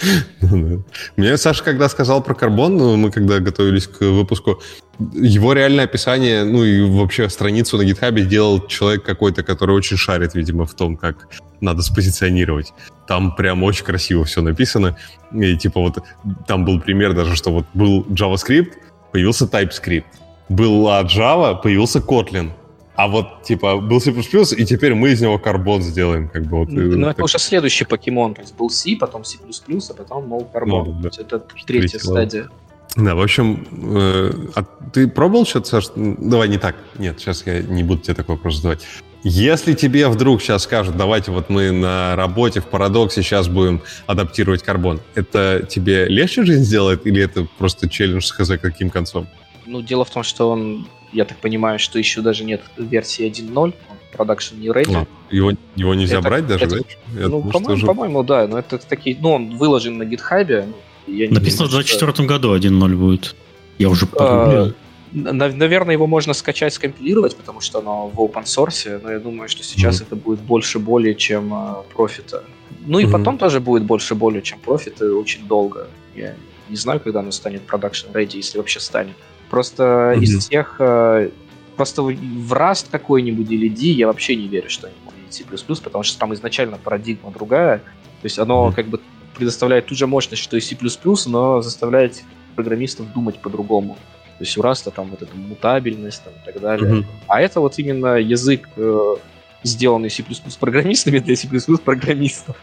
[0.40, 0.84] Ну
[1.16, 4.62] Мне Саша, когда сказал про карбон, ну, мы когда готовились к выпуску,
[4.98, 10.34] его реальное описание, ну и вообще страницу на гитхабе делал человек какой-то, который очень шарит,
[10.34, 11.28] видимо, в том, как
[11.60, 12.72] надо спозиционировать.
[13.06, 14.96] Там прям очень красиво все написано.
[15.32, 15.98] И типа вот
[16.46, 18.72] там был пример даже, что вот был JavaScript,
[19.12, 20.04] появился TypeScript.
[20.48, 22.50] Была Java, появился Kotlin.
[22.96, 26.58] А вот, типа, был C++, и теперь мы из него карбон сделаем, как бы.
[26.58, 28.34] Вот, ну, ну это уже следующий покемон.
[28.34, 30.84] То есть был C, потом C++, а потом, мол, карбон.
[30.84, 31.10] Ну, да.
[31.16, 32.48] Это третья стадия.
[32.96, 34.62] Да, в общем, э, а
[34.92, 35.84] ты пробовал что-то, Саш?
[35.94, 36.76] Давай не так.
[36.98, 38.80] Нет, сейчас я не буду тебе такой вопрос задавать.
[39.24, 44.62] Если тебе вдруг сейчас скажут, давайте вот мы на работе в парадоксе сейчас будем адаптировать
[44.62, 49.26] карбон, это тебе легче жизнь сделает или это просто челлендж с хз каким концом?
[49.66, 53.74] Ну, дело в том, что он я так понимаю, что еще даже нет версии 1.0,
[54.12, 54.94] продакшн не ready.
[54.94, 57.28] А, его, его нельзя это, брать даже, это, да?
[57.28, 60.68] ну, по-моему, по-моему, да, но это такие, ну, он выложен на гитхабе.
[61.08, 62.24] Ну, Написано в 2024 что...
[62.24, 63.34] году 1.0 будет.
[63.78, 64.66] Я уже погуглил.
[64.66, 64.74] А,
[65.12, 69.62] наверное, его можно скачать, скомпилировать, потому что оно в open source, но я думаю, что
[69.62, 70.06] сейчас mm-hmm.
[70.06, 72.44] это будет больше более, чем uh, профита.
[72.86, 73.12] Ну и mm-hmm.
[73.12, 75.88] потом тоже будет больше более, чем профита, очень долго.
[76.14, 76.34] Я
[76.68, 79.14] не знаю, когда оно станет production ready, если вообще станет.
[79.50, 80.22] Просто mm-hmm.
[80.22, 80.76] из тех...
[80.78, 81.30] Э,
[81.76, 85.44] просто в Rust какой-нибудь или D я вообще не верю, что они могут C++,
[85.82, 87.78] потому что там изначально парадигма другая.
[87.78, 88.74] То есть оно mm-hmm.
[88.74, 89.00] как бы
[89.38, 90.76] предоставляет ту же мощность, что и C++,
[91.26, 92.22] но заставляет
[92.56, 93.96] программистов думать по-другому.
[94.38, 96.90] То есть у Rust там вот эта мутабельность там, и так далее.
[96.90, 97.04] Mm-hmm.
[97.28, 99.16] А это вот именно язык, э,
[99.62, 100.24] сделанный C++
[100.60, 101.48] программистами для C++
[101.84, 102.56] программистов,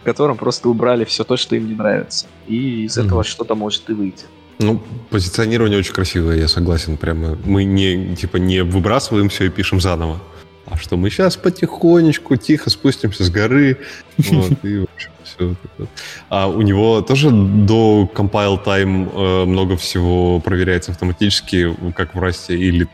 [0.00, 2.26] в котором просто убрали все то, что им не нравится.
[2.46, 3.06] И из mm-hmm.
[3.06, 4.24] этого что-то может и выйти.
[4.58, 6.96] Ну, позиционирование очень красивое, я согласен.
[6.96, 10.20] Прямо мы не, типа, не выбрасываем все и пишем заново.
[10.66, 13.78] А что мы сейчас потихонечку, тихо спустимся с горы.
[14.16, 15.88] Вот, и, в общем, все вот
[16.28, 22.56] А у него тоже до compile time э, много всего проверяется автоматически, как в расте,
[22.56, 22.88] или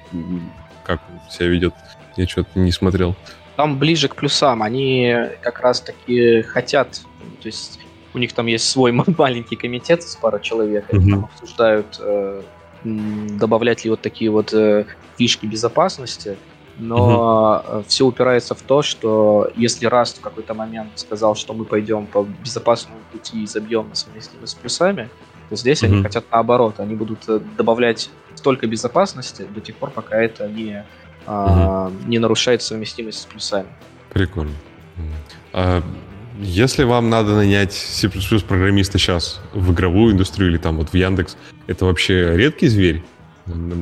[0.85, 1.01] как
[1.31, 1.74] себя ведет?
[2.16, 3.16] Я что-то не смотрел.
[3.57, 4.62] Там ближе к плюсам.
[4.62, 7.01] Они как раз таки хотят,
[7.40, 7.78] то есть
[8.15, 12.43] у них там есть свой маленький комитет с парой человек, они там обсуждают, э,
[12.85, 14.85] добавлять ли вот такие вот э,
[15.16, 16.36] фишки безопасности.
[16.78, 21.65] Но uh все упирается в то, что если Rust в какой-то момент сказал, что мы
[21.65, 25.09] пойдем по безопасному пути и забьем на совместимость с плюсами,
[25.51, 26.81] то здесь uh они хотят наоборот.
[26.81, 30.85] Они будут э, добавлять столько безопасности до тех пор, пока это не, uh
[31.27, 33.69] а, не нарушает совместимость с плюсами.
[34.12, 34.55] Прикольно.
[35.53, 35.82] А
[36.39, 41.36] если вам надо нанять C++ программиста сейчас в игровую индустрию или там вот в Яндекс,
[41.66, 43.03] это вообще редкий зверь?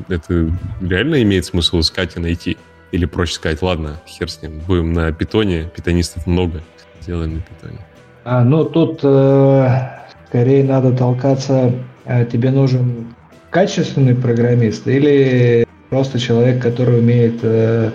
[0.08, 0.50] Это
[0.80, 2.56] реально имеет смысл искать и найти?
[2.92, 6.60] Или проще сказать, ладно, хер с ним, будем на питоне, питонистов много,
[7.00, 7.78] сделаем на питоне.
[8.24, 9.68] А, ну, тут э,
[10.28, 11.72] скорее надо толкаться,
[12.04, 13.14] э, тебе нужен
[13.50, 17.90] качественный программист или просто человек, который умеет э,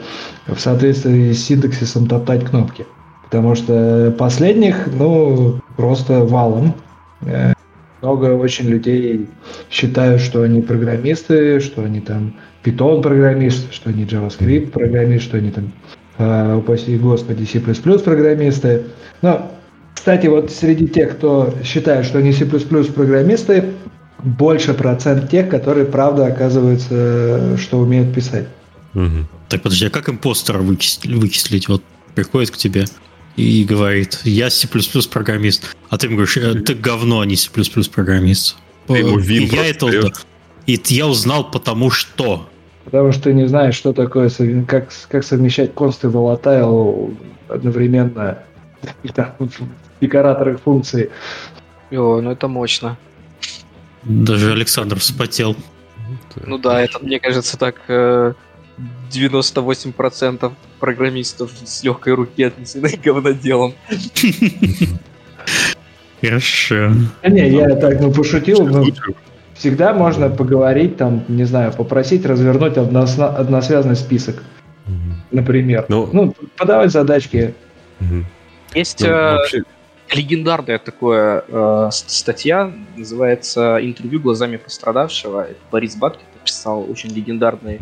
[0.47, 2.85] в соответствии с синтаксисом топтать кнопки?
[3.25, 6.73] Потому что последних, ну, просто валом.
[7.21, 7.53] Э,
[8.01, 9.27] много очень людей
[9.71, 12.35] считают, что они программисты, что они там
[12.65, 15.71] Python программисты, что они JavaScript программисты, что они там,
[16.17, 18.83] э, упаси господи, C++ программисты.
[19.21, 19.51] Но,
[19.93, 23.73] кстати, вот среди тех, кто считает, что они C++ программисты,
[24.23, 28.47] больше процент тех, которые правда оказывается, что умеют писать.
[28.95, 29.27] Угу.
[29.49, 31.13] Так подожди, а как импостера вычислить?
[31.13, 31.67] вычислить?
[31.67, 31.83] Вот
[32.15, 32.85] приходит к тебе
[33.35, 34.67] и говорит, я C++
[35.11, 37.49] программист, а ты ему говоришь, «Э, ты говно, а не C++
[37.93, 38.55] программист.
[38.87, 40.11] Ты ему вин я это,
[40.65, 42.49] и я узнал потому что.
[42.85, 44.29] Потому что ты не знаешь, что такое,
[44.67, 47.17] как, как совмещать конст и volatile
[47.49, 48.37] одновременно
[49.03, 49.49] в
[49.99, 51.09] декораторах функций.
[51.91, 52.97] О, ну это мощно.
[54.03, 55.55] Даже Александр вспотел.
[56.45, 63.73] Ну да, это, мне кажется, так 98% э, программистов с легкой руки отнесены к говноделам.
[66.21, 66.91] Хорошо.
[67.27, 68.85] Не, я так, ну, пошутил, но
[69.55, 74.43] всегда можно поговорить, там, не знаю, попросить развернуть односвязанный список,
[75.31, 75.85] например.
[75.89, 77.53] Ну, ну подавать задачки.
[78.73, 79.63] Есть ну, э, вообще
[80.11, 85.43] легендарная такая э, статья, называется «Интервью глазами пострадавшего».
[85.43, 87.79] Это Борис Баткин написал, очень легендарный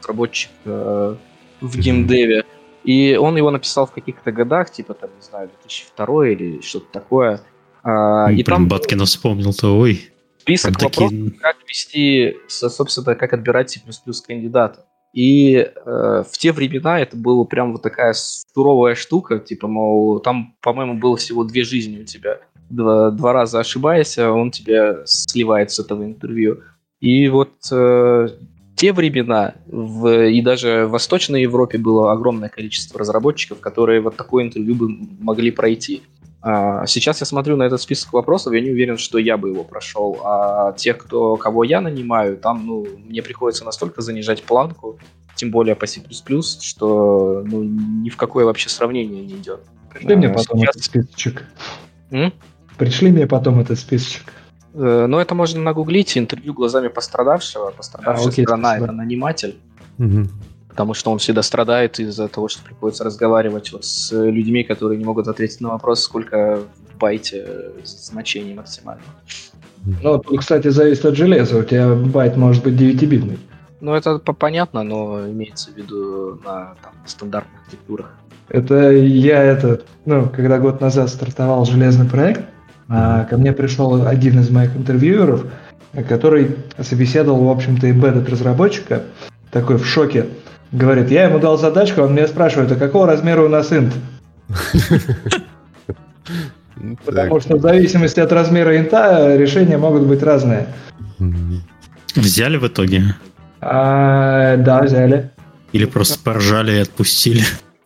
[0.00, 1.16] разработчик э,
[1.60, 2.44] в геймдеве.
[2.84, 7.40] И он его написал в каких-то годах, типа, там, не знаю, 2002 или что-то такое.
[7.82, 10.10] А, и там Баткина вспомнил-то, ой.
[10.46, 13.80] Список вопросов, как вести, собственно, как отбирать C++
[14.24, 14.86] кандидата.
[15.12, 20.54] И э, в те времена это была прям вот такая суровая штука, типа, мол, там,
[20.60, 22.38] по-моему, было всего две жизни у тебя.
[22.70, 26.62] Два, два раза ошибаясь, он тебя сливает с этого интервью.
[27.00, 28.28] И вот э,
[28.76, 34.44] те времена, в, и даже в Восточной Европе было огромное количество разработчиков, которые вот такое
[34.44, 34.88] интервью бы
[35.18, 36.02] могли пройти.
[36.42, 39.64] А сейчас я смотрю на этот список вопросов, я не уверен, что я бы его
[39.64, 40.20] прошел.
[40.22, 44.98] А тех, кто, кого я нанимаю, там, ну, мне приходится настолько занижать планку,
[45.34, 46.02] тем более по C++,
[46.60, 49.60] что ну, ни в какое вообще сравнение не идет.
[49.90, 50.76] Пришли а, мне потом сейчас...
[50.76, 51.46] этот списочек.
[52.10, 52.32] М?
[52.76, 54.32] Пришли мне потом этот списочек.
[54.76, 56.16] Э, ну, это можно нагуглить.
[56.18, 57.70] Интервью глазами пострадавшего.
[57.70, 59.56] Пострадавшая а, окей, сторона спасибо.– это наниматель.
[59.98, 60.28] Угу
[60.76, 65.06] потому что он всегда страдает из-за того, что приходится разговаривать вот с людьми, которые не
[65.06, 66.58] могут ответить на вопрос, сколько
[66.92, 69.00] в байте значений максимально.
[70.02, 71.56] Ну, тут, кстати, зависит от железа.
[71.56, 73.38] У тебя байт может быть 9-битный.
[73.80, 78.14] Ну, это понятно, но имеется в виду на там, стандартных архитектурах.
[78.50, 82.42] Это я это, ну, когда год назад стартовал железный проект,
[82.88, 85.46] ко мне пришел один из моих интервьюеров,
[86.08, 89.02] который собеседовал, в общем-то, embedded разработчика,
[89.50, 90.26] такой в шоке
[90.72, 93.94] Говорит, я ему дал задачку, он меня спрашивает, а какого размера у нас инт?
[97.04, 100.66] Потому что в зависимости от размера инта решения могут быть разные.
[102.14, 103.14] Взяли в итоге?
[103.60, 105.30] А, да, взяли.
[105.72, 107.42] Или просто поржали и отпустили?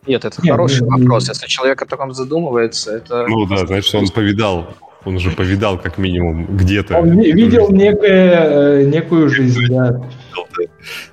[0.07, 1.27] Нет, это нет, хороший нет, вопрос.
[1.27, 1.35] Нет.
[1.35, 3.25] Если человек о таком задумывается, это...
[3.27, 4.75] Ну да, значит, он повидал.
[5.03, 6.97] Он уже повидал, как минимум, где-то.
[6.99, 9.99] Он видел некое, э, некую жизнь, да.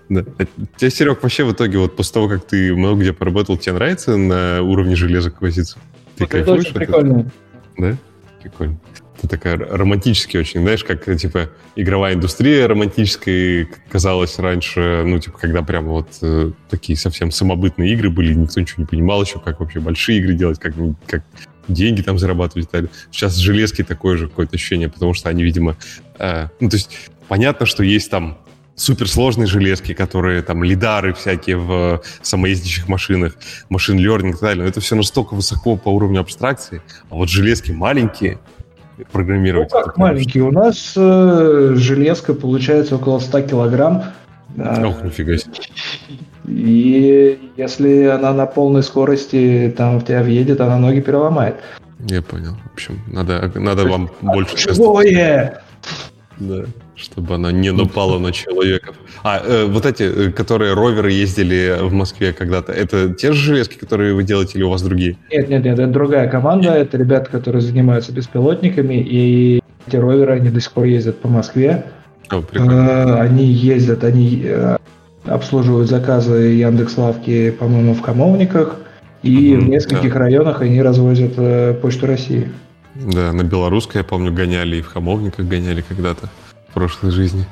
[0.08, 0.24] Да.
[0.76, 4.16] Тебе, Серег, вообще в итоге, вот после того, как ты много где поработал, тебе нравится
[4.16, 5.78] на уровне железок возиться?
[6.16, 7.30] Ты вот это очень прикольно.
[7.76, 7.96] Да?
[8.42, 8.78] Прикольно.
[9.18, 15.62] Это такая романтически очень, знаешь, как, типа, игровая индустрия романтическая казалась раньше, ну, типа, когда
[15.62, 19.80] прям вот э, такие совсем самобытные игры были, никто ничего не понимал еще, как вообще
[19.80, 20.74] большие игры делать, как,
[21.06, 21.22] как
[21.68, 22.90] деньги там зарабатывать и так далее.
[23.10, 25.76] Сейчас железки такое же какое-то ощущение, потому что они, видимо...
[26.18, 26.90] Э, ну, то есть,
[27.28, 28.38] понятно, что есть там
[28.74, 33.36] суперсложные железки, которые там лидары всякие в самоездящих машинах,
[33.68, 34.64] машин learning и так далее.
[34.64, 36.80] Но это все настолько высоко по уровню абстракции.
[37.10, 38.38] А вот железки маленькие,
[39.12, 39.70] программировать.
[39.72, 40.44] Ну, как маленькие.
[40.44, 44.04] У нас э, железка получается около 100 килограмм.
[44.56, 45.52] Ох, нифига себе.
[46.48, 51.56] И если она на полной скорости там в тебя въедет, она ноги переломает.
[52.08, 52.56] Я понял.
[52.70, 54.56] В общем, надо, надо вам больше...
[54.56, 55.62] Живое!
[56.38, 56.64] Да
[56.98, 58.96] чтобы она не напала на человеков.
[59.22, 63.74] А, э, вот эти, э, которые роверы ездили в Москве когда-то, это те же железки,
[63.74, 65.16] которые вы делаете, или у вас другие?
[65.30, 70.50] Нет, нет, нет, это другая команда, это ребята, которые занимаются беспилотниками, и эти роверы, они
[70.50, 71.84] до сих пор ездят по Москве.
[72.30, 73.20] О, прикольно.
[73.20, 74.76] Они ездят, они э,
[75.28, 78.76] обслуживают заказы Яндекс Лавки, по-моему, в Камовниках,
[79.22, 80.18] и mm в нескольких да.
[80.18, 82.50] районах они развозят э, Почту России.
[82.94, 86.28] Да, на белорусской, я помню, гоняли и в Хамовниках гоняли когда-то
[86.68, 87.46] в прошлой жизни.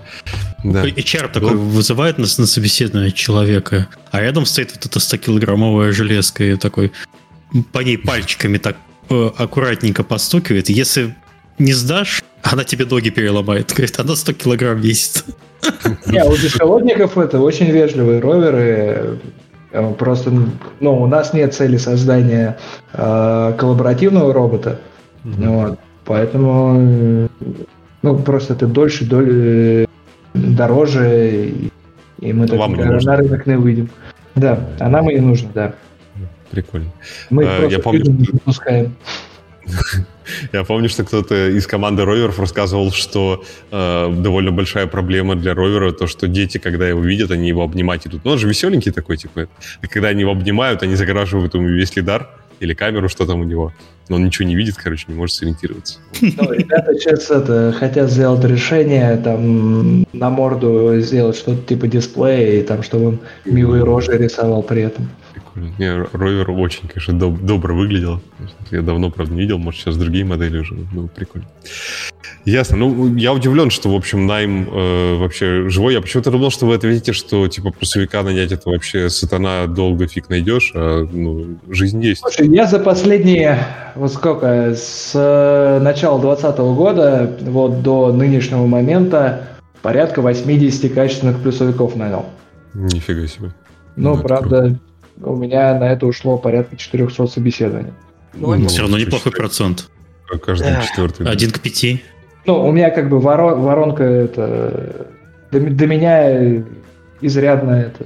[0.64, 0.84] Да.
[0.84, 1.62] HR такой Был...
[1.62, 6.92] вызывает нас на собеседование человека, а рядом стоит вот эта 100-килограммовая железка и такой
[7.72, 8.76] по ней пальчиками так
[9.08, 10.68] э, аккуратненько постукивает.
[10.68, 11.14] Если
[11.58, 13.72] не сдашь, она тебе ноги переломает.
[13.72, 15.24] Говорит, она 100 килограмм весит.
[16.06, 19.18] Не, у беспилотников это очень вежливые роверы.
[19.72, 20.32] Э, просто,
[20.80, 22.56] ну, у нас нет цели создания
[22.92, 24.80] э, коллаборативного робота.
[25.24, 25.48] Mm-hmm.
[25.48, 27.28] Вот, поэтому,
[28.02, 29.86] ну, просто это дольше, дольше
[30.34, 31.52] дороже,
[32.20, 33.90] и мы так на рынок не выйдем.
[34.34, 35.74] Да, а нам и не нужно, да.
[36.50, 36.92] Прикольно.
[37.30, 38.94] Мы а, просто я помню, не выпускаем.
[40.52, 45.92] Я помню, что кто-то из команды роверов рассказывал, что э, довольно большая проблема для ровера
[45.92, 48.24] то, что дети, когда его видят, они его обнимать идут.
[48.24, 49.48] Ну, он же веселенький такой, типа.
[49.82, 52.28] И когда они его обнимают, они загораживают ему весь лидар
[52.60, 53.72] или камеру, что там у него.
[54.08, 55.98] Но он ничего не видит, короче, не может сориентироваться.
[56.20, 62.62] Ну, ребята сейчас это, хотят сделать решение, там, на морду сделать что-то типа дисплея, и
[62.62, 65.08] там, чтобы он милые рожи рисовал при этом.
[65.78, 68.20] Не, ровер очень, конечно, доб- добро выглядел.
[68.70, 69.58] Я давно, правда, не видел.
[69.58, 70.74] Может, сейчас другие модели уже.
[70.92, 71.46] Ну, прикольно.
[72.44, 72.76] Ясно.
[72.76, 75.94] Ну, я удивлен, что, в общем, найм э, вообще живой.
[75.94, 80.28] Я почему-то думал, что вы ответите, что, типа, плюсовика нанять это вообще сатана долго фиг
[80.28, 82.20] найдешь, а, ну, жизнь есть.
[82.20, 83.58] Слушай, я за последние,
[83.96, 89.48] вот сколько, с э, начала 2020 года вот до нынешнего момента
[89.82, 92.26] порядка 80 качественных плюсовиков нанял.
[92.74, 93.50] Нифига себе.
[93.96, 94.78] Ну, ну правда, круто
[95.22, 97.92] у меня на это ушло порядка 400 собеседований.
[98.34, 99.88] Ну, ну все равно неплохой процент.
[100.42, 100.82] Каждый да.
[100.82, 101.28] четвертый.
[101.28, 102.02] Один к пяти.
[102.44, 105.08] Ну, у меня как бы ворон, воронка это...
[105.50, 106.64] До, до меня
[107.20, 108.04] изрядно это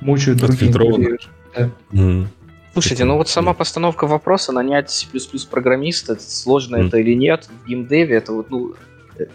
[0.00, 1.18] мучают другие.
[1.54, 1.70] Да.
[1.92, 2.26] Mm.
[2.72, 5.06] Слушайте, ну вот сама постановка вопроса, нанять C++
[5.50, 6.86] программиста, сложно mm.
[6.88, 8.74] это или нет, в геймдеве, это вот, ну,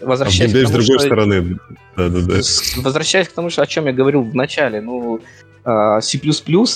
[0.00, 1.06] возвращаясь а в к тому, с другой что...
[1.06, 1.58] стороны.
[1.96, 2.34] Да, да, да.
[2.76, 5.20] Возвращаясь к тому, что, о чем я говорил в начале, ну,
[5.64, 6.20] C++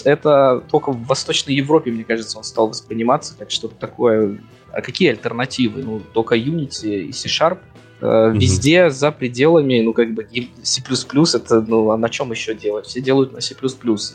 [0.05, 4.41] это только в Восточной Европе, мне кажется, он стал восприниматься как что-то такое.
[4.73, 5.83] А какие альтернативы?
[5.83, 7.59] Ну, только Unity и C-Sharp.
[8.01, 8.39] Mm-hmm.
[8.39, 10.29] Везде за пределами, ну, как бы
[10.63, 10.83] C++
[11.35, 12.87] это, ну, а на чем еще делать?
[12.87, 13.57] Все делают на C++,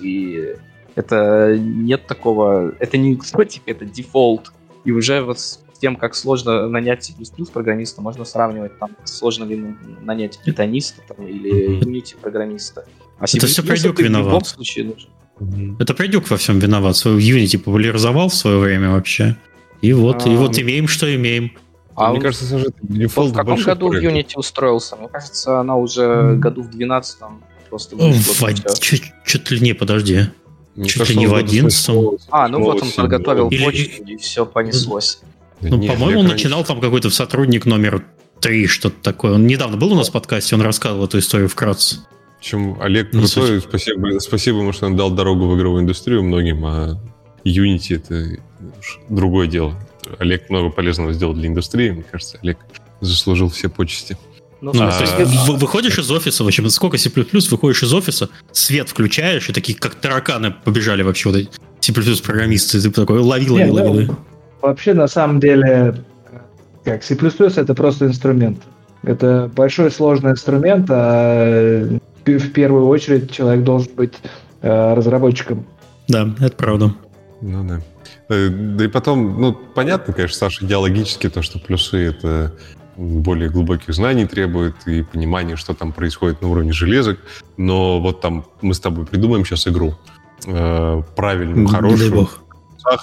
[0.01, 0.55] и
[0.95, 4.51] это нет такого, это не экзотика, это дефолт.
[4.85, 7.13] И уже вот с тем, как сложно нанять C++
[7.51, 12.85] программиста, можно сравнивать, там, сложно ли нанять питаниста там, или Unity программиста.
[13.21, 14.25] А это все Придюк виноват.
[14.25, 15.77] В любом случае нужен.
[15.79, 16.97] Это Придюк во всем виноват.
[16.97, 19.37] Свою Unity популяризовал в свое время вообще.
[19.81, 21.51] И вот, а, и вот имеем, что имеем.
[21.95, 24.15] А мне кажется, уже дефолт в каком году проектов.
[24.15, 24.95] Unity устроился?
[24.95, 26.35] Мне кажется, она уже mm.
[26.37, 27.17] году в 12
[27.69, 28.49] просто вышла.
[29.23, 30.25] Чуть ли не, подожди.
[30.75, 31.89] Мне Чуть ли не в 11
[32.31, 33.63] А, ну вот он подготовил Или...
[33.63, 35.19] почту, и все понеслось.
[35.61, 38.03] Ну, Нет, по-моему, он начинал там какой-то сотрудник номер
[38.39, 39.33] три, что-то такое.
[39.33, 41.97] Он недавно был у нас в подкасте, он рассказывал эту историю вкратце.
[42.41, 46.65] Причем Олег ну, крутой, спасибо, спасибо ему, что он дал дорогу в игровую индустрию многим,
[46.65, 46.99] а
[47.45, 48.41] Unity это
[49.09, 49.75] другое дело.
[50.17, 52.57] Олег много полезного сделал для индустрии, мне кажется, Олег
[52.99, 54.17] заслужил все почести.
[54.59, 58.89] Ну, а, то есть, выходишь из офиса, в общем, сколько C++, выходишь из офиса, свет
[58.89, 61.93] включаешь, и такие, как тараканы, побежали вообще вот эти C++
[62.23, 64.17] программисты, ты такой ловил, ловил, ловил.
[64.63, 66.03] Вообще, на самом деле,
[66.83, 68.63] как C++ это просто инструмент.
[69.03, 74.13] Это большой сложный инструмент, а в первую очередь человек должен быть
[74.61, 75.65] э, разработчиком.
[76.07, 76.93] Да, это правда.
[77.41, 77.81] Ну да.
[78.29, 82.53] Э, да и потом, ну, понятно, конечно, Саша, идеологически то, что плюсы это
[82.97, 87.19] более глубоких знаний требует и понимания, что там происходит на уровне железок.
[87.57, 89.95] Но вот там мы с тобой придумаем сейчас игру
[90.45, 92.29] э, правильную, хорошую.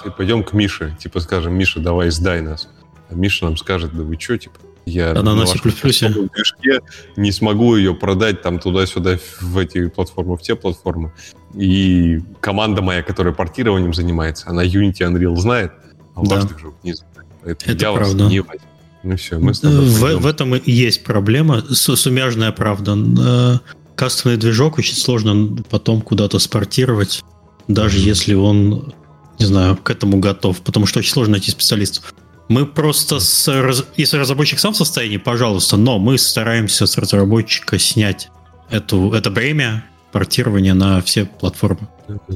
[0.05, 0.97] И пойдем к Мише.
[0.99, 2.69] Типа скажем, Миша, давай сдай нас.
[3.11, 4.57] А Миша нам скажет, да вы что, типа,
[4.89, 5.59] я Она на C++.
[5.59, 6.81] Движке
[7.16, 11.12] не смогу ее продать там туда-сюда в эти платформы, в те платформы.
[11.55, 15.73] И команда моя, которая портированием занимается, она Unity Unreal знает,
[16.15, 16.36] а да.
[16.36, 17.28] ваших же не знает.
[17.43, 18.23] Поэтому Это я правда.
[18.24, 18.69] вас не возьму.
[19.05, 22.97] Ну все, мы с тобой в, в этом и есть проблема, сумяжная правда.
[22.97, 23.59] Э,
[23.94, 27.23] кастомный движок очень сложно потом куда-то спортировать,
[27.69, 28.02] даже mm-hmm.
[28.02, 28.93] если он,
[29.39, 32.12] не знаю, к этому готов, потому что очень сложно найти специалистов.
[32.48, 38.30] Мы просто, с, если разработчик сам в состоянии, пожалуйста, но мы стараемся с разработчика снять
[38.70, 41.88] эту, это бремя портирования на все платформы.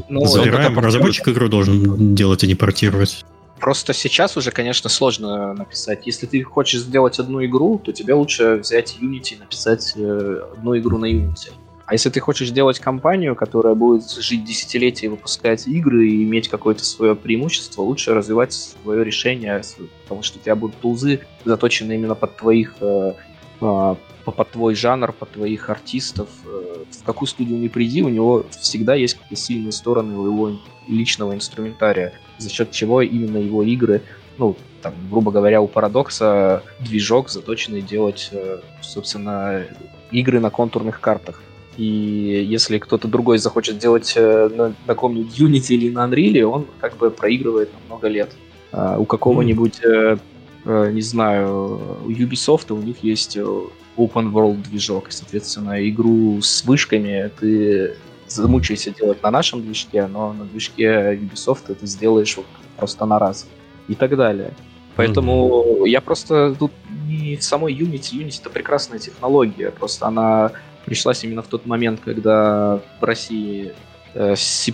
[0.09, 3.25] Ну, Забираем, разработчик игру должен делать, а не портировать.
[3.59, 6.05] Просто сейчас уже, конечно, сложно написать.
[6.05, 10.77] Если ты хочешь сделать одну игру, то тебе лучше взять Unity и написать э, одну
[10.77, 11.53] игру на Unity.
[11.93, 16.83] А если ты хочешь делать компанию, которая будет жить десятилетия выпускать игры и иметь какое-то
[16.87, 19.61] свое преимущество, лучше развивать свое решение,
[20.05, 23.13] потому что у тебя будут тулзы, заточенные именно под твоих э,
[23.61, 26.31] а, под твой жанр, под твоих артистов.
[26.47, 30.61] Э, в какую студию не приди, у него всегда есть какие-то сильные стороны у его
[30.89, 34.01] личного инструментария, за счет чего именно его игры
[34.39, 39.67] ну, там, грубо говоря, у парадокса движок заточенный делать, э, собственно,
[40.11, 41.43] игры на контурных картах.
[41.77, 46.67] И если кто-то другой захочет делать э, на, на каком-нибудь Unity или на Unreal, он
[46.81, 48.31] как бы проигрывает на много лет.
[48.73, 50.93] А у какого-нибудь, mm.
[50.93, 57.31] не знаю, у Ubisoft у них есть open world движок, и, соответственно, игру с вышками
[57.39, 57.97] ты
[58.27, 62.47] замучаешься делать на нашем движке, но на движке Ubisoft ты сделаешь вот
[62.77, 63.47] просто на раз
[63.89, 64.55] и так далее.
[64.97, 65.89] Поэтому mm-hmm.
[65.89, 66.73] я просто тут
[67.07, 68.19] не в самой Unity.
[68.19, 70.53] Unity это прекрасная технология, просто она
[70.85, 73.73] пришлась именно в тот момент, когда в России
[74.15, 74.73] э, с C++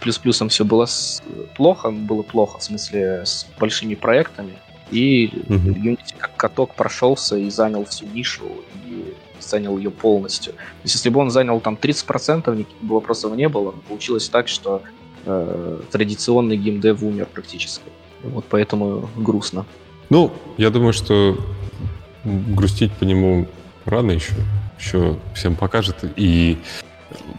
[0.49, 0.87] все было
[1.57, 4.55] плохо, было плохо, в смысле, с большими проектами.
[4.91, 5.83] И mm-hmm.
[5.83, 8.45] Unity как каток прошелся и занял всю нишу,
[8.87, 10.55] и занял ее полностью.
[10.55, 13.73] То есть, если бы он занял там 30%, никаких вопросов не было.
[13.89, 14.83] Получилось так, что
[15.27, 17.85] э, традиционный геймдев умер практически.
[18.23, 19.67] Вот поэтому грустно.
[20.11, 21.37] Ну, я думаю, что
[22.25, 23.47] грустить по нему
[23.85, 24.35] рано еще.
[24.79, 25.97] Еще всем покажет.
[26.17, 26.59] И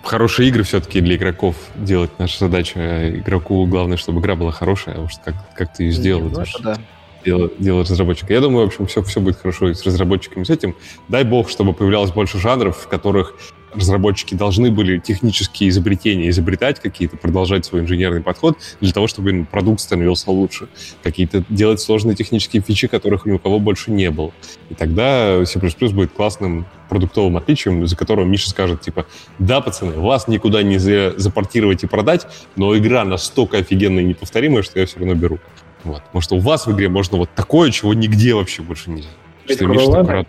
[0.03, 3.09] хорошие игры все-таки для игроков делать наша задача.
[3.09, 6.29] Игроку главное, чтобы игра была хорошая, а уж как, как ты ее сделал.
[6.29, 6.77] Ну, это да.
[7.25, 8.33] Дело, дело разработчика.
[8.33, 10.75] Я думаю, в общем, все, все будет хорошо и с разработчиками, с этим.
[11.09, 13.33] Дай бог, чтобы появлялось больше жанров, в которых
[13.73, 19.81] разработчики должны были технические изобретения изобретать какие-то, продолжать свой инженерный подход для того, чтобы продукт
[19.81, 20.67] становился лучше.
[21.03, 24.31] Какие-то делать сложные технические фичи, которых ни у кого больше не было.
[24.69, 29.05] И тогда C++ будет классным продуктовым отличием, за которым Миша скажет, типа,
[29.37, 34.79] да, пацаны, вас никуда не запортировать и продать, но игра настолько офигенная и неповторимая, что
[34.79, 35.39] я все равно беру.
[35.83, 36.03] Вот.
[36.03, 39.09] Потому что у вас в игре можно вот такое, чего нигде вообще больше нельзя.
[39.47, 40.27] Что Миша так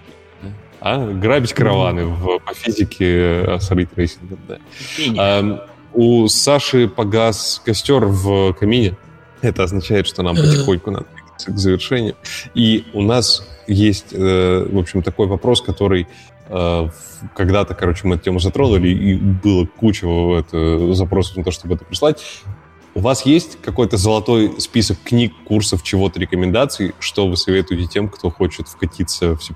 [0.80, 1.06] а?
[1.06, 4.58] Грабить караваны в, по физике э, с рейтрейсингом, да.
[5.18, 8.96] А, у Саши погас костер в камине.
[9.42, 11.06] Это означает, что нам потихоньку надо
[11.46, 12.16] к завершению.
[12.54, 16.06] И у нас есть, э, в общем, такой вопрос, который
[16.48, 16.88] э,
[17.34, 21.84] когда-то, короче, мы эту тему затронули, и было куча это, запросов на то, чтобы это
[21.84, 22.22] прислать.
[22.94, 28.30] У вас есть какой-то золотой список книг, курсов, чего-то, рекомендаций, что вы советуете тем, кто
[28.30, 29.54] хочет вкатиться в C++?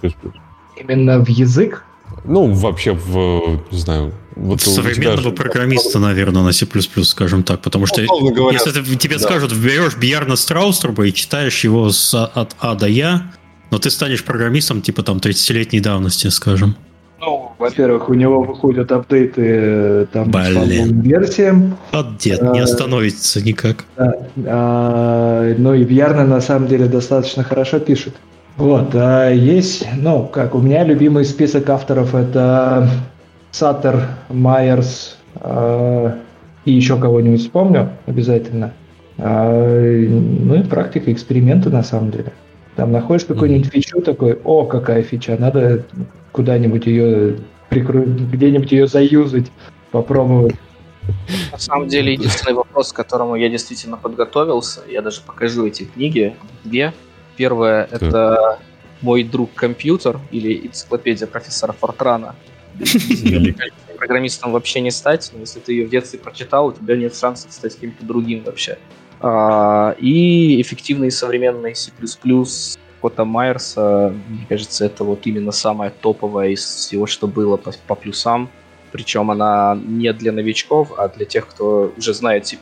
[0.76, 1.84] Именно в язык?
[2.24, 4.12] Ну, вообще в, не знаю...
[4.36, 5.44] Вот Современного тебя...
[5.44, 6.66] программиста, наверное, на C++,
[7.04, 9.22] скажем так, потому что говоря, если ты, тебе да.
[9.22, 13.30] скажут, берешь Бьярна Страуструба и читаешь его с, от А до Я,
[13.70, 16.74] но ты станешь программистом типа там 30-летней давности, скажем.
[17.20, 21.02] Ну, во-первых, у него выходят апдейты э, там Блин.
[21.02, 21.76] по версиям.
[21.92, 23.84] Вот дед, а, не остановится никак.
[23.96, 24.12] Да,
[24.46, 28.14] а, ну и Бьярна на самом деле достаточно хорошо пишет.
[28.56, 32.88] Вот, а есть, ну, как у меня любимый список авторов это
[33.50, 36.18] Саттер, Майерс э,
[36.64, 38.72] и еще кого-нибудь вспомню обязательно.
[39.18, 42.32] Э, ну и практика, эксперименты на самом деле.
[42.76, 45.84] Там находишь какую-нибудь фичу такой, о, какая фича, надо
[46.30, 47.38] куда-нибудь ее
[47.70, 49.50] прикрыть, где-нибудь ее заюзать,
[49.90, 50.54] попробовать.
[51.52, 56.34] На самом деле, единственный вопрос, к которому я действительно подготовился, я даже покажу эти книги,
[56.64, 56.92] две,
[57.36, 58.58] Первое— это
[59.00, 62.34] мой друг компьютер или энциклопедия профессора Фортрана.
[63.98, 67.52] Программистом вообще не стать, но если ты ее в детстве прочитал, у тебя нет шансов
[67.52, 68.78] стать кем-то другим вообще.
[69.20, 71.92] А, и эффективный современный C++
[73.00, 77.94] Кота Майерса, мне кажется, это вот именно самая топовая из всего, что было по, по
[77.94, 78.50] плюсам.
[78.92, 82.56] Причем она не для новичков, а для тех, кто уже знает C++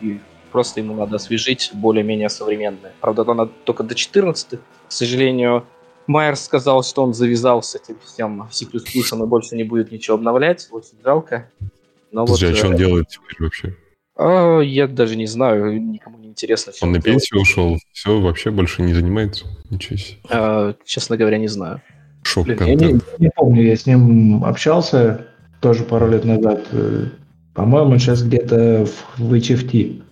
[0.00, 0.18] и
[0.50, 2.92] просто ему надо освежить более-менее современное.
[3.00, 5.64] Правда, она только до 14 К сожалению,
[6.06, 10.68] Майерс сказал, что он завязал с этим всем C++, и больше не будет ничего обновлять.
[10.70, 11.50] Очень жалко.
[12.10, 13.76] Но Подожди, вот, а что он э, делает теперь вообще?
[14.16, 16.72] А, я даже не знаю, никому не интересно.
[16.80, 19.46] Он на пенсию ушел, все, вообще больше не занимается?
[19.70, 20.18] Ничего себе.
[20.30, 21.82] А, честно говоря, не знаю.
[22.22, 25.28] Шок Блин, я не, не помню, я с ним общался
[25.60, 26.66] тоже пару лет назад.
[26.72, 27.06] Э,
[27.54, 28.86] по-моему, сейчас где-то
[29.18, 30.02] в HFT.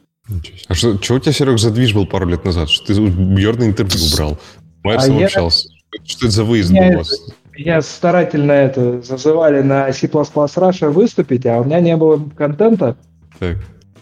[0.68, 2.68] А что, что у тебя, Серег, за движ был пару лет назад?
[2.68, 4.38] Что ты Бьерна интервью брал?
[4.82, 5.68] Майерсом а общался.
[5.92, 6.00] Я...
[6.04, 7.10] Что это за выезд меня, был у вас?
[7.56, 12.96] Меня старательно это зазывали на C++ Russia выступить, а у меня не было контента
[13.38, 13.56] так.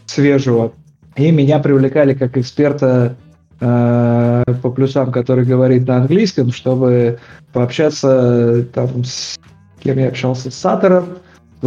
[0.07, 0.73] свежего.
[1.17, 3.17] И меня привлекали как эксперта
[3.61, 7.21] э, по плюсам, который говорит на английском, чтобы
[7.53, 9.39] пообщаться там с
[9.85, 11.19] кем я общался, с Сатором,
[11.61, 11.67] с,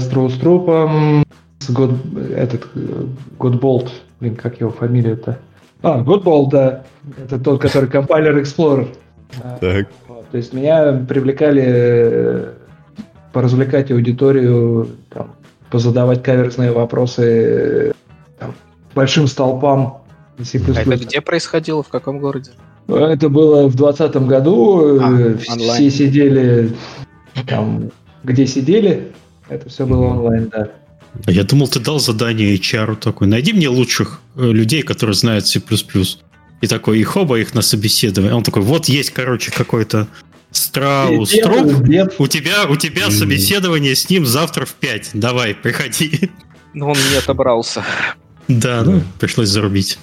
[0.00, 1.24] с Троуструпом,
[1.68, 1.90] Год,
[2.34, 2.66] этот
[3.38, 3.88] Godbolt,
[4.20, 5.38] блин, как его фамилия-то?
[5.82, 6.84] А, Godbolt, да.
[7.16, 8.88] Это тот, который компайлер Explorer.
[9.60, 9.88] Так.
[10.08, 12.52] Вот, то есть меня привлекали э,
[13.32, 15.34] поразвлекать аудиторию, там,
[15.70, 17.92] позадавать каверзные вопросы
[18.38, 18.54] там,
[18.94, 20.02] большим столпам.
[20.38, 22.52] А это где происходило, в каком городе?
[22.86, 24.98] Это было в 2020 году.
[25.00, 25.90] А, все онлайн.
[25.90, 26.72] сидели
[27.46, 27.90] там,
[28.24, 29.12] где сидели.
[29.48, 30.68] Это все было онлайн, да.
[31.26, 33.26] Я думал, ты дал задание HR такой.
[33.26, 35.60] Найди мне лучших э, людей, которые знают C++.
[36.60, 38.34] И такой, и хоба их на собеседование.
[38.34, 40.08] Он такой, вот есть, короче, какой-то
[40.50, 41.72] Страус Труп.
[42.18, 45.10] У тебя, у тебя собеседование с ним завтра в 5.
[45.14, 46.30] Давай, приходи.
[46.74, 47.84] Ну, он не отобрался.
[48.48, 49.98] Да, ну, пришлось зарубить.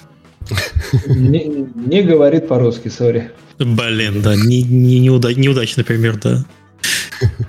[1.06, 3.32] Не, не говорит по-русски, сори.
[3.58, 6.44] Блин, да, не, не, неуда, неудачный пример, да.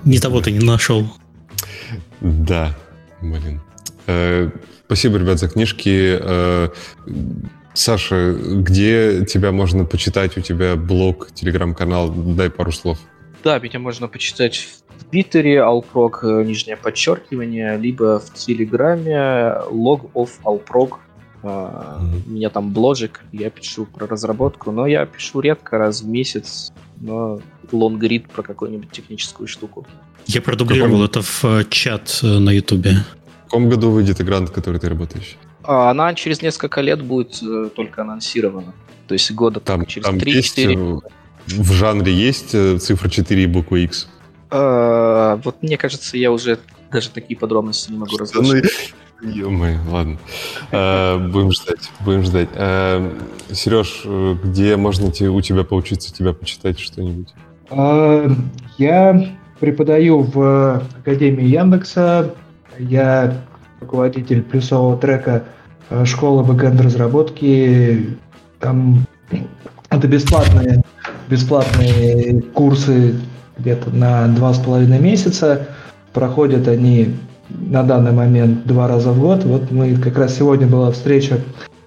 [0.05, 1.11] Не того ты не нашел.
[2.21, 2.75] Да,
[3.21, 3.61] блин.
[4.07, 4.49] Э,
[4.85, 6.17] спасибо, ребят, за книжки.
[6.19, 6.69] Э,
[7.73, 10.37] Саша, где тебя можно почитать?
[10.37, 12.09] У тебя блог, телеграм-канал.
[12.11, 12.97] Дай пару слов.
[13.43, 14.67] Да, меня можно почитать
[14.97, 19.13] в Твиттере, Alprog, э, нижнее подчеркивание, либо в Телеграме
[19.69, 20.97] log of Alprog.
[21.43, 22.27] Mm-hmm.
[22.27, 26.73] У меня там бложик, я пишу про разработку, но я пишу редко, раз в месяц,
[26.99, 27.39] но
[27.71, 29.85] лонгрид про какую-нибудь техническую штуку.
[30.27, 31.05] Я продублировал каком...
[31.05, 32.97] это в э, чат э, на Ютубе.
[33.41, 35.37] В каком году выйдет игра, над которой ты работаешь?
[35.63, 38.73] А, она через несколько лет будет э, только анонсирована.
[39.07, 40.25] То есть года там, через там 3-4.
[40.25, 40.57] Есть,
[41.47, 44.09] в жанре есть цифра 4 и буква X?
[44.49, 46.59] А, вот мне кажется, я уже
[46.91, 48.93] даже такие подробности не могу разглашать.
[49.21, 50.17] Ё-моё, ладно.
[50.71, 52.49] А, будем ждать, будем ждать.
[52.53, 53.13] А,
[53.51, 54.03] Сереж,
[54.43, 57.29] где можно у тебя поучиться, тебя почитать что-нибудь?
[57.69, 58.29] А,
[58.77, 62.33] я преподаю в Академии Яндекса.
[62.77, 63.33] Я
[63.81, 65.43] руководитель плюсового трека
[65.89, 68.17] Э, школа бэкэнд разработки.
[68.59, 69.05] Там
[69.89, 70.81] это бесплатные,
[71.29, 73.15] бесплатные курсы
[73.57, 75.67] где-то на два с половиной месяца.
[76.13, 77.15] Проходят они
[77.49, 79.45] на данный момент два раза в год.
[79.45, 81.39] Вот мы как раз сегодня была встреча,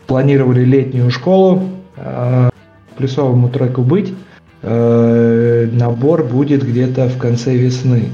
[0.07, 1.63] планировали летнюю школу,
[1.97, 2.49] э,
[2.97, 4.15] плюсовому треку быть.
[4.63, 8.11] Э, набор будет где-то в конце весны.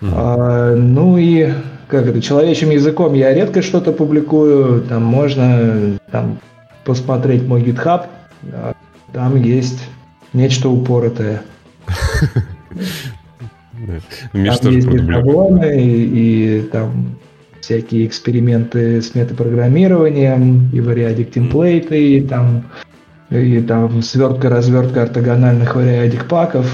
[0.00, 0.74] Mm-hmm.
[0.76, 1.52] Ну и
[1.88, 6.38] как это, человечьим языком я редко что-то публикую, там можно там,
[6.84, 8.06] посмотреть мой GitHub,
[9.12, 9.88] там есть
[10.32, 11.42] нечто упоротое.
[14.32, 17.16] Там есть и шаблоны, и там
[17.60, 22.64] всякие эксперименты с метапрограммированием, и вариадик темплейты, и там,
[23.30, 26.66] и там свертка-развертка ортогональных вариадик паков.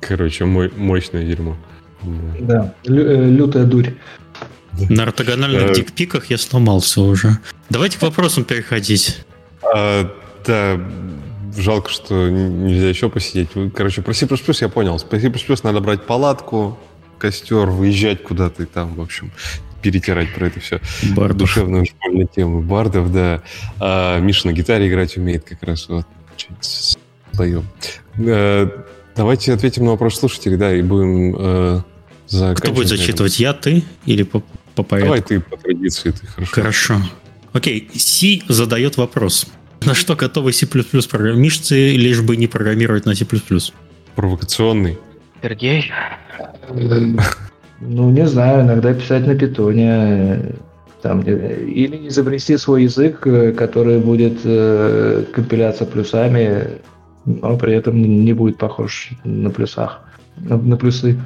[0.00, 1.56] Короче, мой, мощное дерьмо.
[2.40, 3.94] Да, лю- э, лютая дурь.
[4.90, 7.38] На ортогональных э, дикпиках я сломался уже.
[7.70, 9.24] Давайте к вопросам переходить.
[9.62, 10.10] А,
[10.46, 10.80] да,
[11.56, 13.50] жалко, что нельзя еще посидеть.
[13.74, 14.26] Короче, про C++
[14.60, 14.98] я понял.
[14.98, 15.32] Про C++
[15.62, 16.78] надо брать палатку,
[17.18, 19.30] костер, выезжать куда-то и там, в общем,
[19.84, 20.80] перетирать про это все.
[21.14, 21.36] Бардов.
[21.36, 22.62] Душевную школьную тему.
[22.62, 23.42] Бардов, да.
[23.78, 25.86] А, Миша на гитаре играть умеет как раз.
[25.88, 26.06] Вот.
[26.60, 27.66] Споем.
[28.18, 28.84] А,
[29.14, 31.84] давайте ответим на вопрос слушателей, да, и будем
[32.26, 34.42] кто будет зачитывать, я, ты или по,
[34.74, 35.08] по порядку?
[35.08, 36.52] Давай ты по традиции, ты хорошо.
[36.54, 37.02] Хорошо.
[37.52, 39.46] Окей, C задает вопрос.
[39.84, 43.26] На что готовы C++ программисты, лишь бы не программировать на C++?
[44.14, 44.98] Провокационный.
[45.42, 45.92] Сергей?
[47.86, 50.54] Ну, не знаю, иногда писать на питоне.
[51.02, 53.20] Там, или изобрести свой язык,
[53.58, 56.80] который будет э, компиляться плюсами,
[57.26, 60.00] но при этом не будет похож на плюсах,
[60.36, 61.20] на, на плюсы.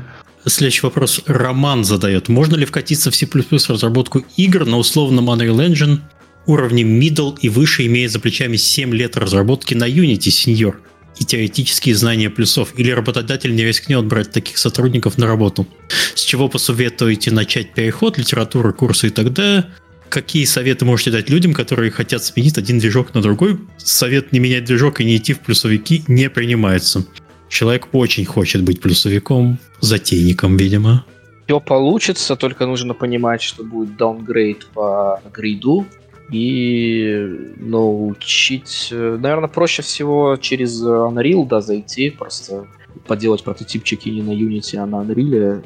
[0.44, 2.28] Следующий вопрос Роман задает.
[2.28, 3.28] Можно ли вкатиться в C++
[3.68, 5.98] разработку игр на условном Unreal Engine
[6.46, 10.74] уровне middle и выше, имея за плечами 7 лет разработки на Unity Senior
[11.20, 12.72] и теоретические знания плюсов?
[12.76, 15.66] Или работодатель не рискнет брать таких сотрудников на работу?
[16.14, 19.66] С чего посоветуете начать переход, литературы, курсы и далее?
[20.08, 23.58] Какие советы можете дать людям, которые хотят сменить один движок на другой?
[23.76, 27.06] Совет не менять движок и не идти в плюсовики не принимается.
[27.48, 31.04] Человек очень хочет быть плюсовиком, затейником, видимо.
[31.46, 35.86] Все получится, только нужно понимать, что будет даунгрейд по гриду,
[36.30, 38.88] и научить...
[38.90, 42.66] Наверное, проще всего через Unreal, да, зайти, просто
[43.06, 45.64] поделать прототипчики не на Unity, а на Unreal.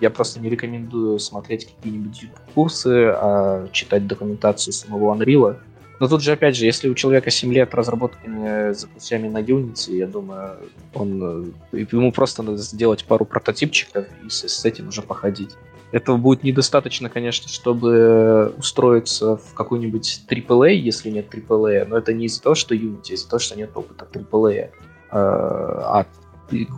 [0.00, 5.56] Я просто не рекомендую смотреть какие-нибудь курсы, а читать документацию самого Unreal.
[6.00, 9.96] Но тут же, опять же, если у человека 7 лет разработки с ключами на Unity,
[9.96, 10.56] я думаю,
[10.92, 15.50] он, э, ему просто надо сделать пару прототипчиков и с этим уже походить.
[15.94, 22.26] Этого будет недостаточно, конечно, чтобы устроиться в какой-нибудь AAA, если нет AAA, но это не
[22.26, 24.70] из-за того, что Unity, а из-за того, что нет опыта AAA.
[25.10, 26.06] А, а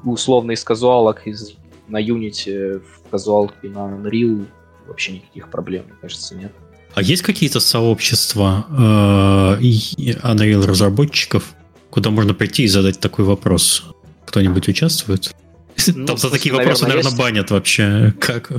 [0.05, 1.55] условно из казуалок из,
[1.89, 4.45] на Unity в казуалке на Unreal
[4.87, 6.53] вообще никаких проблем, мне кажется, нет.
[6.95, 11.55] А есть какие-то сообщества э, Unreal разработчиков,
[11.89, 13.85] куда можно прийти и задать такой вопрос.
[14.27, 15.35] Кто-нибудь участвует?
[15.95, 17.19] Ну, Там за такие вопросы, наверное, есть.
[17.19, 18.13] банят вообще.
[18.21, 18.51] Как?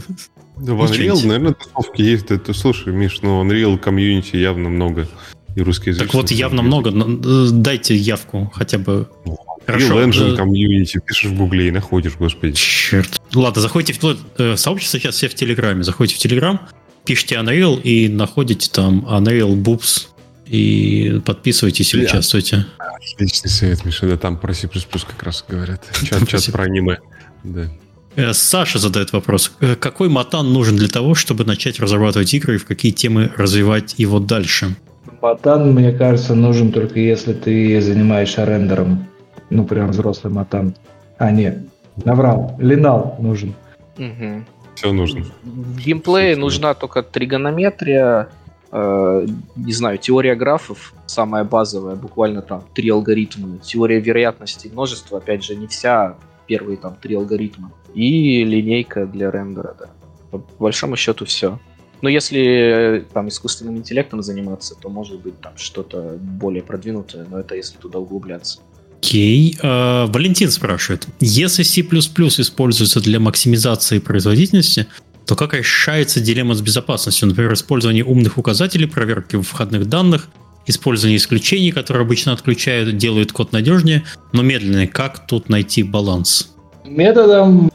[0.60, 2.32] Да, в Unreal, наверное, тусовки есть.
[2.32, 5.08] Это, слушай, Миш, ну Unreal комьюнити явно много.
[5.56, 6.04] И русский язык.
[6.04, 6.92] Так вот, явно много.
[6.92, 9.10] Э, дайте явку хотя бы.
[9.26, 10.00] Ну, Хорошо.
[10.00, 11.02] Real Engine комьюнити.
[11.06, 12.54] Пишешь в гугле и находишь, господи.
[12.54, 13.20] Черт.
[13.34, 15.84] Ладно, заходите в э, сообщество сейчас все в Телеграме.
[15.84, 16.62] Заходите в Телеграм,
[17.06, 20.08] пишите Unreal и находите там Unreal Boobs
[20.46, 22.66] и подписывайтесь или участвуйте.
[22.78, 24.08] Отличный совет, Миша.
[24.08, 25.84] Да там про C++ как раз говорят.
[26.04, 27.00] Чат, чат про аниме.
[27.44, 27.70] Да.
[28.18, 29.52] Э, Саша задает вопрос.
[29.62, 33.94] Э, какой матан нужен для того, чтобы начать разрабатывать игры и в какие темы развивать
[34.00, 34.76] его дальше?
[35.22, 39.08] Матан, мне кажется, нужен только если ты занимаешься рендером.
[39.52, 40.76] Ну, прям взрослый матан.
[41.20, 41.60] А, нет,
[42.04, 42.56] наврал.
[42.60, 43.54] Линал нужен.
[43.98, 44.46] Угу.
[44.76, 45.26] Все нужно.
[45.44, 48.30] В геймплее Все нужна только тригонометрия,
[48.72, 55.44] э, не знаю, теория графов, самая базовая, буквально там три алгоритма, теория вероятности множества, опять
[55.44, 56.16] же, не вся,
[56.48, 59.90] первые там три алгоритма, и линейка для рендера, да.
[60.32, 61.60] По большому счету все.
[62.02, 67.40] Но если э, там искусственным интеллектом заниматься, то может быть там что-то более продвинутое, но
[67.40, 68.60] это если туда углубляться.
[69.00, 69.54] Окей.
[69.54, 69.62] Okay.
[69.64, 71.08] Uh, Валентин спрашивает.
[71.20, 74.88] Если C++ используется для максимизации производительности,
[75.26, 77.28] то как решается дилемма с безопасностью?
[77.28, 80.30] Например, использование умных указателей, проверки входных данных,
[80.68, 84.04] использование исключений, которые обычно отключают, делают код надежнее,
[84.34, 84.88] но медленнее.
[84.88, 86.54] Как тут найти баланс?
[86.88, 87.70] Методом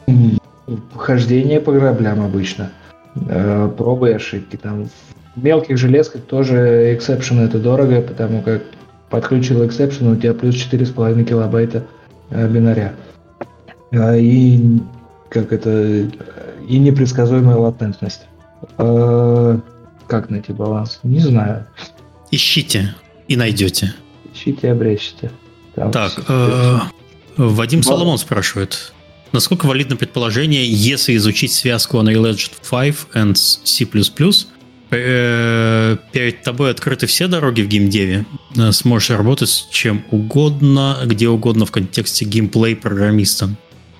[0.97, 2.72] хождения по граблям обычно.
[3.28, 4.56] Э, пробы и ошибки.
[4.56, 4.89] Там
[5.36, 8.62] в мелких железках тоже эксепшены это дорого, потому как
[9.10, 11.84] подключил exception, у тебя плюс 4,5 килобайта
[12.30, 12.94] э, бинаря.
[13.90, 14.80] Э, и
[15.28, 16.09] как это
[16.68, 18.22] и непредсказуемая латентность.
[18.78, 19.59] Э,
[20.06, 21.01] как найти баланс?
[21.02, 21.66] Не знаю.
[22.30, 22.94] Ищите
[23.28, 23.94] и найдете.
[24.32, 25.30] Ищите и обречите.
[25.74, 26.78] Там так, э,
[27.36, 27.82] Вадим.
[27.82, 28.91] Соломон спрашивает.
[29.33, 33.87] Насколько валидно предположение, если изучить связку Unreal Engine 5 and C++,
[34.91, 38.27] э, перед тобой открыты все дороги в геймдеве,
[38.57, 43.49] э, сможешь работать с чем угодно, где угодно в контексте геймплей программиста.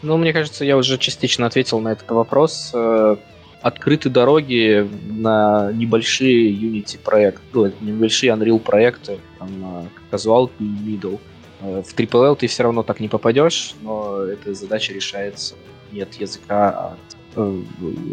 [0.03, 2.71] Ну, мне кажется, я уже частично ответил на этот вопрос.
[2.75, 3.17] Э,
[3.63, 11.19] открыты дороги на небольшие Unity проекты, небольшие Unreal проекты, там, Casual и Middle.
[11.63, 15.55] Э, в Triple ты все равно так не попадешь, но эта задача решается
[15.93, 17.63] не от языка, а от э,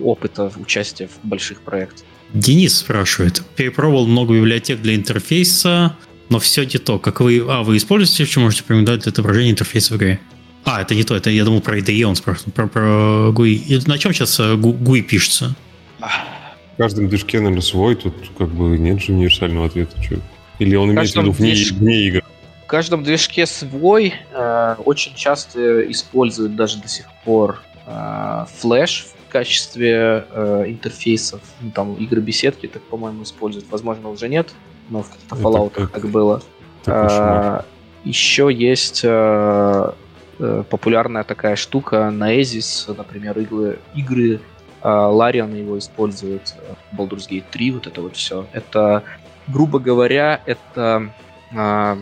[0.04, 2.06] опыта участия в больших проектах.
[2.34, 3.42] Денис спрашивает.
[3.56, 5.96] Перепробовал много библиотек для интерфейса,
[6.30, 7.00] но все не то.
[7.00, 7.44] Как вы...
[7.48, 10.20] А, вы используете, что можете порекомендовать для отображения интерфейса в игре?
[10.64, 13.54] А, это не то, это я думал про IDE, он спрашивает, про, про GUI.
[13.54, 15.56] И на чем сейчас GUI э, пишется?
[16.00, 20.02] В каждом движке, наверное, свой, тут как бы нет же универсального ответа.
[20.04, 20.18] Что?
[20.60, 22.24] Или он имеет в виду вне, вне игр?
[22.70, 24.14] В каждом движке свой.
[24.32, 31.42] Э, очень часто используют даже до сих пор э, флеш в качестве э, интерфейсов.
[31.62, 33.66] Ну, там игры беседки, так, по-моему, используют.
[33.72, 34.54] Возможно, уже нет,
[34.90, 36.44] но в Fallout так было.
[36.84, 37.66] Так
[38.06, 39.92] еще есть э,
[40.40, 44.40] Э, популярная такая штука на Ezis, например, игры, игры
[44.82, 48.48] Лариан его использует, э, Baldur's Gate 3, вот это вот все.
[48.54, 49.04] Это,
[49.48, 51.12] грубо говоря, это
[51.52, 51.98] э,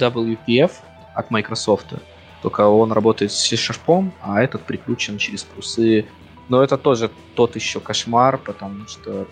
[0.00, 0.72] WPF
[1.14, 1.94] от Microsoft.
[2.42, 6.06] Только он работает с C-Sharp, а этот прикручен через плюсы.
[6.48, 9.26] Но это тоже тот еще кошмар, потому что,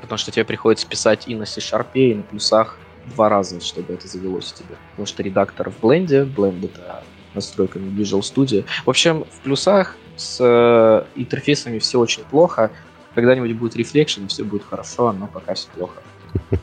[0.00, 2.78] потому что тебе приходится писать и на C-Sharp, и на плюсах
[3.14, 4.76] два раза, чтобы это завелось у тебя.
[4.90, 7.02] Потому что редактор в Blend, Blend это
[7.34, 8.64] настройками Visual Studio.
[8.84, 12.70] В общем, в плюсах с э, интерфейсами все очень плохо.
[13.14, 16.02] Когда-нибудь будет Reflection, все будет хорошо, но пока все плохо.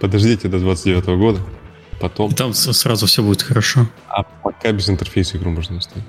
[0.00, 1.40] Подождите до 29 года,
[2.00, 2.32] потом...
[2.32, 3.86] Там сразу все будет хорошо.
[4.08, 6.04] А пока без интерфейса игру можно оставить.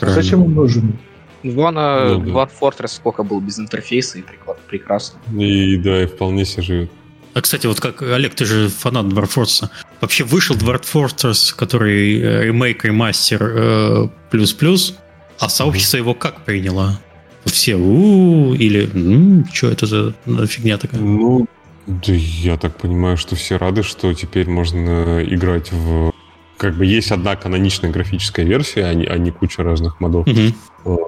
[0.00, 0.98] Зачем он нужен?
[1.42, 2.30] Вон ну, да.
[2.30, 4.24] Dwarf Fortress сколько был без интерфейса и
[4.68, 5.18] прекрасно.
[5.36, 6.90] И да, и вполне себе живет.
[7.34, 9.70] А, кстати, вот как, Олег, ты же фанат Dwarf Fortress.
[10.00, 14.96] Вообще вышел Dwarf Fortress, который э, ремейк, ремастер э, плюс-плюс,
[15.40, 17.00] а сообщество его как приняло?
[17.44, 20.14] Все у или ну, что это за
[20.46, 21.00] фигня такая?
[21.00, 21.48] Ну,
[21.86, 26.12] да я так понимаю, что все рады, что теперь можно играть в...
[26.56, 30.26] Как бы есть одна каноничная графическая версия, а не, а не куча разных модов.
[30.26, 31.00] Угу.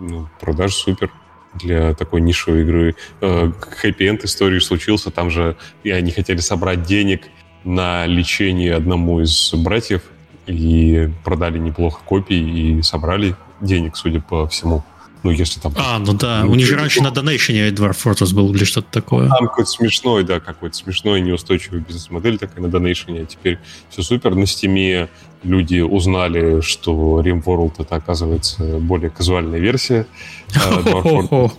[0.00, 1.10] Ну, продаж супер
[1.54, 2.96] для такой нишевой игры.
[3.20, 7.22] Хэппи-энд истории случился, там же и они хотели собрать денег
[7.64, 10.02] на лечение одному из братьев
[10.46, 14.84] и продали неплохо копий и собрали денег, судя по всему.
[15.26, 15.72] Ну, если там...
[15.76, 18.86] А, ну да, ну, у них же раньше на Donation Dwarf Fortress был или что-то
[18.92, 19.28] такое.
[19.28, 23.58] Там какой-то смешной, да, какой-то смешной неустойчивый бизнес-модель такая на Donation, а теперь
[23.90, 24.36] все супер.
[24.36, 25.08] На Steam
[25.42, 30.06] люди узнали, что RimWorld это, оказывается, более казуальная версия
[30.50, 31.50] Fortress.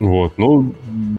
[0.00, 0.74] Вот, ну,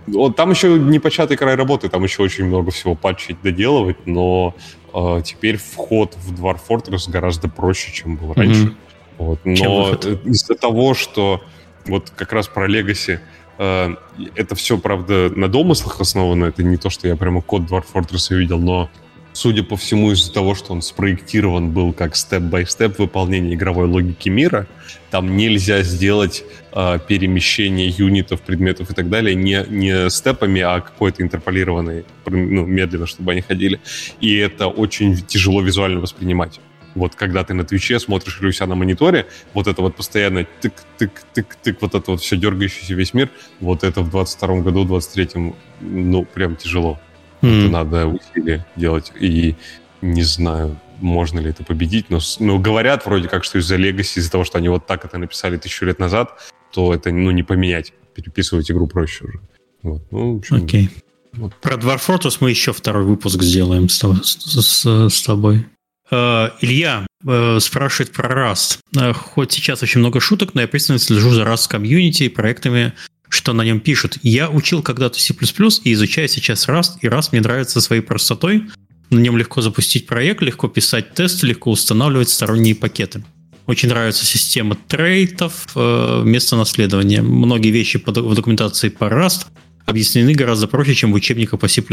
[0.08, 4.54] вот, там еще не початый край работы, там еще очень много всего патчить, доделывать, но
[4.94, 8.64] э, теперь вход в Dwarf Fortress гораздо проще, чем был раньше.
[8.64, 8.76] Mm-hmm.
[9.24, 9.94] Вот, но
[10.26, 11.42] из-за того, что
[11.86, 13.20] вот как раз про Legacy,
[13.58, 13.96] э,
[14.36, 18.36] это все, правда, на домыслах основано, это не то, что я прямо код Dwarf Fortress
[18.36, 18.90] видел, но
[19.34, 24.68] судя по всему, из-за того, что он спроектирован был как степ-бай-степ выполнение игровой логики мира,
[25.10, 31.24] там нельзя сделать э, перемещение юнитов, предметов и так далее не, не степами, а какой-то
[31.24, 33.80] интерполированной, ну, медленно, чтобы они ходили.
[34.22, 36.60] И это очень тяжело визуально воспринимать.
[36.96, 40.46] Вот когда ты на Твиче смотришь или у себя на мониторе, вот это вот постоянно
[40.62, 43.30] тык-тык-тык-тык, вот это вот все дергающийся весь мир,
[43.60, 47.00] вот это в 22 году, в 23-м, ну, прям тяжело.
[47.42, 47.60] Mm.
[47.60, 49.12] Это надо усилия делать.
[49.20, 49.56] И
[50.02, 54.32] не знаю, можно ли это победить, но, но говорят вроде как, что из-за Legacy, из-за
[54.32, 57.94] того, что они вот так это написали тысячу лет назад, то это, ну, не поменять.
[58.14, 59.40] Переписывать игру проще уже.
[59.82, 60.04] Вот.
[60.12, 60.86] Ну, Окей.
[60.86, 61.04] Okay.
[61.34, 61.56] Вот.
[61.56, 65.66] Про Dwarf Fortress мы еще второй выпуск сделаем с, с, с, с тобой.
[66.14, 68.78] Uh, Илья uh, спрашивает про Rust.
[68.96, 72.94] Uh, хоть сейчас очень много шуток, но я пристально слежу за Rust комьюнити и проектами
[73.30, 74.20] что на нем пишут.
[74.22, 78.66] Я учил когда-то C++ и изучаю сейчас Rust, и Rust мне нравится своей простотой.
[79.10, 83.26] На нем легко запустить проект, легко писать тесты, легко устанавливать сторонние пакеты.
[83.66, 87.24] Очень нравится система трейтов, э, место наследования.
[87.24, 89.48] Многие вещи в документации по Rust
[89.86, 91.84] объяснены гораздо проще, чем в учебниках по C++.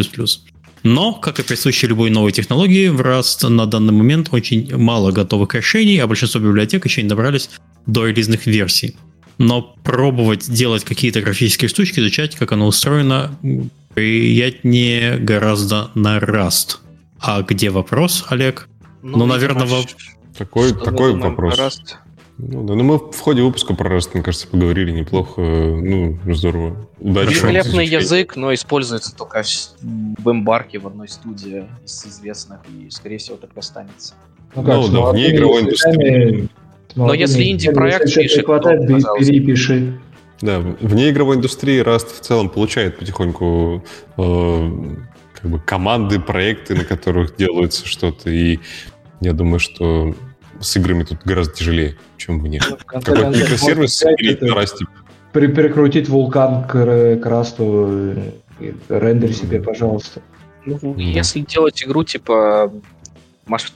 [0.83, 5.55] Но, как и присуще любой новой технологии, в Rust на данный момент очень мало готовых
[5.55, 7.51] решений, а большинство библиотек еще не добрались
[7.87, 8.95] до релизных версий
[9.41, 13.39] но пробовать делать какие-то графические штучки, изучать, как оно устроено,
[13.95, 16.77] приятнее гораздо на Rust.
[17.19, 18.69] А где вопрос, Олег?
[19.03, 19.87] Ну, ну наверное, воп...
[20.37, 21.59] такой, такой вопрос.
[21.59, 21.95] Rust?
[22.43, 25.41] Ну, да, ну мы в ходе выпуска про Rust, мне кажется, поговорили неплохо.
[25.41, 26.89] Ну, здорово.
[26.99, 29.43] Удачи Великолепный язык, но используется только
[29.83, 34.15] в эмбарке в одной студии из известных, и, скорее всего, так и останется.
[34.55, 36.49] Ну, как, ну да, вне игровой индустрии.
[36.95, 40.01] Но если инди-проект пишет, хватает, то, перепиши.
[40.41, 43.85] Да, вне игровой индустрии Rust в целом получает потихоньку
[44.17, 44.71] э,
[45.35, 48.59] как бы команды, проекты, на которых делается что-то, и
[49.21, 50.15] я думаю, что
[50.61, 52.61] с играми тут гораздо тяжелее, чем вне.
[52.69, 54.03] Ну, Какой-то микросервис
[54.41, 54.87] на расте.
[55.33, 58.15] Перекрутить вулкан к, к расту,
[58.89, 60.21] рендер себе, пожалуйста.
[60.67, 62.73] Ну, если делать игру типа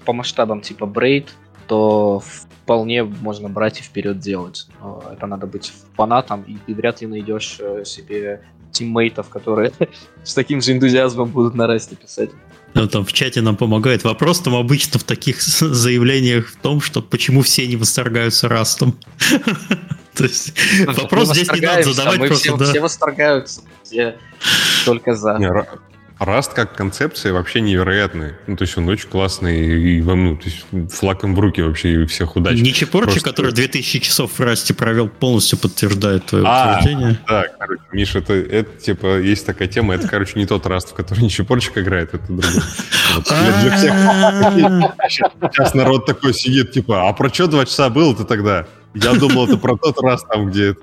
[0.04, 1.28] по масштабам типа Braid,
[1.66, 2.22] то
[2.64, 4.66] вполне можно брать и вперед делать.
[5.12, 9.72] Это надо быть фанатом, и ты вряд ли найдешь э, себе тиммейтов, которые
[10.24, 12.30] с таким же энтузиазмом будут на расте писать.
[12.74, 17.02] Ну, там в чате нам помогает вопрос, там обычно в таких заявлениях в том, что
[17.02, 18.98] почему все не восторгаются растом.
[20.14, 20.52] То есть
[20.86, 22.64] вопрос здесь не надо задавать просто, да.
[22.66, 24.16] Все восторгаются, все
[24.84, 25.38] только за.
[26.24, 28.32] Раст как концепция вообще невероятный.
[28.46, 31.60] Ну, то есть он очень классный и вам, ну, то есть флаг им в руки
[31.62, 32.60] вообще и всех удачи.
[32.60, 33.30] Ничи Порчи, Просто...
[33.30, 37.18] который 2000 часов в Расте провел, полностью подтверждает твое а, утверждение.
[37.28, 40.94] Да, короче, Миша, это, это, типа, есть такая тема, это, короче, не тот Раст, в
[40.94, 42.62] который Ничи Порчик играет, это другой.
[45.50, 48.66] Сейчас народ такой сидит, типа, а про что два часа было-то тогда?
[48.94, 50.76] Я думал, это про тот раз там, где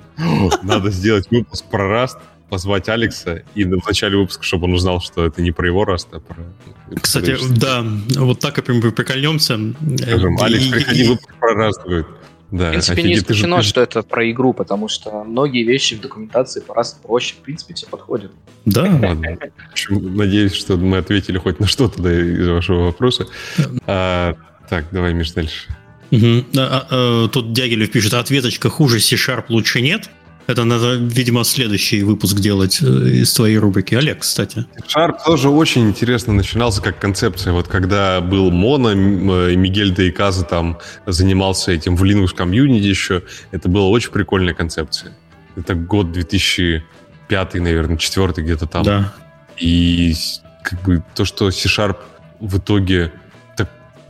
[0.63, 2.17] надо сделать выпуск про Раст
[2.51, 6.09] позвать Алекса и в начале выпуска, чтобы он узнал, что это не про его раст,
[6.11, 6.35] а про...
[7.01, 7.81] Кстати, да,
[8.17, 9.57] вот так и прикольнемся.
[9.97, 12.07] Скажем, Алекс, приходи, выпуск про раст будет.
[12.51, 16.59] Да, в принципе, не исключено, что это про игру, потому что многие вещи в документации
[16.59, 18.33] по раз проще, в принципе, все подходят.
[18.65, 18.81] Да.
[19.01, 19.37] Ладно.
[19.89, 23.27] Надеюсь, что мы ответили хоть на что-то да, из вашего вопроса.
[23.87, 24.35] А,
[24.69, 25.73] так, давай, Миш, дальше.
[26.11, 26.45] Угу.
[26.57, 30.09] А, а, тут Дягилев пишет, ответочка хуже C-Sharp лучше нет.
[30.51, 33.95] Это надо, видимо, следующий выпуск делать э, из твоей рубрики.
[33.95, 34.65] Олег, кстати.
[34.85, 37.53] Sharp тоже очень интересно начинался как концепция.
[37.53, 43.69] Вот когда был Моно, э, Мигель Дейказа там занимался этим в Linux комьюнити еще, это
[43.69, 45.13] была очень прикольная концепция.
[45.55, 48.83] Это год 2005, наверное, четвертый где-то там.
[48.83, 49.13] Да.
[49.57, 50.13] И
[50.63, 51.95] как бы то, что C-Sharp
[52.41, 53.13] в итоге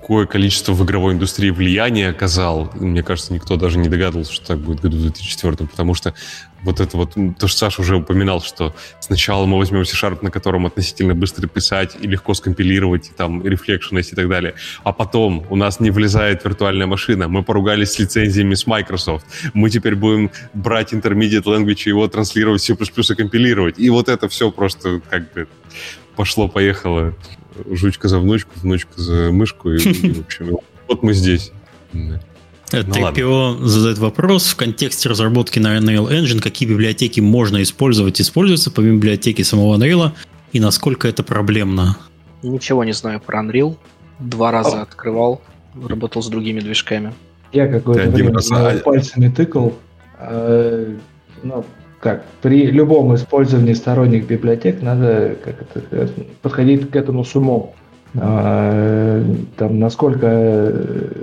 [0.02, 2.72] какое количество в игровой индустрии влияния оказал.
[2.74, 6.16] Мне кажется, никто даже не догадывался, что так будет в году 2004, потому что
[6.64, 10.66] вот это вот, то, что Саша уже упоминал, что сначала мы возьмем C-Sharp, на котором
[10.66, 15.56] относительно быстро писать и легко скомпилировать, и там, рефлекшенность и так далее, а потом у
[15.56, 20.94] нас не влезает виртуальная машина, мы поругались с лицензиями с Microsoft, мы теперь будем брать
[20.94, 25.48] intermediate language и его транслировать C++ и компилировать, и вот это все просто как бы
[26.22, 27.16] пошло-поехало
[27.72, 30.58] жучка за внучку, внучка за мышку, и, и в общем,
[30.88, 31.52] вот мы здесь.
[32.70, 38.70] TPO ну, задает вопрос в контексте разработки на Unreal Engine, какие библиотеки можно использовать, используются
[38.70, 40.12] по библиотеке самого Unreal,
[40.52, 41.98] и насколько это проблемно?
[42.44, 43.78] Ничего не знаю про Unreal.
[44.20, 44.84] Два раза О.
[44.84, 45.42] открывал,
[45.74, 47.16] работал с другими движками.
[47.52, 48.48] Я какое-то время раз...
[48.84, 49.74] пальцами тыкал.
[50.20, 50.94] Э,
[51.42, 51.66] ну,
[52.02, 56.10] как при любом использовании сторонних библиотек надо как это,
[56.42, 57.72] подходить к этому с умом.
[58.16, 59.24] А,
[59.56, 60.74] там насколько,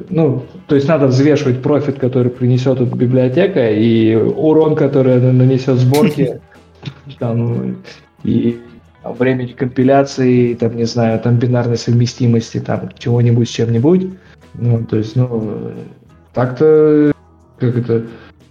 [0.09, 5.77] ну, то есть надо взвешивать профит, который принесет эта библиотека, и урон, который она нанесет
[5.77, 6.41] сборке,
[7.19, 7.79] там,
[8.23, 8.59] и
[9.03, 14.09] там, времени компиляции, там, не знаю, там бинарной совместимости, там, чего-нибудь с чем-нибудь.
[14.55, 15.73] Ну, то есть, ну,
[16.33, 17.13] так-то,
[17.59, 18.05] как это,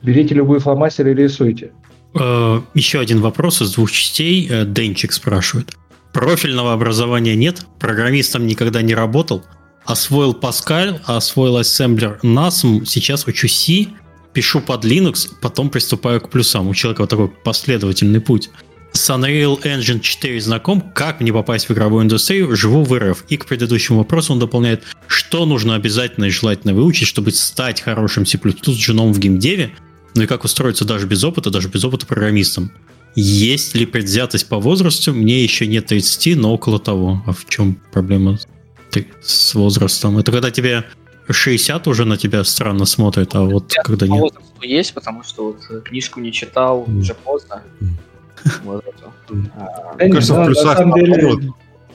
[0.03, 1.71] берите любой фломастер и рисуйте.
[2.19, 4.47] Э, еще один вопрос из двух частей.
[4.49, 5.75] Э, Денчик спрашивает.
[6.13, 9.43] Профильного образования нет, программистом никогда не работал,
[9.85, 13.87] освоил Pascal, освоил ассемблер NASM, сейчас учу C,
[14.33, 16.67] пишу под Linux, потом приступаю к плюсам.
[16.67, 18.49] У человека вот такой последовательный путь.
[18.93, 23.25] С Unreal Engine 4 знаком, как мне попасть в игровую индустрию, живу в РФ.
[23.29, 28.25] И к предыдущему вопросу он дополняет, что нужно обязательно и желательно выучить, чтобы стать хорошим
[28.25, 29.71] C++ джуном в геймдеве,
[30.17, 32.71] ну и как устроиться даже без опыта, даже без опыта программистом.
[33.15, 35.13] Есть ли предвзятость по возрасту?
[35.13, 37.21] Мне еще нет 30, но около того.
[37.27, 38.39] А в чем проблема
[39.21, 40.17] с возрастом?
[40.17, 40.85] Это когда тебе
[41.29, 44.19] 60 уже на тебя странно смотрят, а вот Я когда нет.
[44.19, 46.99] возрасту есть, потому что вот э, книжку не читал, mm.
[46.99, 47.61] уже поздно.
[47.79, 48.81] Мне
[50.11, 50.79] кажется, в плюсах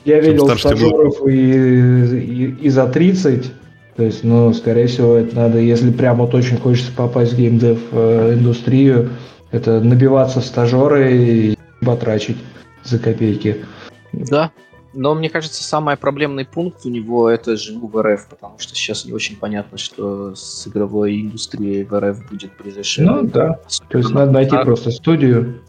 [0.05, 3.51] я видел стажеров и, и, и за 30,
[3.95, 7.79] то есть, ну, скорее всего, это надо, если прям вот очень хочется попасть в геймдев
[7.91, 9.11] э, индустрию,
[9.51, 12.37] это набиваться в стажеры и потрачить
[12.83, 13.63] за копейки.
[14.11, 14.51] Да,
[14.93, 19.05] но мне кажется, самый проблемный пункт у него это же в РФ, потому что сейчас
[19.05, 23.07] не очень понятно, что с игровой индустрией в РФ будет ближайшее.
[23.07, 23.59] Ну да.
[23.89, 24.63] То есть надо найти а...
[24.63, 25.61] просто студию.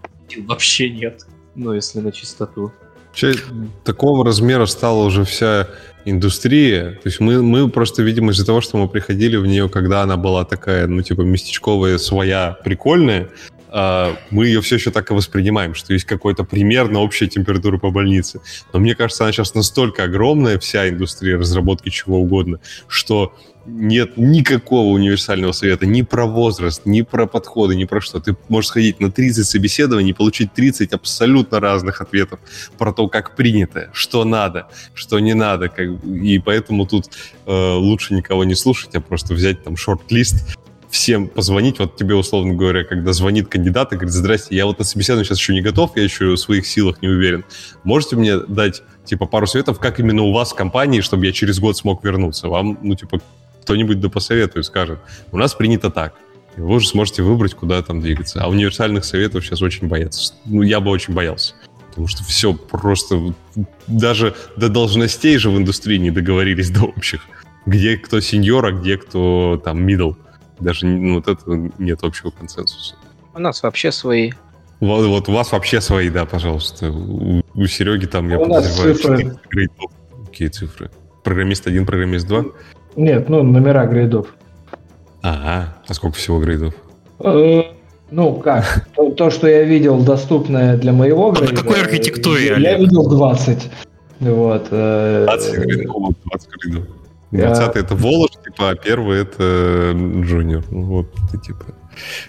[0.47, 1.27] Вообще нет.
[1.55, 2.73] Ну, если на чистоту.
[3.13, 3.35] Че,
[3.85, 5.69] такого размера стала уже вся
[6.05, 6.93] индустрия.
[7.03, 10.17] То есть мы, мы просто, видимо, из-за того, что мы приходили в нее, когда она
[10.17, 13.29] была такая, ну, типа, местечковая, своя, прикольная,
[13.77, 17.91] а, мы ее все еще так и воспринимаем, что есть какой-то примерно общая температура по
[17.91, 18.41] больнице.
[18.73, 23.35] Но мне кажется, она сейчас настолько огромная, вся индустрия разработки чего угодно, что
[23.67, 28.21] нет никакого универсального совета ни про возраст, ни про подходы, ни про что.
[28.21, 32.41] Ты можешь сходить на 30 собеседований получить 30 абсолютно разных ответов
[32.79, 35.69] про то, как принято, что надо, что не надо.
[35.69, 35.89] Как...
[36.05, 37.07] И поэтому тут
[37.47, 40.57] э, лучше никого не слушать, а просто взять там шорт-лист
[40.95, 44.85] всем позвонить, вот тебе, условно говоря, когда звонит кандидат и говорит, здрасте, я вот на
[44.85, 47.45] собеседование сейчас еще не готов, я еще в своих силах не уверен.
[47.83, 51.59] Можете мне дать, типа, пару советов, как именно у вас в компании, чтобы я через
[51.59, 52.49] год смог вернуться?
[52.49, 53.21] Вам, ну, типа,
[53.65, 55.01] кто-нибудь да посоветует, скажет,
[55.33, 56.15] у нас принято так.
[56.57, 58.41] И вы уже сможете выбрать, куда там двигаться.
[58.43, 60.35] А универсальных советов сейчас очень боятся.
[60.45, 61.55] Ну, я бы очень боялся.
[61.89, 63.35] Потому что все просто...
[63.87, 67.27] Даже до должностей же в индустрии не договорились до общих.
[67.67, 70.17] Где кто сеньор, а где кто там middle.
[70.61, 72.95] Даже ну, вот этого нет общего консенсуса.
[73.35, 74.33] У нас вообще свои.
[74.81, 76.91] Вот, вот у вас вообще свои, да, пожалуйста.
[76.91, 79.39] У, у Сереги там, я у подозреваю, цифры.
[79.51, 79.91] грейдов.
[80.27, 80.91] Какие цифры?
[81.25, 82.45] Программист один, программист два?
[82.97, 84.35] Нет, ну, номера грейдов.
[85.23, 85.75] Ага.
[85.87, 86.75] А сколько всего грейдов?
[87.21, 87.63] Э,
[88.11, 88.87] ну, как?
[88.95, 91.57] То, то, что я видел, доступное для моего грейда.
[91.57, 93.71] Какой архитектуре, Я видел 20.
[94.21, 94.69] Вот.
[94.69, 96.85] 20 э, грейдов, 20 грейдов.
[97.31, 100.65] 20 это Волож, типа, а первый это junior.
[100.71, 101.75] Ну вот, ты типа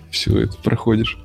[0.09, 1.19] все это проходишь.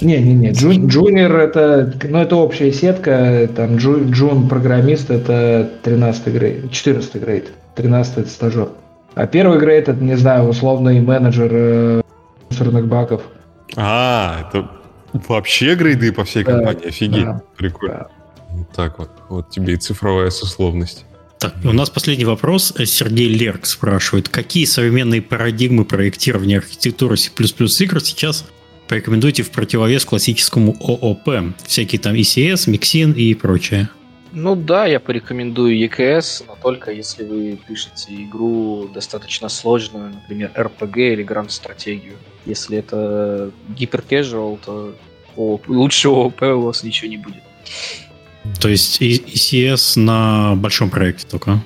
[0.00, 6.72] Не-не-не, джун, junior это, ну это общая сетка, там джун, джун программист это 13 грейд,
[6.72, 8.68] 14 грейд, 13 это стажер.
[9.14, 12.02] А первый грейд это, не знаю, условный менеджер э,
[12.50, 13.22] мусорных баков.
[13.76, 14.70] А, это
[15.12, 17.94] вообще грейды по всей компании, да, офигеть, да, прикольно.
[17.94, 18.08] Да.
[18.50, 21.04] Вот так вот, вот тебе и цифровая сословность.
[21.38, 22.72] Так, у нас последний вопрос.
[22.86, 28.46] Сергей Лерк спрашивает, какие современные парадигмы проектирования архитектуры C++ игр сейчас
[28.88, 31.54] порекомендуете в противовес классическому ООП?
[31.66, 33.88] Всякие там ECS, Mixin и прочее.
[34.34, 41.12] Ну да, я порекомендую EKS, но только если вы пишете игру достаточно сложную, например, RPG
[41.12, 42.14] или гранд-стратегию.
[42.44, 44.92] Если это гиперкэжуал, то
[45.36, 47.42] о, лучше ООП у вас ничего не будет.
[48.60, 51.60] То есть ECS на большом проекте только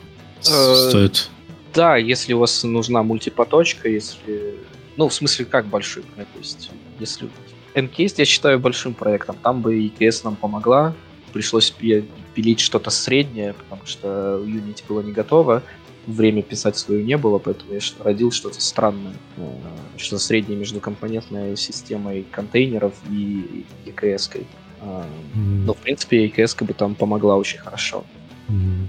[0.47, 1.31] э, стоит?
[1.75, 4.57] Да, если у вас нужна мультипоточка, если...
[4.97, 6.33] Ну, в смысле, как большой проект?
[6.33, 6.71] То есть,
[7.01, 7.29] если...
[7.75, 9.37] NCase я считаю большим проектом.
[9.43, 10.95] Там бы EKS нам помогла.
[11.33, 15.63] Пришлось пилить что-то среднее, потому что Unity было не готово.
[16.07, 19.15] Время писать свою не было, поэтому я родил что-то странное.
[19.37, 19.51] Э,
[19.99, 24.31] что-то среднее между компонентной системой контейнеров и EKS.
[24.31, 24.47] -кой.
[24.81, 25.65] Mm.
[25.65, 28.05] Но, в принципе, EKS бы там помогла очень хорошо.
[28.49, 28.89] Mm.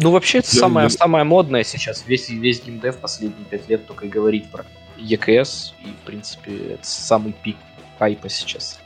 [0.00, 0.90] Ну, вообще, это я, самое, я...
[0.90, 2.04] самое модное сейчас.
[2.06, 4.64] Весь, весь геймдев последние пять лет только и говорит про
[4.98, 5.72] EKS.
[5.84, 7.56] И, в принципе, это самый пик
[7.98, 8.78] хайпа сейчас.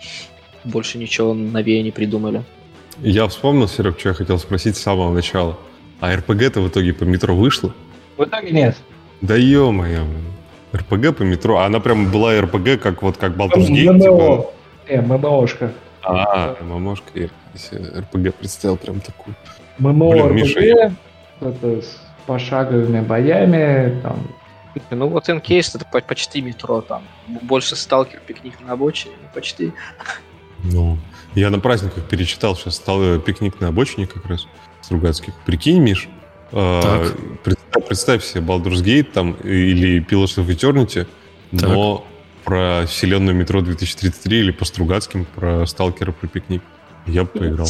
[0.65, 2.44] Больше ничего новее не придумали.
[3.02, 5.56] Я вспомнил, Серег, что я хотел спросить с самого начала.
[6.01, 7.74] А РПГ-то в итоге по метро вышло?
[8.16, 8.77] В итоге нет.
[9.20, 10.05] Да ё-моё.
[10.74, 11.59] РПГ по метро.
[11.59, 14.01] А она прям была РПГ, как вот как Baldur's Gate?
[14.01, 14.52] Типа...
[14.86, 15.72] Э, ММОшка.
[16.02, 17.10] А, ММОшка.
[17.14, 17.28] Я
[18.01, 19.35] РПГ представил прям такую.
[19.78, 20.93] ММО РПГ,
[21.40, 24.28] это с пошаговыми боями, там,
[24.90, 27.02] ну вот Encased это почти метро там.
[27.43, 29.72] Больше сталкер, пикник на обочине, почти.
[30.62, 30.98] Ну,
[31.35, 34.47] я на праздниках перечитал, сейчас стал э, пикник на обочине как раз
[34.82, 35.35] Стругацких.
[35.47, 36.09] Прикинь, Миш,
[36.52, 37.11] э,
[37.44, 41.07] представь, представь себе Baldur's Gate там или Pillars of Eternity,
[41.52, 41.69] так.
[41.69, 42.07] но
[42.44, 46.62] про вселенную метро 2033 или по Стругацким про сталкера про пикник.
[47.07, 47.69] Я бы поиграл.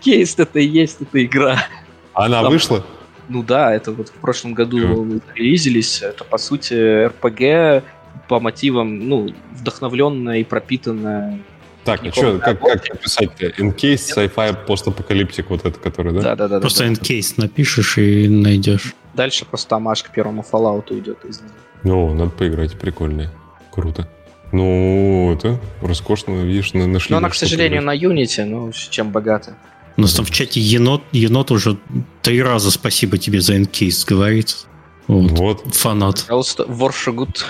[0.00, 1.66] Кейс это и есть эта игра.
[2.14, 2.52] Она Там...
[2.52, 2.84] вышла?
[3.28, 5.22] Ну да, это вот в прошлом году yeah.
[5.34, 6.02] релизились.
[6.02, 7.82] Это, по сути, RPG
[8.28, 11.40] по мотивам, ну, вдохновленная и пропитанная
[11.86, 13.46] так, а что, как, как написать-то?
[13.46, 16.20] Encase, sci-fi, постапокалиптик, вот это, который, да?
[16.20, 16.60] Да, да, да.
[16.60, 18.94] Просто да, Encase напишешь и найдешь.
[19.14, 21.40] Дальше просто амаш к первому Fallout идет из.
[21.84, 23.32] Ну, надо поиграть, прикольно.
[23.72, 24.08] Круто.
[24.52, 27.12] Ну, это роскошно, видишь, нашли.
[27.12, 29.56] Но она, к сожалению, на Unity, ну, чем богато.
[29.96, 31.78] У нас там в чате енот, енот уже
[32.20, 34.66] три раза спасибо тебе за Encase говорит.
[35.06, 35.30] Вот.
[35.38, 35.74] вот.
[35.74, 36.22] Фанат.
[36.22, 37.46] Пожалуйста, Воршагут.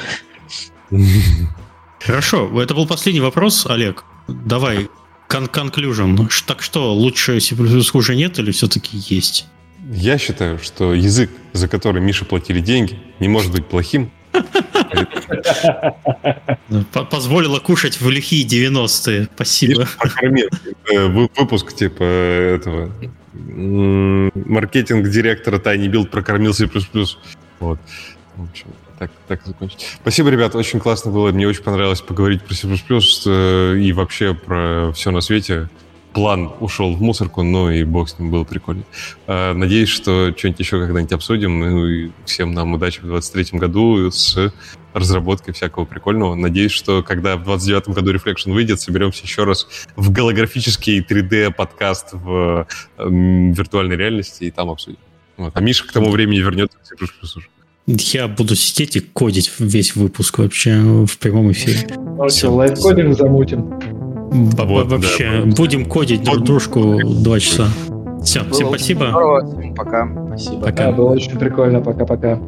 [2.00, 4.04] Хорошо, это был последний вопрос, Олег.
[4.28, 4.88] Давай,
[5.28, 6.28] кон conclusion.
[6.46, 9.46] Так что, лучше C++ уже нет или все-таки есть?
[9.92, 14.10] Я считаю, что язык, за который Миша платили деньги, не может быть плохим.
[17.10, 19.28] Позволила кушать в лихие 90-е.
[19.34, 19.88] Спасибо.
[20.92, 22.92] Э, выпуск типа этого
[23.34, 26.68] маркетинг директора Тайни Билд прокормил C++.
[27.60, 27.78] Вот.
[28.36, 28.66] В общем,
[28.98, 29.86] так, так закончить.
[30.00, 31.30] Спасибо, ребят, очень классно было.
[31.32, 35.68] Мне очень понравилось поговорить про C++ э, и вообще про все на свете.
[36.12, 38.84] План ушел в мусорку, но и бог с ним был прикольно.
[39.26, 41.58] Э, надеюсь, что что-нибудь еще когда-нибудь обсудим.
[41.58, 44.52] Ну и всем нам удачи в 23 году с
[44.94, 46.34] разработкой всякого прикольного.
[46.34, 52.66] Надеюсь, что когда в 29 году Reflection выйдет, соберемся еще раз в голографический 3D-подкаст в
[52.96, 54.98] э, виртуальной реальности и там обсудим.
[55.36, 55.52] Вот.
[55.54, 56.94] А Миша к тому времени вернется к C++
[57.36, 57.48] уже.
[57.86, 61.86] Я буду сидеть и кодить весь выпуск вообще в прямом эфире.
[62.28, 63.78] Все, лайфкодинг замутим.
[64.30, 67.68] Вот, вообще, да, будем кодить друг дружку два часа.
[68.24, 69.06] Все, было всем спасибо.
[69.10, 70.26] Здорово, всем пока.
[70.26, 70.60] Спасибо.
[70.62, 70.86] Пока.
[70.86, 71.80] Да, было очень прикольно.
[71.80, 72.40] Пока-пока.